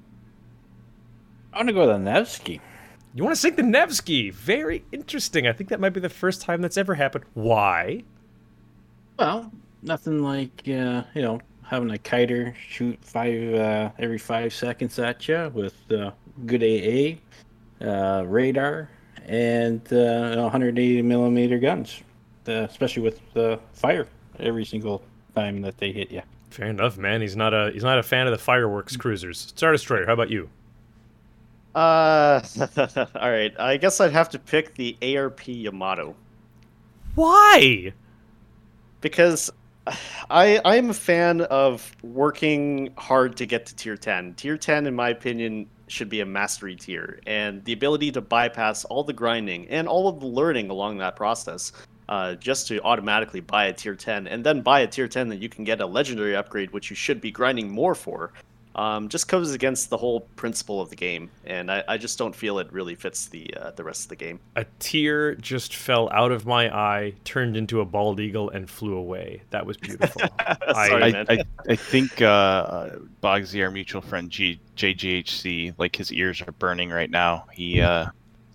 I'm 1.53 1.65
gonna 1.65 1.73
go 1.73 1.81
with 1.81 1.89
the 1.89 1.99
Nevsky. 1.99 2.61
You 3.13 3.23
want 3.23 3.35
to 3.35 3.41
sink 3.41 3.57
the 3.57 3.63
Nevsky? 3.63 4.29
Very 4.29 4.85
interesting. 4.91 5.47
I 5.47 5.53
think 5.53 5.69
that 5.69 5.79
might 5.81 5.89
be 5.89 5.99
the 5.99 6.09
first 6.09 6.41
time 6.41 6.61
that's 6.61 6.77
ever 6.77 6.95
happened. 6.95 7.25
Why? 7.33 8.03
Well, 9.19 9.51
nothing 9.81 10.23
like 10.23 10.61
uh, 10.65 11.03
you 11.13 11.21
know 11.21 11.41
having 11.63 11.91
a 11.91 11.97
kiter 11.97 12.55
shoot 12.69 12.97
five 13.03 13.53
uh, 13.53 13.91
every 13.99 14.17
five 14.17 14.53
seconds 14.53 14.97
at 14.97 15.27
you 15.27 15.51
with 15.53 15.75
uh, 15.91 16.11
good 16.45 16.63
AA, 16.63 17.85
uh, 17.85 18.23
radar, 18.23 18.89
and 19.25 19.81
uh, 19.91 20.35
180 20.41 21.01
millimeter 21.01 21.59
guns, 21.59 22.01
uh, 22.47 22.51
especially 22.69 23.03
with 23.03 23.19
uh, 23.35 23.57
fire 23.73 24.07
every 24.39 24.65
single 24.65 25.03
time 25.35 25.61
that 25.61 25.77
they 25.77 25.91
hit 25.91 26.11
you. 26.11 26.21
Fair 26.49 26.67
enough, 26.67 26.97
man. 26.97 27.21
He's 27.21 27.35
not 27.35 27.53
a 27.53 27.71
he's 27.73 27.83
not 27.83 27.99
a 27.99 28.03
fan 28.03 28.25
of 28.27 28.31
the 28.31 28.37
fireworks 28.37 28.95
cruisers. 28.95 29.39
Star 29.39 29.73
Destroyer, 29.73 30.05
how 30.05 30.13
about 30.13 30.29
you? 30.29 30.49
Uh, 31.73 32.41
all 33.15 33.31
right. 33.31 33.53
I 33.59 33.77
guess 33.77 34.01
I'd 34.01 34.11
have 34.11 34.29
to 34.29 34.39
pick 34.39 34.75
the 34.75 34.97
ARP 35.01 35.47
Yamato 35.47 36.15
Why? 37.15 37.93
because 38.99 39.49
I 40.29 40.59
I 40.63 40.75
am 40.75 40.89
a 40.89 40.93
fan 40.93 41.41
of 41.41 41.91
working 42.03 42.93
hard 42.97 43.35
to 43.37 43.45
get 43.45 43.65
to 43.67 43.75
tier 43.75 43.97
10. 43.97 44.35
Tier 44.35 44.57
10 44.57 44.85
in 44.85 44.95
my 44.95 45.09
opinion 45.09 45.67
should 45.87 46.09
be 46.09 46.21
a 46.21 46.25
mastery 46.25 46.75
tier 46.75 47.19
and 47.27 47.63
the 47.65 47.73
ability 47.73 48.11
to 48.13 48.21
bypass 48.21 48.85
all 48.85 49.03
the 49.03 49.13
grinding 49.13 49.67
and 49.67 49.87
all 49.87 50.07
of 50.07 50.19
the 50.19 50.25
learning 50.25 50.69
along 50.69 50.97
that 50.97 51.15
process 51.15 51.73
uh, 52.07 52.35
just 52.35 52.67
to 52.67 52.81
automatically 52.83 53.41
buy 53.41 53.65
a 53.65 53.73
tier 53.73 53.95
10 53.95 54.27
and 54.27 54.43
then 54.45 54.61
buy 54.61 54.81
a 54.81 54.87
tier 54.87 55.07
10 55.07 55.27
that 55.29 55.41
you 55.41 55.49
can 55.49 55.65
get 55.65 55.81
a 55.81 55.85
legendary 55.85 56.35
upgrade 56.35 56.71
which 56.71 56.89
you 56.89 56.95
should 56.95 57.19
be 57.19 57.29
grinding 57.29 57.69
more 57.69 57.93
for 57.93 58.31
um, 58.75 59.09
just 59.09 59.27
goes 59.27 59.53
against 59.53 59.89
the 59.89 59.97
whole 59.97 60.21
principle 60.35 60.81
of 60.81 60.89
the 60.89 60.95
game 60.95 61.29
and 61.45 61.71
I, 61.71 61.83
I 61.87 61.97
just 61.97 62.17
don't 62.17 62.35
feel 62.35 62.59
it 62.59 62.71
really 62.71 62.95
fits 62.95 63.27
the 63.27 63.53
uh, 63.55 63.71
the 63.71 63.83
rest 63.83 64.03
of 64.03 64.09
the 64.09 64.15
game 64.15 64.39
A 64.55 64.65
tear 64.79 65.35
just 65.35 65.75
fell 65.75 66.09
out 66.11 66.31
of 66.31 66.45
my 66.45 66.73
eye, 66.73 67.13
turned 67.23 67.57
into 67.57 67.81
a 67.81 67.85
bald 67.85 68.19
eagle, 68.19 68.49
and 68.49 68.69
flew 68.69 68.95
away. 68.95 69.41
That 69.49 69.65
was 69.65 69.77
beautiful. 69.77 70.21
Sorry, 70.73 71.03
I, 71.03 71.11
man. 71.11 71.25
I, 71.29 71.33
I, 71.33 71.43
I 71.69 71.75
think 71.75 72.21
uh, 72.21 72.89
Bogsy, 73.21 73.63
our 73.63 73.71
mutual 73.71 74.01
friend 74.01 74.29
G, 74.29 74.59
JGHC, 74.77 75.75
like 75.77 75.95
his 75.95 76.11
ears 76.11 76.41
are 76.41 76.51
burning 76.53 76.89
right 76.89 77.09
now. 77.09 77.45
He, 77.51 77.81
uh, 77.81 78.07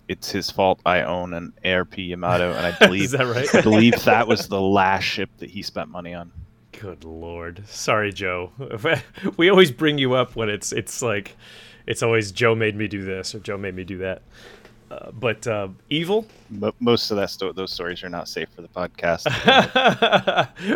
it's 0.07 0.31
his 0.31 0.49
fault. 0.49 0.79
I 0.85 1.01
own 1.01 1.33
an 1.33 1.53
ARP 1.65 1.97
Yamato, 1.97 2.53
and 2.53 2.65
I 2.65 2.69
is 2.81 2.87
believe 2.87 3.11
that 3.11 3.55
I 3.55 3.61
believe 3.61 4.03
that 4.05 4.27
was 4.27 4.47
the 4.47 4.61
last 4.61 5.03
ship 5.03 5.29
that 5.37 5.49
he 5.49 5.61
spent 5.61 5.89
money 5.89 6.13
on. 6.13 6.31
Good 6.79 7.03
lord. 7.03 7.63
Sorry, 7.67 8.11
Joe. 8.13 8.51
We 9.37 9.49
always 9.49 9.71
bring 9.71 9.97
you 9.97 10.13
up 10.13 10.35
when 10.35 10.49
it's 10.49 10.71
it's 10.71 11.01
like 11.01 11.35
it's 11.87 12.03
always 12.03 12.31
Joe 12.31 12.53
made 12.55 12.75
me 12.75 12.87
do 12.87 13.03
this 13.03 13.33
or 13.33 13.39
Joe 13.39 13.57
made 13.57 13.75
me 13.75 13.83
do 13.83 13.97
that. 13.99 14.21
Uh, 14.91 15.11
but 15.11 15.45
uh, 15.47 15.67
evil, 15.89 16.25
Mo- 16.49 16.73
most 16.79 17.11
of 17.11 17.17
that 17.17 17.29
sto- 17.29 17.51
those 17.51 17.73
stories 17.73 18.03
are 18.03 18.09
not 18.09 18.27
safe 18.29 18.47
for 18.55 18.61
the 18.61 18.67
podcast. 18.69 19.25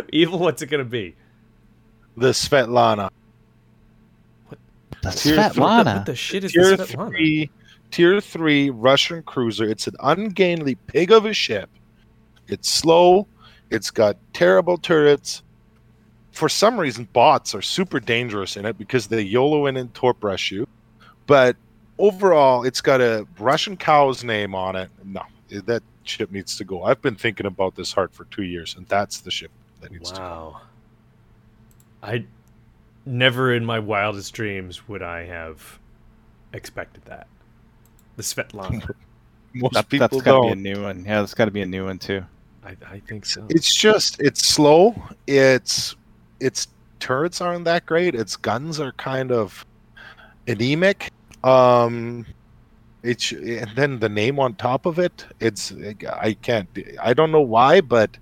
evil. 0.12 0.38
What's 0.38 0.60
it 0.62 0.66
gonna 0.66 0.84
be? 0.84 1.14
The 2.16 2.30
Svetlana. 2.30 3.10
That's 5.02 5.22
Tier- 5.22 5.36
What 5.36 5.54
the, 5.54 5.60
what 5.60 5.86
Svetlana. 5.86 6.04
the 6.04 6.14
shit 6.14 6.44
is 6.44 6.52
Tier 6.52 6.76
this 6.76 6.90
Svetlana? 6.92 7.08
three, 7.08 7.50
tier 7.90 8.20
three 8.20 8.70
Russian 8.70 9.22
cruiser. 9.22 9.64
It's 9.64 9.86
an 9.86 9.94
ungainly 10.00 10.74
pig 10.74 11.10
of 11.12 11.24
a 11.26 11.32
ship. 11.32 11.70
It's 12.48 12.68
slow. 12.68 13.26
It's 13.70 13.90
got 13.90 14.16
terrible 14.32 14.76
turrets. 14.76 15.42
For 16.42 16.48
some 16.48 16.76
reason, 16.76 17.06
bots 17.12 17.54
are 17.54 17.62
super 17.62 18.00
dangerous 18.00 18.56
in 18.56 18.66
it 18.66 18.76
because 18.76 19.06
they 19.06 19.22
YOLO 19.22 19.66
in 19.66 19.76
and 19.76 19.94
torp 19.94 20.24
rush 20.24 20.50
you. 20.50 20.66
But 21.28 21.54
overall, 21.98 22.64
it's 22.64 22.80
got 22.80 23.00
a 23.00 23.28
Russian 23.38 23.76
cow's 23.76 24.24
name 24.24 24.52
on 24.52 24.74
it. 24.74 24.90
No, 25.04 25.22
that 25.50 25.84
ship 26.02 26.32
needs 26.32 26.56
to 26.56 26.64
go. 26.64 26.82
I've 26.82 27.00
been 27.00 27.14
thinking 27.14 27.46
about 27.46 27.76
this 27.76 27.92
hard 27.92 28.12
for 28.12 28.24
two 28.24 28.42
years, 28.42 28.74
and 28.76 28.88
that's 28.88 29.20
the 29.20 29.30
ship 29.30 29.52
that 29.82 29.92
needs 29.92 30.10
to 30.10 30.18
go. 30.18 30.24
Wow. 30.24 30.60
I 32.02 32.24
never 33.06 33.54
in 33.54 33.64
my 33.64 33.78
wildest 33.78 34.34
dreams 34.34 34.88
would 34.88 35.00
I 35.00 35.26
have 35.26 35.78
expected 36.52 37.04
that. 37.04 37.28
The 38.16 38.24
Svetlana. 38.24 38.92
Most 39.54 39.74
That, 39.74 39.88
people 39.88 40.08
that's 40.08 40.22
got 40.22 40.40
to 40.40 40.42
be 40.42 40.48
a 40.48 40.56
new 40.74 40.82
one. 40.82 41.04
Yeah, 41.04 41.20
that's 41.20 41.34
got 41.34 41.44
to 41.44 41.52
be 41.52 41.62
a 41.62 41.66
new 41.66 41.84
one 41.84 42.00
too. 42.00 42.24
I, 42.64 42.76
I 42.90 42.98
think 42.98 43.26
so. 43.26 43.46
It's 43.48 43.76
just 43.76 44.20
it's 44.20 44.44
slow. 44.44 45.00
It's 45.28 45.94
its 46.42 46.68
turrets 46.98 47.40
aren't 47.40 47.64
that 47.64 47.86
great. 47.86 48.14
Its 48.14 48.36
guns 48.36 48.80
are 48.80 48.92
kind 48.92 49.30
of 49.30 49.64
anemic. 50.46 51.10
Um, 51.44 52.26
it's 53.02 53.32
and 53.32 53.70
then 53.74 53.98
the 53.98 54.08
name 54.08 54.38
on 54.38 54.54
top 54.54 54.86
of 54.86 54.98
it. 54.98 55.26
It's 55.40 55.72
I 56.08 56.34
can't. 56.34 56.68
I 57.00 57.14
don't 57.14 57.32
know 57.32 57.40
why, 57.40 57.80
but 57.80 58.16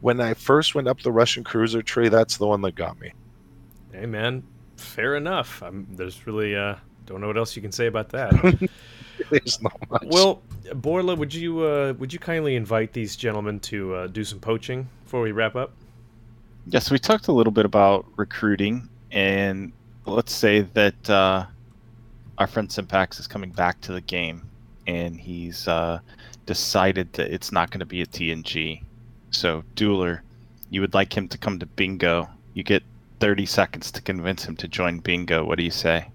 when 0.00 0.20
I 0.20 0.34
first 0.34 0.74
went 0.74 0.88
up 0.88 1.00
the 1.02 1.12
Russian 1.12 1.44
cruiser 1.44 1.82
tree, 1.82 2.08
that's 2.08 2.36
the 2.36 2.46
one 2.46 2.62
that 2.62 2.74
got 2.74 3.00
me. 3.00 3.12
Hey 3.92 4.06
man, 4.06 4.42
fair 4.76 5.16
enough. 5.16 5.62
I'm, 5.62 5.86
there's 5.90 6.26
really 6.26 6.56
uh 6.56 6.76
don't 7.06 7.20
know 7.20 7.26
what 7.26 7.36
else 7.36 7.56
you 7.56 7.62
can 7.62 7.72
say 7.72 7.86
about 7.86 8.10
that. 8.10 8.32
There's 9.30 9.62
not 9.62 9.78
much. 9.90 10.02
well, 10.06 10.42
Borla, 10.74 11.14
would 11.14 11.32
you 11.32 11.60
uh 11.60 11.94
would 11.98 12.12
you 12.12 12.18
kindly 12.18 12.56
invite 12.56 12.92
these 12.92 13.14
gentlemen 13.14 13.60
to 13.60 13.94
uh, 13.94 14.06
do 14.08 14.24
some 14.24 14.40
poaching 14.40 14.88
before 15.04 15.20
we 15.20 15.32
wrap 15.32 15.54
up? 15.54 15.72
Yes, 16.66 16.90
we 16.90 16.98
talked 16.98 17.26
a 17.26 17.32
little 17.32 17.52
bit 17.52 17.64
about 17.64 18.06
recruiting, 18.16 18.88
and 19.10 19.72
let's 20.06 20.32
say 20.32 20.60
that 20.60 21.10
uh, 21.10 21.46
our 22.38 22.46
friend 22.46 22.68
Simpax 22.68 23.18
is 23.18 23.26
coming 23.26 23.50
back 23.50 23.80
to 23.80 23.92
the 23.92 24.00
game, 24.00 24.48
and 24.86 25.18
he's 25.18 25.66
uh, 25.66 25.98
decided 26.46 27.12
that 27.14 27.32
it's 27.32 27.50
not 27.50 27.70
going 27.70 27.80
to 27.80 27.86
be 27.86 28.00
a 28.00 28.06
TNG. 28.06 28.82
So, 29.30 29.64
Dueler, 29.74 30.20
you 30.70 30.80
would 30.80 30.94
like 30.94 31.16
him 31.16 31.26
to 31.28 31.38
come 31.38 31.58
to 31.58 31.66
Bingo. 31.66 32.28
You 32.54 32.62
get 32.62 32.84
30 33.18 33.44
seconds 33.44 33.90
to 33.90 34.00
convince 34.00 34.44
him 34.44 34.56
to 34.56 34.68
join 34.68 35.00
Bingo. 35.00 35.44
What 35.44 35.58
do 35.58 35.64
you 35.64 35.70
say? 35.70 36.08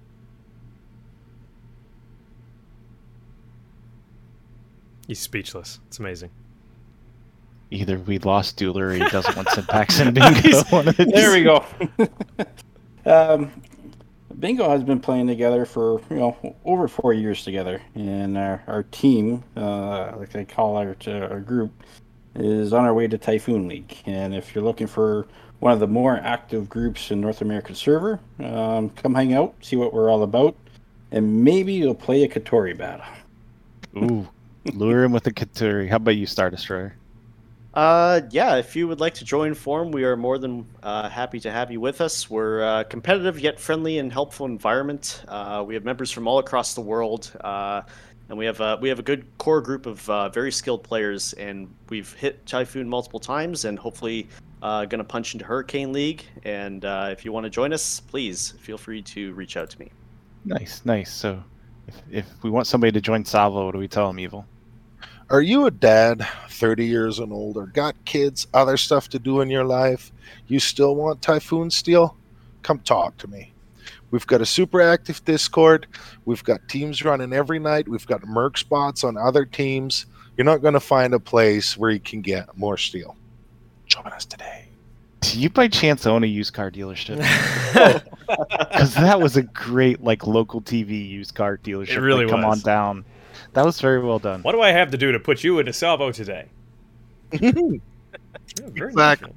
He's 5.07 5.19
speechless. 5.19 5.79
It's 5.87 5.99
amazing. 5.99 6.31
Either 7.69 7.99
we 7.99 8.17
lost 8.19 8.57
Dueler 8.57 8.81
or 8.81 8.93
he 8.93 8.99
doesn't 9.09 9.35
want 9.35 9.47
Simpax 9.49 9.99
in 9.99 10.13
Bingo. 10.13 10.63
One 10.69 10.87
of 10.87 10.97
the 10.97 11.05
There 11.05 11.31
we 11.33 11.43
go. 11.43 11.65
um, 13.05 13.51
Bingo 14.39 14.69
has 14.69 14.83
been 14.83 14.99
playing 14.99 15.27
together 15.27 15.65
for 15.65 15.99
you 16.09 16.17
know 16.17 16.55
over 16.63 16.87
four 16.87 17.13
years 17.13 17.43
together, 17.43 17.81
and 17.95 18.37
our, 18.37 18.63
our 18.67 18.83
team, 18.83 19.43
uh, 19.55 20.13
like 20.17 20.29
they 20.29 20.45
call 20.45 20.77
our, 20.77 20.95
our 21.07 21.39
group, 21.39 21.71
is 22.35 22.71
on 22.71 22.85
our 22.85 22.93
way 22.93 23.07
to 23.07 23.17
Typhoon 23.17 23.67
League. 23.67 23.97
And 24.05 24.33
if 24.35 24.53
you're 24.53 24.63
looking 24.63 24.87
for 24.87 25.27
one 25.59 25.73
of 25.73 25.79
the 25.79 25.87
more 25.87 26.17
active 26.17 26.69
groups 26.69 27.09
in 27.09 27.19
North 27.19 27.41
American 27.41 27.75
server, 27.75 28.19
um, 28.39 28.91
come 28.91 29.15
hang 29.15 29.33
out, 29.33 29.55
see 29.61 29.75
what 29.75 29.93
we're 29.93 30.09
all 30.09 30.23
about, 30.23 30.55
and 31.11 31.43
maybe 31.43 31.73
you'll 31.73 31.95
play 31.95 32.23
a 32.23 32.29
Katori 32.29 32.77
battle. 32.77 33.05
Ooh, 33.97 34.27
lure 34.73 35.03
him 35.03 35.11
with 35.11 35.25
a 35.25 35.31
Katori. 35.31 35.89
How 35.89 35.95
about 35.95 36.15
you, 36.15 36.27
Star 36.27 36.51
Destroyer? 36.51 36.95
Uh, 37.77 38.21
yeah, 38.31 38.55
if 38.55 38.75
you 38.75 38.87
would 38.87 38.99
like 38.99 39.13
to 39.13 39.23
join 39.23 39.53
Form, 39.53 39.91
we 39.91 40.03
are 40.03 40.17
more 40.17 40.39
than 40.39 40.65
uh, 40.81 41.07
happy 41.07 41.39
to 41.39 41.51
have 41.51 41.69
you 41.69 41.79
with 41.79 42.01
us. 42.01 42.27
We're 42.27 42.61
a 42.61 42.83
competitive 42.83 43.39
yet 43.39 43.59
friendly 43.59 43.99
and 43.99 44.11
helpful 44.11 44.47
environment. 44.47 45.21
Uh, 45.27 45.63
we 45.65 45.75
have 45.75 45.85
members 45.85 46.09
from 46.09 46.27
all 46.27 46.39
across 46.39 46.73
the 46.73 46.81
world, 46.81 47.31
uh, 47.41 47.83
and 48.29 48.37
we 48.39 48.47
have 48.47 48.59
a, 48.61 48.79
we 48.81 48.89
have 48.89 48.97
a 48.97 49.03
good 49.03 49.27
core 49.37 49.61
group 49.61 49.85
of 49.85 50.09
uh, 50.09 50.29
very 50.29 50.51
skilled 50.51 50.83
players. 50.83 51.33
And 51.33 51.71
we've 51.87 52.11
hit 52.13 52.43
Typhoon 52.47 52.89
multiple 52.89 53.19
times, 53.19 53.65
and 53.65 53.77
hopefully 53.77 54.27
uh, 54.63 54.85
going 54.85 54.97
to 54.97 55.03
punch 55.03 55.33
into 55.33 55.45
Hurricane 55.45 55.93
League. 55.93 56.25
And 56.45 56.83
uh, 56.83 57.09
if 57.11 57.23
you 57.23 57.31
want 57.31 57.43
to 57.43 57.51
join 57.51 57.73
us, 57.73 57.99
please 57.99 58.55
feel 58.59 58.79
free 58.79 59.03
to 59.03 59.33
reach 59.35 59.55
out 59.55 59.69
to 59.69 59.79
me. 59.79 59.91
Nice, 60.45 60.81
nice. 60.83 61.13
So, 61.13 61.43
if, 61.87 62.01
if 62.09 62.43
we 62.43 62.49
want 62.49 62.65
somebody 62.65 62.91
to 62.93 63.01
join 63.01 63.23
Salvo, 63.23 63.65
what 63.65 63.73
do 63.73 63.77
we 63.77 63.87
tell 63.87 64.07
them, 64.07 64.17
Evil? 64.17 64.47
Are 65.29 65.41
you 65.41 65.65
a 65.65 65.71
dad, 65.71 66.25
30 66.51 66.85
years 66.85 67.19
and 67.19 67.33
older, 67.33 67.65
got 67.65 67.95
kids, 68.05 68.47
other 68.53 68.77
stuff 68.77 69.09
to 69.09 69.19
do 69.19 69.41
in 69.41 69.49
your 69.49 69.65
life? 69.65 70.13
You 70.47 70.59
still 70.61 70.95
want 70.95 71.21
Typhoon 71.21 71.69
Steel? 71.69 72.15
Come 72.63 72.79
talk 72.79 73.17
to 73.17 73.27
me. 73.27 73.51
We've 74.09 74.25
got 74.25 74.39
a 74.39 74.45
super 74.45 74.79
active 74.79 75.23
Discord. 75.25 75.87
We've 76.23 76.43
got 76.45 76.69
teams 76.69 77.03
running 77.03 77.33
every 77.33 77.59
night. 77.59 77.89
We've 77.89 78.07
got 78.07 78.25
merc 78.25 78.57
spots 78.57 79.03
on 79.03 79.17
other 79.17 79.43
teams. 79.43 80.05
You're 80.37 80.45
not 80.45 80.61
going 80.61 80.75
to 80.75 80.79
find 80.79 81.13
a 81.13 81.19
place 81.19 81.75
where 81.75 81.91
you 81.91 81.99
can 81.99 82.21
get 82.21 82.57
more 82.57 82.77
steel. 82.77 83.17
Join 83.87 84.07
us 84.07 84.23
today. 84.23 84.69
Do 85.19 85.37
you 85.41 85.49
by 85.49 85.67
chance 85.67 86.05
own 86.05 86.23
a 86.23 86.27
used 86.27 86.53
car 86.53 86.71
dealership? 86.71 87.17
Because 88.27 88.93
that 88.95 89.21
was 89.21 89.37
a 89.37 89.43
great 89.43 90.03
like 90.03 90.27
local 90.27 90.61
TV 90.61 91.07
used 91.07 91.33
car 91.33 91.57
dealership. 91.57 91.95
It 91.95 92.01
really 92.01 92.25
like, 92.25 92.31
Come 92.31 92.43
was. 92.43 92.59
on 92.59 92.63
down. 92.63 93.05
That 93.57 93.65
was 93.65 93.81
very 93.81 93.99
well 93.99 94.19
done. 94.19 94.43
What 94.43 94.51
do 94.51 94.61
I 94.61 94.69
have 94.69 94.91
to 94.91 94.99
do 94.99 95.11
to 95.13 95.19
put 95.19 95.43
you 95.43 95.57
into 95.57 95.73
salvo 95.73 96.11
today? 96.11 96.45
Yeah, 98.63 98.85
Exactly. 98.85 99.33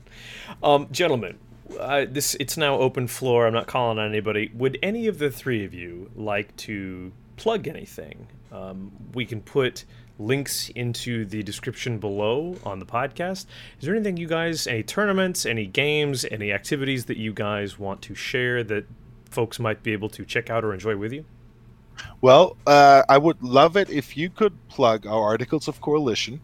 Um, 0.63 0.89
gentlemen, 0.93 1.39
uh, 1.79 2.07
this 2.09 2.35
it's 2.37 2.57
now 2.57 2.77
open 2.77 3.07
floor. 3.07 3.47
I'm 3.47 3.53
not 3.53 3.67
calling 3.67 3.99
on 3.99 4.09
anybody. 4.09 4.51
Would 4.55 4.79
any 4.83 5.07
of 5.07 5.19
the 5.19 5.31
three 5.31 5.65
of 5.65 5.75
you 5.75 6.11
like 6.15 6.55
to 6.59 7.13
plug 7.37 7.67
anything? 7.67 8.29
Um, 8.53 8.93
we 9.15 9.25
can 9.27 9.41
put 9.41 9.85
links 10.19 10.69
into 10.71 11.25
the 11.25 11.43
description 11.43 11.99
below 11.99 12.57
on 12.65 12.79
the 12.79 12.87
podcast. 12.87 13.47
Is 13.79 13.87
there 13.87 13.95
anything 13.95 14.17
you 14.17 14.29
guys, 14.29 14.67
any 14.67 14.83
tournaments, 14.83 15.45
any 15.45 15.67
games, 15.67 16.25
any 16.31 16.53
activities 16.53 17.07
that 17.07 17.17
you 17.17 17.33
guys 17.33 17.79
want 17.79 18.03
to 18.03 18.15
share 18.15 18.63
that 18.65 18.87
folks 19.31 19.59
might 19.59 19.83
be 19.83 19.93
able 19.93 20.11
to 20.11 20.25
check 20.25 20.51
out 20.51 20.65
or 20.65 20.73
enjoy 20.73 20.97
with 20.97 21.13
you? 21.13 21.25
Well, 22.21 22.57
uh, 22.67 23.03
I 23.09 23.19
would 23.19 23.43
love 23.43 23.77
it 23.77 23.91
if 23.91 24.17
you 24.17 24.31
could 24.31 24.53
plug 24.69 25.07
our 25.07 25.23
Articles 25.23 25.69
of 25.69 25.81
Coalition. 25.81 26.41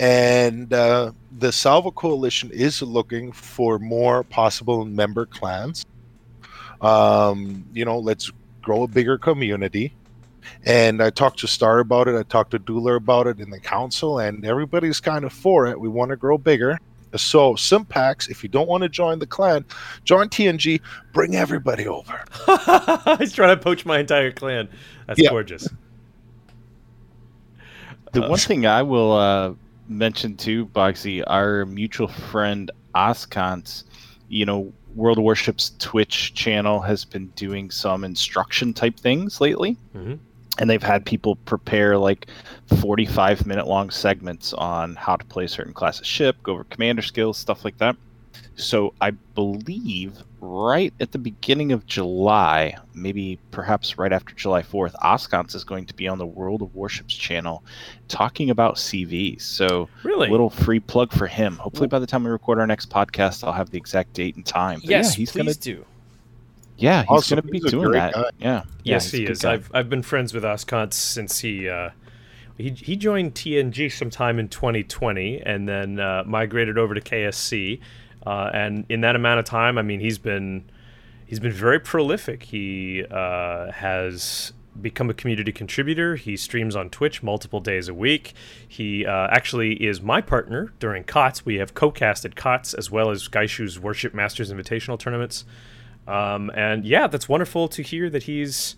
And 0.00 0.72
uh, 0.72 1.12
the 1.38 1.52
Salvo 1.52 1.90
Coalition 1.90 2.50
is 2.52 2.82
looking 2.82 3.32
for 3.32 3.78
more 3.78 4.24
possible 4.24 4.84
member 4.84 5.26
clans. 5.26 5.86
Um, 6.80 7.64
you 7.72 7.84
know, 7.84 7.98
let's 7.98 8.30
grow 8.62 8.82
a 8.82 8.88
bigger 8.88 9.18
community. 9.18 9.94
And 10.64 11.02
I 11.02 11.10
talked 11.10 11.38
to 11.40 11.46
Star 11.46 11.78
about 11.78 12.08
it. 12.08 12.16
I 12.16 12.22
talked 12.22 12.50
to 12.52 12.58
Dueler 12.58 12.96
about 12.96 13.26
it 13.26 13.40
in 13.40 13.50
the 13.50 13.60
council, 13.60 14.18
and 14.18 14.44
everybody's 14.44 15.00
kind 15.00 15.24
of 15.24 15.32
for 15.32 15.66
it. 15.66 15.78
We 15.78 15.88
want 15.88 16.10
to 16.10 16.16
grow 16.16 16.36
bigger. 16.38 16.78
So, 17.16 17.54
Simpax, 17.54 18.28
if 18.30 18.42
you 18.42 18.48
don't 18.48 18.68
want 18.68 18.82
to 18.82 18.88
join 18.88 19.18
the 19.18 19.26
clan, 19.26 19.64
join 20.04 20.28
TNG. 20.28 20.80
Bring 21.12 21.36
everybody 21.36 21.86
over. 21.86 22.24
He's 23.18 23.32
trying 23.32 23.56
to 23.56 23.60
poach 23.60 23.86
my 23.86 23.98
entire 24.00 24.32
clan. 24.32 24.68
That's 25.06 25.20
Yeah. 25.20 25.30
gorgeous. 25.30 25.68
The 28.12 28.24
Uh, 28.24 28.28
one 28.28 28.38
thing 28.38 28.66
I 28.66 28.82
will 28.82 29.12
uh, 29.12 29.54
mention 29.88 30.36
too, 30.36 30.66
Bogsy, 30.66 31.22
our 31.26 31.64
mutual 31.66 32.08
friend 32.08 32.70
Oskant, 32.94 33.84
you 34.28 34.46
know, 34.46 34.72
World 34.94 35.18
of 35.18 35.24
Warship's 35.24 35.72
Twitch 35.80 36.34
channel 36.34 36.80
has 36.80 37.04
been 37.04 37.26
doing 37.34 37.70
some 37.70 38.04
instruction 38.04 38.72
type 38.72 38.96
things 38.98 39.40
lately. 39.40 39.76
Mhm. 39.96 40.18
And 40.58 40.70
they've 40.70 40.82
had 40.82 41.04
people 41.04 41.34
prepare 41.36 41.98
like 41.98 42.28
45 42.80 43.46
minute 43.46 43.66
long 43.66 43.90
segments 43.90 44.52
on 44.52 44.94
how 44.94 45.16
to 45.16 45.24
play 45.24 45.44
a 45.44 45.48
certain 45.48 45.72
class 45.72 45.98
of 46.00 46.06
ship, 46.06 46.36
go 46.42 46.52
over 46.52 46.64
commander 46.64 47.02
skills, 47.02 47.38
stuff 47.38 47.64
like 47.64 47.76
that. 47.78 47.96
So 48.56 48.94
I 49.00 49.10
believe 49.10 50.12
right 50.40 50.92
at 51.00 51.10
the 51.10 51.18
beginning 51.18 51.72
of 51.72 51.86
July, 51.86 52.76
maybe 52.94 53.38
perhaps 53.50 53.98
right 53.98 54.12
after 54.12 54.32
July 54.34 54.62
4th, 54.62 54.94
Oskans 55.02 55.54
is 55.56 55.64
going 55.64 55.86
to 55.86 55.94
be 55.94 56.06
on 56.06 56.18
the 56.18 56.26
World 56.26 56.62
of 56.62 56.72
Warships 56.74 57.14
channel 57.14 57.64
talking 58.06 58.50
about 58.50 58.76
CVs. 58.76 59.42
So 59.42 59.88
Really? 60.04 60.28
a 60.28 60.30
little 60.30 60.50
free 60.50 60.78
plug 60.78 61.12
for 61.12 61.26
him. 61.26 61.56
Hopefully 61.56 61.88
by 61.88 61.98
the 61.98 62.06
time 62.06 62.22
we 62.22 62.30
record 62.30 62.60
our 62.60 62.66
next 62.66 62.90
podcast, 62.90 63.42
I'll 63.42 63.52
have 63.52 63.70
the 63.70 63.78
exact 63.78 64.12
date 64.12 64.36
and 64.36 64.46
time. 64.46 64.78
But 64.80 64.90
yes, 64.90 65.14
yeah, 65.14 65.16
he's 65.16 65.32
please 65.32 65.38
gonna 65.38 65.54
do. 65.54 65.84
Yeah, 66.76 67.02
he's 67.02 67.10
Awesome. 67.10 67.40
gonna 67.40 67.50
be 67.52 67.58
He's 67.60 67.70
doing 67.70 67.92
that. 67.92 68.14
guy. 68.14 68.24
Yeah. 68.38 68.62
Yes, 68.82 69.12
yeah, 69.12 69.18
he 69.20 69.26
is. 69.26 69.44
I've 69.44 69.70
I've 69.74 69.88
been 69.88 70.02
friends 70.02 70.34
with 70.34 70.44
Oscont 70.44 70.92
since 70.94 71.38
he 71.40 71.68
uh, 71.68 71.90
he 72.58 72.70
he 72.70 72.96
joined 72.96 73.34
TNG 73.34 73.90
sometime 73.92 74.38
in 74.38 74.48
2020 74.48 75.40
and 75.44 75.68
then 75.68 76.00
uh, 76.00 76.24
migrated 76.26 76.78
over 76.78 76.94
to 76.94 77.00
KSC. 77.00 77.80
Uh, 78.26 78.50
and 78.54 78.86
in 78.88 79.02
that 79.02 79.16
amount 79.16 79.38
of 79.38 79.44
time, 79.44 79.76
I 79.78 79.82
mean, 79.82 80.00
he's 80.00 80.18
been 80.18 80.64
he's 81.26 81.40
been 81.40 81.52
very 81.52 81.78
prolific. 81.80 82.44
He 82.44 83.04
uh, 83.10 83.70
has 83.72 84.52
become 84.80 85.08
a 85.08 85.14
community 85.14 85.52
contributor. 85.52 86.16
He 86.16 86.36
streams 86.36 86.74
on 86.74 86.90
Twitch 86.90 87.22
multiple 87.22 87.60
days 87.60 87.88
a 87.88 87.94
week. 87.94 88.34
He 88.66 89.06
uh, 89.06 89.28
actually 89.30 89.74
is 89.74 90.02
my 90.02 90.20
partner 90.20 90.72
during 90.80 91.04
COTS. 91.04 91.46
We 91.46 91.56
have 91.56 91.74
co-casted 91.74 92.34
COTS 92.34 92.74
as 92.74 92.90
well 92.90 93.10
as 93.10 93.28
Gaishu's 93.28 93.78
Worship 93.78 94.14
Masters 94.14 94.52
Invitational 94.52 94.98
tournaments. 94.98 95.44
Um, 96.06 96.50
and 96.54 96.84
yeah, 96.84 97.06
that's 97.06 97.28
wonderful 97.28 97.68
to 97.68 97.82
hear 97.82 98.10
that 98.10 98.24
he's. 98.24 98.76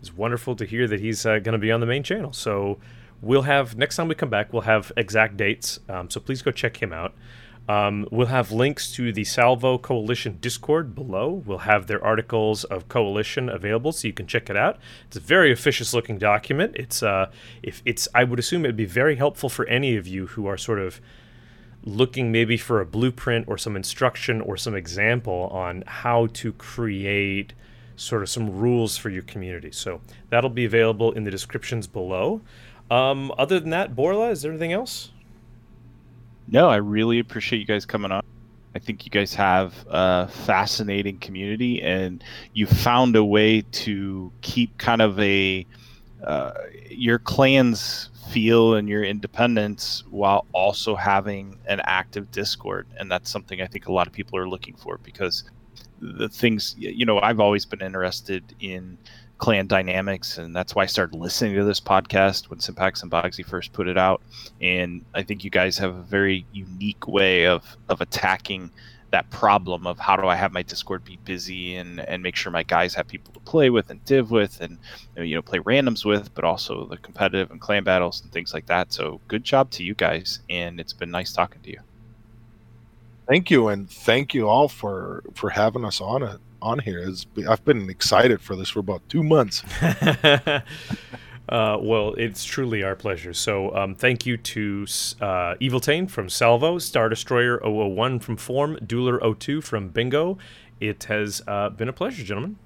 It's 0.00 0.14
wonderful 0.14 0.54
to 0.56 0.64
hear 0.64 0.86
that 0.88 1.00
he's 1.00 1.24
uh, 1.24 1.38
going 1.38 1.54
to 1.54 1.58
be 1.58 1.72
on 1.72 1.80
the 1.80 1.86
main 1.86 2.02
channel. 2.02 2.32
So 2.32 2.78
we'll 3.22 3.42
have 3.42 3.76
next 3.76 3.96
time 3.96 4.08
we 4.08 4.14
come 4.14 4.30
back, 4.30 4.52
we'll 4.52 4.62
have 4.62 4.92
exact 4.96 5.36
dates. 5.36 5.80
Um, 5.88 6.10
so 6.10 6.20
please 6.20 6.42
go 6.42 6.50
check 6.50 6.82
him 6.82 6.92
out. 6.92 7.14
Um, 7.68 8.06
we'll 8.12 8.28
have 8.28 8.52
links 8.52 8.92
to 8.92 9.12
the 9.12 9.24
Salvo 9.24 9.76
Coalition 9.78 10.38
Discord 10.40 10.94
below. 10.94 11.42
We'll 11.44 11.58
have 11.58 11.88
their 11.88 12.02
articles 12.04 12.62
of 12.64 12.88
Coalition 12.88 13.48
available, 13.48 13.90
so 13.90 14.06
you 14.06 14.12
can 14.14 14.26
check 14.26 14.48
it 14.48 14.56
out. 14.56 14.78
It's 15.08 15.16
a 15.16 15.20
very 15.20 15.50
officious 15.50 15.92
looking 15.92 16.18
document. 16.18 16.76
It's 16.76 17.02
uh, 17.02 17.30
if 17.62 17.82
it's 17.84 18.06
I 18.14 18.22
would 18.22 18.38
assume 18.38 18.64
it'd 18.64 18.76
be 18.76 18.84
very 18.84 19.16
helpful 19.16 19.48
for 19.48 19.66
any 19.66 19.96
of 19.96 20.06
you 20.06 20.28
who 20.28 20.46
are 20.46 20.56
sort 20.56 20.78
of 20.78 21.00
looking 21.86 22.32
maybe 22.32 22.56
for 22.56 22.80
a 22.80 22.84
blueprint 22.84 23.46
or 23.48 23.56
some 23.56 23.76
instruction 23.76 24.40
or 24.40 24.56
some 24.56 24.74
example 24.74 25.48
on 25.52 25.84
how 25.86 26.26
to 26.26 26.52
create 26.54 27.54
sort 27.94 28.22
of 28.22 28.28
some 28.28 28.58
rules 28.58 28.98
for 28.98 29.08
your 29.08 29.22
community. 29.22 29.70
So 29.70 30.00
that'll 30.28 30.50
be 30.50 30.64
available 30.64 31.12
in 31.12 31.24
the 31.24 31.30
descriptions 31.30 31.86
below. 31.86 32.42
Um, 32.90 33.32
other 33.38 33.58
than 33.60 33.70
that, 33.70 33.96
Borla, 33.96 34.30
is 34.30 34.42
there 34.42 34.50
anything 34.50 34.72
else? 34.72 35.12
No, 36.48 36.68
I 36.68 36.76
really 36.76 37.20
appreciate 37.20 37.60
you 37.60 37.64
guys 37.64 37.86
coming 37.86 38.12
on. 38.12 38.22
I 38.74 38.78
think 38.78 39.06
you 39.06 39.10
guys 39.10 39.32
have 39.34 39.72
a 39.88 40.28
fascinating 40.28 41.18
community, 41.18 41.80
and 41.80 42.22
you 42.52 42.66
found 42.66 43.16
a 43.16 43.24
way 43.24 43.62
to 43.62 44.30
keep 44.42 44.76
kind 44.76 45.00
of 45.00 45.18
a 45.18 45.66
uh, 46.26 46.52
your 46.90 47.18
clan's 47.18 48.10
feel 48.30 48.74
and 48.74 48.88
your 48.88 49.04
independence 49.04 50.02
while 50.10 50.44
also 50.52 50.96
having 50.96 51.58
an 51.66 51.80
active 51.84 52.30
Discord, 52.32 52.86
and 52.98 53.10
that's 53.10 53.30
something 53.30 53.62
I 53.62 53.66
think 53.66 53.86
a 53.86 53.92
lot 53.92 54.06
of 54.06 54.12
people 54.12 54.38
are 54.38 54.48
looking 54.48 54.74
for 54.76 54.98
because 54.98 55.44
the 56.00 56.28
things 56.28 56.74
you 56.78 57.06
know 57.06 57.20
I've 57.20 57.40
always 57.40 57.64
been 57.64 57.80
interested 57.80 58.42
in 58.60 58.98
clan 59.38 59.66
dynamics, 59.66 60.38
and 60.38 60.54
that's 60.54 60.74
why 60.74 60.82
I 60.82 60.86
started 60.86 61.16
listening 61.16 61.54
to 61.56 61.64
this 61.64 61.80
podcast 61.80 62.48
when 62.50 62.58
Simpax 62.58 63.02
and 63.02 63.10
Bogsy 63.10 63.44
first 63.44 63.72
put 63.72 63.86
it 63.86 63.98
out. 63.98 64.22
And 64.60 65.04
I 65.14 65.22
think 65.22 65.44
you 65.44 65.50
guys 65.50 65.78
have 65.78 65.94
a 65.94 66.02
very 66.02 66.46
unique 66.52 67.06
way 67.06 67.46
of 67.46 67.76
of 67.88 68.00
attacking 68.00 68.70
that 69.10 69.30
problem 69.30 69.86
of 69.86 69.98
how 69.98 70.16
do 70.16 70.26
I 70.26 70.34
have 70.34 70.52
my 70.52 70.62
Discord 70.62 71.04
be 71.04 71.18
busy 71.24 71.76
and 71.76 72.00
and 72.00 72.22
make 72.22 72.36
sure 72.36 72.50
my 72.50 72.62
guys 72.62 72.94
have 72.94 73.06
people 73.06 73.32
to 73.32 73.40
play 73.40 73.70
with 73.70 73.90
and 73.90 74.04
div 74.04 74.30
with 74.30 74.60
and 74.60 74.78
you 75.16 75.34
know 75.34 75.42
play 75.42 75.58
randoms 75.60 76.04
with, 76.04 76.34
but 76.34 76.44
also 76.44 76.86
the 76.86 76.96
competitive 76.98 77.50
and 77.50 77.60
clan 77.60 77.84
battles 77.84 78.20
and 78.22 78.32
things 78.32 78.52
like 78.52 78.66
that. 78.66 78.92
So 78.92 79.20
good 79.28 79.44
job 79.44 79.70
to 79.72 79.84
you 79.84 79.94
guys, 79.94 80.40
and 80.50 80.80
it's 80.80 80.92
been 80.92 81.10
nice 81.10 81.32
talking 81.32 81.62
to 81.62 81.70
you. 81.70 81.80
Thank 83.28 83.50
you, 83.50 83.68
and 83.68 83.90
thank 83.90 84.34
you 84.34 84.48
all 84.48 84.68
for 84.68 85.22
for 85.34 85.50
having 85.50 85.84
us 85.84 86.00
on 86.00 86.22
it 86.22 86.40
on 86.62 86.78
here. 86.78 86.98
It's, 86.98 87.26
I've 87.48 87.64
been 87.64 87.88
excited 87.90 88.40
for 88.40 88.56
this 88.56 88.68
for 88.68 88.80
about 88.80 89.08
two 89.08 89.22
months. 89.22 89.62
uh, 91.48 91.78
well, 91.80 92.14
it's 92.14 92.44
truly 92.44 92.82
our 92.82 92.96
pleasure. 92.96 93.32
So, 93.32 93.74
um, 93.74 93.94
thank 93.94 94.26
you 94.26 94.36
to 94.36 94.86
uh, 95.20 95.54
Evil 95.60 95.80
Tane 95.80 96.06
from 96.06 96.28
Salvo, 96.28 96.78
Star 96.78 97.08
Destroyer 97.08 97.60
001 97.62 98.20
from 98.20 98.36
Form, 98.36 98.76
Dueler 98.84 99.38
02 99.38 99.60
from 99.60 99.88
Bingo. 99.88 100.38
It 100.80 101.04
has 101.04 101.42
uh, 101.46 101.70
been 101.70 101.88
a 101.88 101.92
pleasure, 101.92 102.24
gentlemen. 102.24 102.56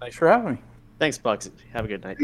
Thanks 0.00 0.16
for 0.16 0.28
having 0.28 0.54
me. 0.54 0.58
Thanks, 0.98 1.18
Bogsy. 1.18 1.52
Have 1.72 1.84
a 1.84 1.88
good 1.88 2.04
night. 2.04 2.18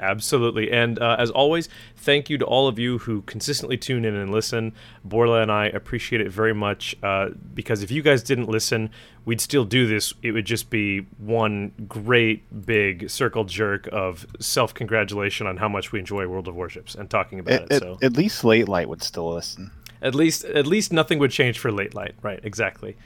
Absolutely. 0.00 0.70
And 0.70 0.98
uh, 0.98 1.16
as 1.18 1.30
always, 1.30 1.68
thank 1.96 2.30
you 2.30 2.38
to 2.38 2.44
all 2.44 2.68
of 2.68 2.78
you 2.78 2.98
who 2.98 3.22
consistently 3.22 3.76
tune 3.76 4.04
in 4.04 4.14
and 4.14 4.30
listen. 4.30 4.72
Borla 5.04 5.42
and 5.42 5.50
I 5.50 5.66
appreciate 5.66 6.20
it 6.20 6.30
very 6.30 6.54
much 6.54 6.94
uh, 7.02 7.30
because 7.54 7.82
if 7.82 7.90
you 7.90 8.02
guys 8.02 8.22
didn't 8.22 8.48
listen, 8.48 8.90
we'd 9.24 9.40
still 9.40 9.64
do 9.64 9.86
this. 9.86 10.14
It 10.22 10.32
would 10.32 10.44
just 10.46 10.70
be 10.70 11.00
one 11.18 11.72
great 11.88 12.64
big 12.66 13.10
circle 13.10 13.44
jerk 13.44 13.88
of 13.92 14.26
self 14.40 14.72
congratulation 14.74 15.46
on 15.46 15.56
how 15.56 15.68
much 15.68 15.90
we 15.92 15.98
enjoy 15.98 16.26
World 16.28 16.48
of 16.48 16.54
Warships 16.54 16.94
and 16.94 17.10
talking 17.10 17.40
about 17.40 17.54
At, 17.54 17.62
it. 17.62 17.72
at- 17.72 17.82
So 17.82 17.98
at 18.02 18.12
least 18.16 18.44
late 18.44 18.68
light 18.68 18.88
would 18.88 19.02
still 19.02 19.32
listen. 19.34 19.70
at 20.00 20.14
least 20.14 20.44
at 20.44 20.64
least 20.66 20.92
nothing 20.92 21.18
would 21.18 21.32
change 21.32 21.58
for 21.58 21.72
late 21.72 21.92
light 21.92 22.14
right 22.22 22.38
exactly 22.44 22.96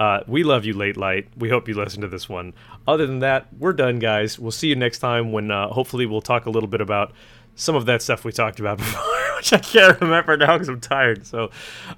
uh, 0.00 0.20
we 0.26 0.42
love 0.42 0.64
you 0.64 0.72
late 0.72 0.96
light. 0.96 1.28
We 1.36 1.50
hope 1.50 1.68
you 1.68 1.74
listen 1.74 2.00
to 2.00 2.08
this 2.08 2.26
one. 2.26 2.54
Other 2.88 3.06
than 3.06 3.18
that 3.18 3.48
we're 3.58 3.74
done 3.74 3.98
guys. 3.98 4.38
We'll 4.38 4.50
see 4.50 4.68
you 4.68 4.74
next 4.74 4.98
time 4.98 5.30
when 5.30 5.50
uh, 5.50 5.68
hopefully 5.68 6.06
we'll 6.06 6.22
talk 6.22 6.46
a 6.46 6.50
little 6.50 6.68
bit 6.68 6.80
about 6.80 7.12
some 7.54 7.74
of 7.74 7.84
that 7.84 8.00
stuff 8.00 8.24
we 8.24 8.32
talked 8.32 8.58
about 8.58 8.78
before 8.78 9.02
which 9.36 9.52
i 9.52 9.58
can't 9.58 10.00
remember 10.00 10.36
now 10.36 10.54
because 10.54 10.68
i'm 10.68 10.80
tired. 10.80 11.26
So 11.26 11.50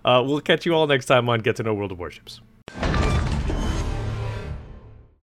uh, 0.05 0.23
we'll 0.27 0.41
catch 0.41 0.67
you 0.67 0.75
all 0.75 0.89
next 0.89 1.07
time 1.07 1.29
on 1.29 1.41
get 1.41 1.57
to 1.57 1.63
know 1.63 1.73
world 1.73 1.93
of 1.93 1.99
warships 1.99 2.41